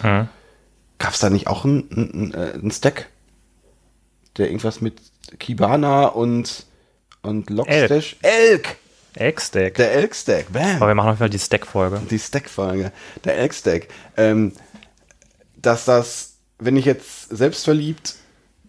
[0.98, 3.08] Gab's da nicht auch einen, einen, äh, einen Stack,
[4.38, 5.00] der irgendwas mit
[5.38, 6.64] Kibana und,
[7.22, 8.16] und Logstash?
[8.22, 8.76] Elk!
[9.18, 9.74] X-Stack.
[9.74, 10.76] Der Elk-Stack, bam!
[10.76, 12.02] Aber wir machen auf jeden Fall die Stack-Folge.
[12.10, 12.92] Die Stack-Folge,
[13.24, 13.88] der Elk-Stack.
[14.16, 14.52] Ähm,
[15.56, 18.16] dass das, wenn ich jetzt selbstverliebt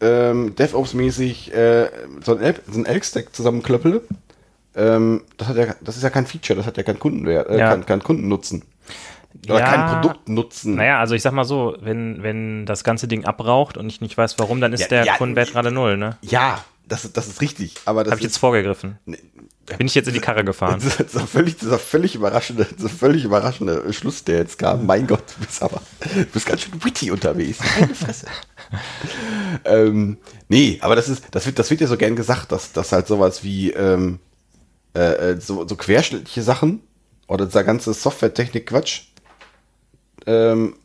[0.01, 1.89] ähm, DevOps-mäßig äh,
[2.23, 4.01] so ein so ein Elk-Stack zusammenklöppele,
[4.75, 7.57] ähm, das, hat ja, das ist ja kein Feature, das hat ja keinen Kundenwert, äh,
[7.57, 7.71] Ja.
[7.71, 8.63] kein, kein Kundennutzen.
[9.49, 9.65] Oder Ja.
[9.65, 10.75] kein Produktnutzen.
[10.75, 14.17] Naja, also ich sag mal so, wenn, wenn das ganze Ding abraucht und ich nicht
[14.17, 16.17] weiß warum, dann ist Ja, der ja, Kundenwert gerade null, ne?
[16.21, 17.75] Ja, das, das ist richtig.
[17.85, 18.97] Aber das Habe ich jetzt vorgegriffen?
[19.77, 20.79] Bin ich jetzt in die Karre gefahren?
[20.83, 24.85] Das ist ein völlig, das ist völlig überraschende, das völlig überraschende Schluss, der jetzt kam.
[24.85, 25.81] Mein Gott, du bist aber,
[26.13, 27.59] du bist ganz schön witty unterwegs.
[27.79, 28.27] Meine Fresse.
[29.65, 30.17] ähm,
[30.49, 33.07] nee, aber das ist, das wird, das wird ja so gern gesagt, dass, dass halt
[33.07, 34.19] sowas wie, ähm,
[34.95, 36.81] äh, äh, so, so querschnittliche Sachen
[37.27, 39.03] oder dieser ganze Software-Technik-Quatsch,
[40.25, 40.75] ähm,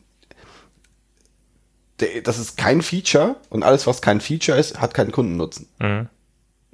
[1.99, 5.67] der, das ist kein Feature und alles, was kein Feature ist, hat keinen Kundennutzen.
[5.79, 6.09] Mhm.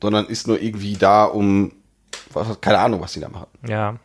[0.01, 1.73] Sondern ist nur irgendwie da, um,
[2.33, 3.47] was, keine Ahnung, was die da machen.
[3.67, 3.99] Ja.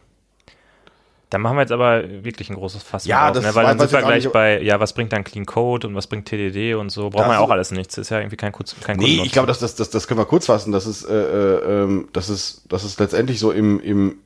[1.34, 3.54] Da machen wir jetzt aber wirklich ein großes Fass Ja, auf, das ne?
[3.56, 6.26] weil dann sind wir gleich bei, ja, was bringt dann Clean Code und was bringt
[6.26, 7.10] TDD und so.
[7.10, 7.98] Braucht man ja auch alles nichts.
[7.98, 10.26] Ist ja irgendwie kein, Kurz- kein Nee, ich glaube, das, das, das, das können wir
[10.26, 10.70] kurz fassen.
[10.70, 14.18] Das ist, äh, äh, ähm, das ist, das ist letztendlich so im, im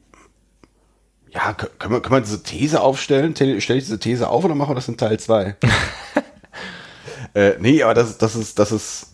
[1.31, 3.35] ja, kö- können wir, können wir diese These aufstellen?
[3.35, 5.57] Stelle ich diese These auf oder machen wir das in Teil 2?
[7.35, 9.13] äh, nee, aber das, das ist, das ist,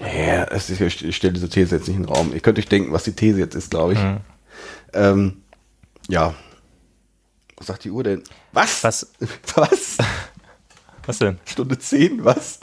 [0.00, 2.32] ja, ist, ich stelle diese These jetzt nicht in den Raum.
[2.32, 3.98] Ihr könnt euch denken, was die These jetzt ist, glaube ich.
[4.92, 5.42] Ähm,
[6.08, 6.34] ja.
[7.60, 8.22] Was sagt die Uhr denn?
[8.52, 8.82] Was?
[8.82, 9.12] Was,
[9.54, 9.98] Was?
[11.06, 11.38] was denn?
[11.44, 12.24] Stunde 10?
[12.24, 12.58] Was?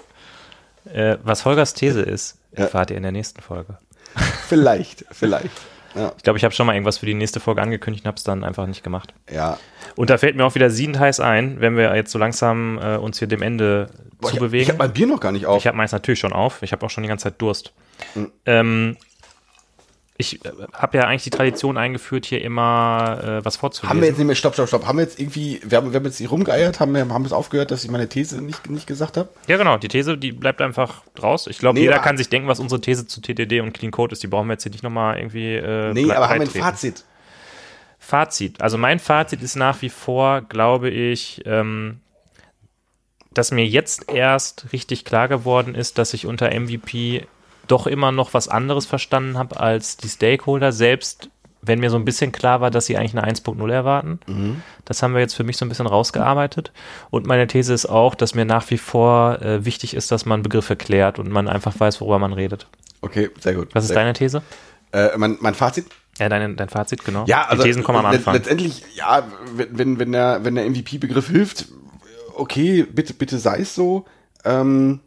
[0.92, 2.64] Äh, was Holgers These ist, Ja.
[2.66, 3.78] erfahrt ihr in der nächsten Folge.
[4.48, 5.52] Vielleicht, vielleicht.
[5.96, 8.18] Ja, Ich glaube, ich habe schon mal irgendwas für die nächste Folge angekündigt und habe
[8.18, 9.14] es dann einfach nicht gemacht.
[9.32, 9.58] ja.
[9.96, 12.98] Und da fällt mir auch wieder siedend heiß ein, wenn wir jetzt so langsam äh,
[12.98, 14.62] uns hier dem Ende Boah, zu ich, bewegen.
[14.64, 15.58] Ich habe mein Bier noch gar nicht auf.
[15.58, 16.62] Ich habe meins natürlich schon auf.
[16.62, 17.74] Ich habe auch schon die ganze Zeit Durst.
[18.14, 18.32] Mhm.
[18.46, 18.98] Ähm,
[20.18, 23.90] ich äh, habe ja eigentlich die Tradition eingeführt, hier immer äh, was vorzulesen.
[23.90, 24.86] Haben wir jetzt nicht mehr, stopp, stopp, stopp.
[24.88, 27.32] Haben wir jetzt irgendwie, wir haben, wir haben jetzt hier rumgeeiert, haben wir haben es
[27.32, 29.30] aufgehört, dass ich meine These nicht, nicht gesagt habe?
[29.48, 29.78] ja, genau.
[29.78, 31.48] Die These, die bleibt einfach raus.
[31.48, 34.14] Ich glaube, Nee, jeder kann sich denken, was unsere These zu TDD und Clean Code
[34.14, 34.24] ist.
[34.24, 35.56] Die brauchen wir jetzt hier nicht nochmal irgendwie.
[35.56, 36.50] Äh, Nee, aber haben wir ein.
[36.50, 37.04] Fazit?
[38.00, 38.62] Fazit.
[38.62, 42.00] Also mein Fazit ist nach wie vor, glaube ich, ähm,
[43.34, 47.28] dass mir jetzt erst richtig klar geworden ist, dass ich unter MVP
[47.68, 51.30] doch immer noch was anderes verstanden habe als die Stakeholder, selbst
[51.62, 54.20] wenn mir so ein bisschen klar war, dass sie eigentlich eine 1.0 erwarten.
[54.86, 56.72] Das haben wir jetzt für mich so ein bisschen rausgearbeitet.
[57.10, 60.44] Und meine These ist auch, dass mir nach wie vor äh, wichtig ist, dass man
[60.44, 62.68] Begriffe klärt und man einfach weiß, worüber man redet.
[63.02, 63.70] Okay, sehr gut.
[63.74, 64.40] Was ist deine These?
[64.40, 65.00] gut.
[65.00, 65.88] Äh, mein, mein Fazit?
[66.18, 67.26] Ja, dein, dein Fazit, genau.
[67.28, 68.34] Ja, also die Thesen kommen am Anfang.
[68.34, 71.66] letztendlich, ja, wenn, wenn, wenn der, wenn der MVP-Begriff hilft,
[72.34, 74.06] okay, bitte, bitte sei es so.
[74.44, 75.02] Ähm,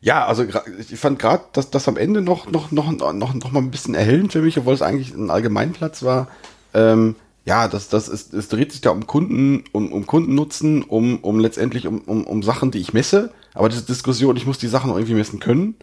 [0.00, 3.60] ja, also ich fand gerade, dass das am Ende noch, noch, noch, noch, noch mal
[3.60, 6.28] ein bisschen erhellend für mich, obwohl es eigentlich ein Allgemeinplatz war.
[6.74, 11.18] Ähm, ja, das, das ist, es dreht sich da um Kunden, um, um Kundennutzen, um,
[11.20, 13.32] um letztendlich um, um, um Sachen, die ich messe.
[13.54, 15.74] Aber diese Diskussion, ich muss die Sachen irgendwie messen können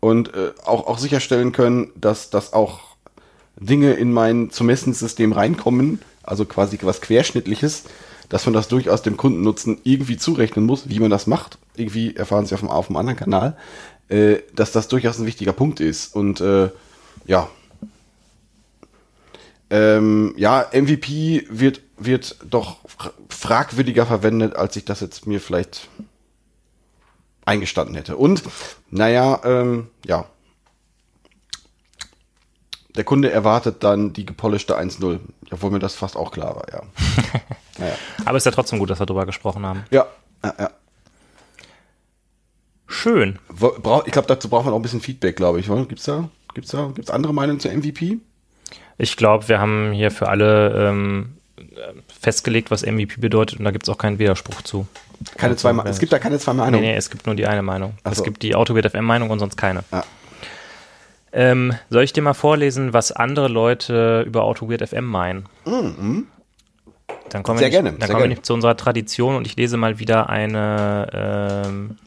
[0.00, 2.80] und äh, auch, auch sicherstellen können, dass das auch
[3.56, 7.84] Dinge in mein zu messendes System reinkommen, also quasi was Querschnittliches,
[8.28, 11.57] dass man das durchaus dem Kundennutzen irgendwie zurechnen muss, wie man das macht.
[11.78, 13.56] Irgendwie erfahren Sie auf dem, auf dem anderen Kanal,
[14.08, 16.14] äh, dass das durchaus ein wichtiger Punkt ist.
[16.14, 16.70] Und äh,
[17.26, 17.48] ja.
[19.70, 25.88] Ähm, ja, MVP wird, wird doch fra- fragwürdiger verwendet, als ich das jetzt mir vielleicht
[27.44, 28.16] eingestanden hätte.
[28.16, 28.42] Und,
[28.90, 30.24] naja, ähm, ja,
[32.96, 36.82] der Kunde erwartet dann die gepolischte 1.0, obwohl mir das fast auch klar war, ja.
[37.78, 37.94] naja.
[38.24, 39.84] Aber ist ja trotzdem gut, dass wir darüber gesprochen haben.
[39.90, 40.06] Ja,
[40.42, 40.70] ja, ja.
[42.88, 43.38] Schön.
[44.06, 45.68] Ich glaube, dazu braucht man auch ein bisschen Feedback, glaube ich.
[45.70, 45.84] oder?
[45.84, 48.18] Gibt's da, gibt's da, gibt's andere Meinungen zu MVP?
[48.96, 51.34] Ich glaube, wir haben hier für alle ähm,
[52.20, 54.86] festgelegt, was MVP bedeutet und da gibt es auch keinen Widerspruch zu.
[55.36, 56.82] Keine zwei, Ma- wenn- es gibt da keine zwei Nee, Meinungen.
[56.84, 57.94] nee, es gibt nur die eine Meinung.
[58.04, 58.24] Ach Es so.
[58.24, 59.84] gibt die AutoWert FM-Meinung und sonst keine.
[59.92, 60.02] Ja.
[61.32, 65.44] Ähm, soll ich dir mal vorlesen, was andere Leute über AutoWeird FM meinen?
[65.64, 68.28] Dann kommen, Mhm, Sehr wir, gerne, nicht, dann sehr kommen wir gerne.
[68.28, 71.98] nicht zu unserer Tradition und ich lese mal wieder eine ähm,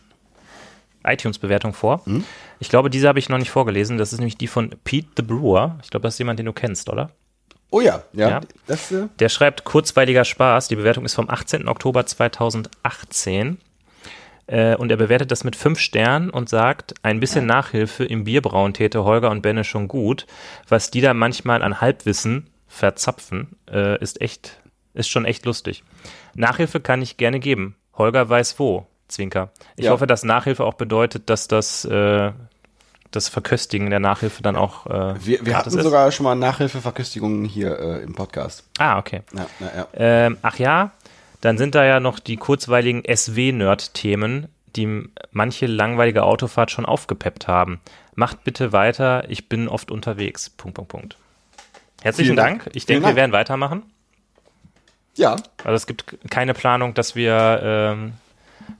[1.06, 2.02] iTunes-Bewertung vor.
[2.06, 2.24] Mhm.
[2.60, 3.98] Ich glaube, diese habe ich noch nicht vorgelesen.
[3.98, 5.80] Das ist nämlich die von Pete the Brewer.
[5.84, 7.12] Ich glaube, das ist jemand, den du kennst, oder?
[7.72, 8.30] Oh ja, ja.
[8.30, 8.42] Ja.
[8.68, 10.68] Das, äh, Der schreibt kurzweiliger Spaß.
[10.68, 11.68] Die Bewertung ist vom 18.
[11.70, 13.58] Oktober 2018.
[14.48, 18.74] Äh, und er bewertet das mit fünf Sternen und sagt, ein bisschen Nachhilfe im Bierbrauen
[18.74, 20.28] täte Holger und Benne schon gut.
[20.68, 24.60] Was die da manchmal an Halbwissen verzapfen, äh, ist echt,
[24.94, 25.84] ist schon echt lustig.
[26.36, 27.76] Nachhilfe kann ich gerne geben.
[27.94, 28.88] Holger weiß wo.
[29.12, 29.52] Zwinker.
[29.76, 29.92] Ich Ja.
[29.92, 32.32] hoffe, dass Nachhilfe auch bedeutet, dass das, äh,
[33.12, 34.88] das Verköstigen der Nachhilfe dann auch.
[34.88, 35.84] Äh, wir wir hatten ist.
[35.84, 38.64] sogar schon mal Nachhilfeverköstigungen hier äh, im Podcast.
[38.80, 39.22] Ah, okay.
[39.34, 39.88] Ja, ja, ja.
[39.94, 40.92] Ähm, ach ja,
[41.42, 47.82] dann sind da ja noch die kurzweiligen SW-Nerd-Themen, die manche langweilige Autofahrt schon aufgepeppt haben.
[48.16, 50.50] Macht bitte weiter, ich bin oft unterwegs.
[50.50, 51.18] Punkt, Punkt, Punkt.
[52.02, 52.64] Herzlichen Dank.
[52.64, 52.76] Dank.
[52.76, 53.84] Ich denke, wir werden weitermachen.
[55.16, 58.14] ja, Also es gibt keine Planung, dass wir ähm,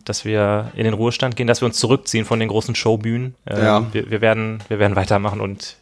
[0.06, 3.36] dass wir in den Ruhestand gehen, dass wir uns zurückziehen von den großen Showbühnen.
[3.48, 3.86] Ähm, Ja.
[3.94, 5.78] wir, wir, werden, wir werden weitermachen und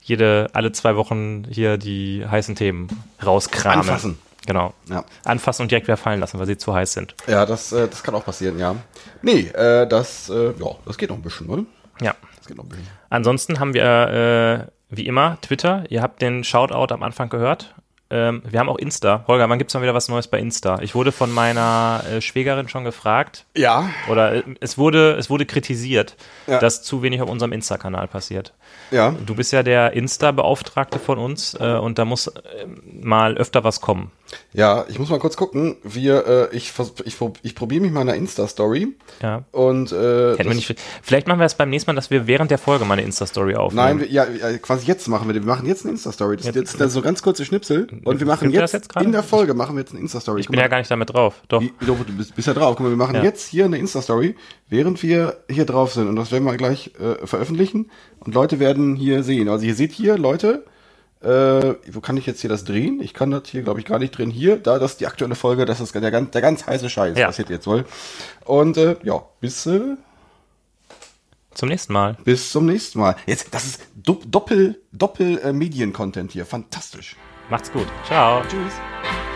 [0.00, 2.88] jede, alle zwei Wochen hier die heißen Themen
[3.24, 3.80] rauskramen.
[3.80, 4.18] Anfassen.
[4.46, 4.74] Genau.
[4.90, 5.04] Ja.
[5.24, 7.14] Anfassen und direkt wieder fallen lassen, weil sie zu heiß sind.
[7.28, 8.74] Ja, das, äh, das kann auch passieren, ja.
[9.22, 11.62] Nee, äh, das, äh, ja, das geht noch ein bisschen, oder?
[12.00, 12.14] Ja.
[12.38, 12.88] Das geht noch ein bisschen.
[13.10, 15.84] Ansonsten haben wir, äh, wie immer, Twitter.
[15.90, 17.72] Ihr habt den Shoutout am Anfang gehört.
[18.12, 19.24] Ähm, wir haben auch Insta.
[19.26, 20.78] Holger, wann gibt's mal wieder was Neues bei Insta?
[20.82, 25.46] Ich wurde von meiner äh, Schwägerin schon gefragt, Ja, oder äh, es wurde, es wurde
[25.46, 26.16] kritisiert,
[26.46, 26.58] Ja.
[26.58, 28.52] dass zu wenig auf unserem Insta-Kanal passiert.
[28.90, 29.14] ja.
[29.24, 32.66] Du bist ja der Insta-Beauftragte von uns äh, und da muss äh,
[33.00, 34.10] mal öfter was kommen.
[34.52, 35.76] Ja, ich muss mal kurz gucken.
[35.82, 36.72] Wir, äh, ich,
[37.04, 38.88] ich, ich probiere mich mal in einer Insta-Story
[39.22, 39.44] Ja.
[39.52, 42.50] und äh, Hätten wir nicht, vielleicht machen wir es beim nächsten Mal, dass wir während
[42.50, 43.98] der Folge mal eine Insta-Story aufnehmen.
[43.98, 44.26] Nein, wir, ja,
[44.58, 45.34] quasi jetzt machen wir.
[45.34, 46.36] Wir machen jetzt eine Insta-Story.
[46.36, 47.86] Das, Jetzt- jetzt, das ist so ganz kurze Schnipsel.
[48.04, 50.40] Und wir machen jetzt, jetzt in der Folge machen wir jetzt eine Insta-Story.
[50.40, 51.42] ich bin ja gar nicht damit drauf.
[51.48, 51.60] Doch.
[51.60, 52.76] Wie, du bist, bist ja drauf.
[52.76, 53.22] Guck mal, wir machen Ja.
[53.22, 54.34] jetzt hier eine Insta-Story,
[54.68, 56.08] während wir hier drauf sind.
[56.08, 57.90] Und das werden wir gleich äh, veröffentlichen.
[58.20, 59.48] Und Leute werden hier sehen.
[59.48, 60.64] Also ihr seht hier, Leute,
[61.24, 63.00] äh, wo kann ich jetzt hier das drehen?
[63.02, 64.30] Ich kann das hier, glaube ich, gar nicht drehen.
[64.30, 65.64] Hier, da, das ist die aktuelle Folge.
[65.64, 67.26] Das ist der ganz, der ganz heiße Scheiß, Ja.
[67.26, 67.84] passiert jetzt wohl.
[68.44, 69.96] Und äh, ja, bis, äh,
[71.54, 72.16] Zum nächsten Mal.
[72.24, 73.16] bis zum nächsten Mal.
[73.26, 76.44] Jetzt, das ist do Doppel, Doppel äh, Medien-Content hier.
[76.46, 77.16] Fantastisch.
[77.50, 77.86] Macht's gut.
[78.06, 78.42] Ciao.
[78.48, 79.31] Tschüss.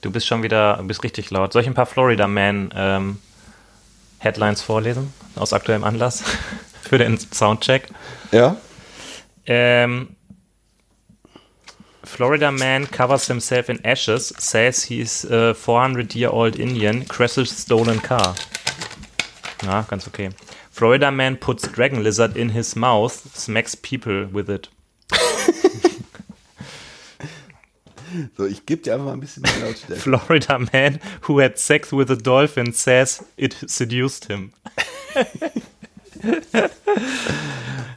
[0.00, 1.52] Du bist schon wieder, du bist richtig laut.
[1.52, 3.18] Soll ich ein paar Florida Man ähm,
[4.18, 5.12] Headlines vorlesen?
[5.34, 6.22] Aus aktuellem Anlass?
[6.82, 7.88] Für den Soundcheck.
[8.30, 8.56] Ja?
[9.46, 10.16] Ähm,
[12.04, 18.00] Florida man covers himself in ashes, says he's a 400 year old Indian, crashes stolen
[18.00, 18.34] car.
[19.64, 20.30] Ja, ganz okay.
[20.70, 24.70] Florida man puts dragon lizard in his mouth, smacks people with it.
[28.36, 30.00] So, ich gebe dir einfach mal ein bisschen mehr Lautstärke.
[30.00, 34.52] Florida man who had sex with a dolphin says it seduced him.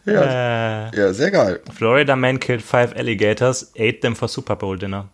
[0.06, 1.60] ja, Äh, ja, sehr geil.
[1.74, 5.08] Florida man killed five alligators, ate them for Super Bowl dinner.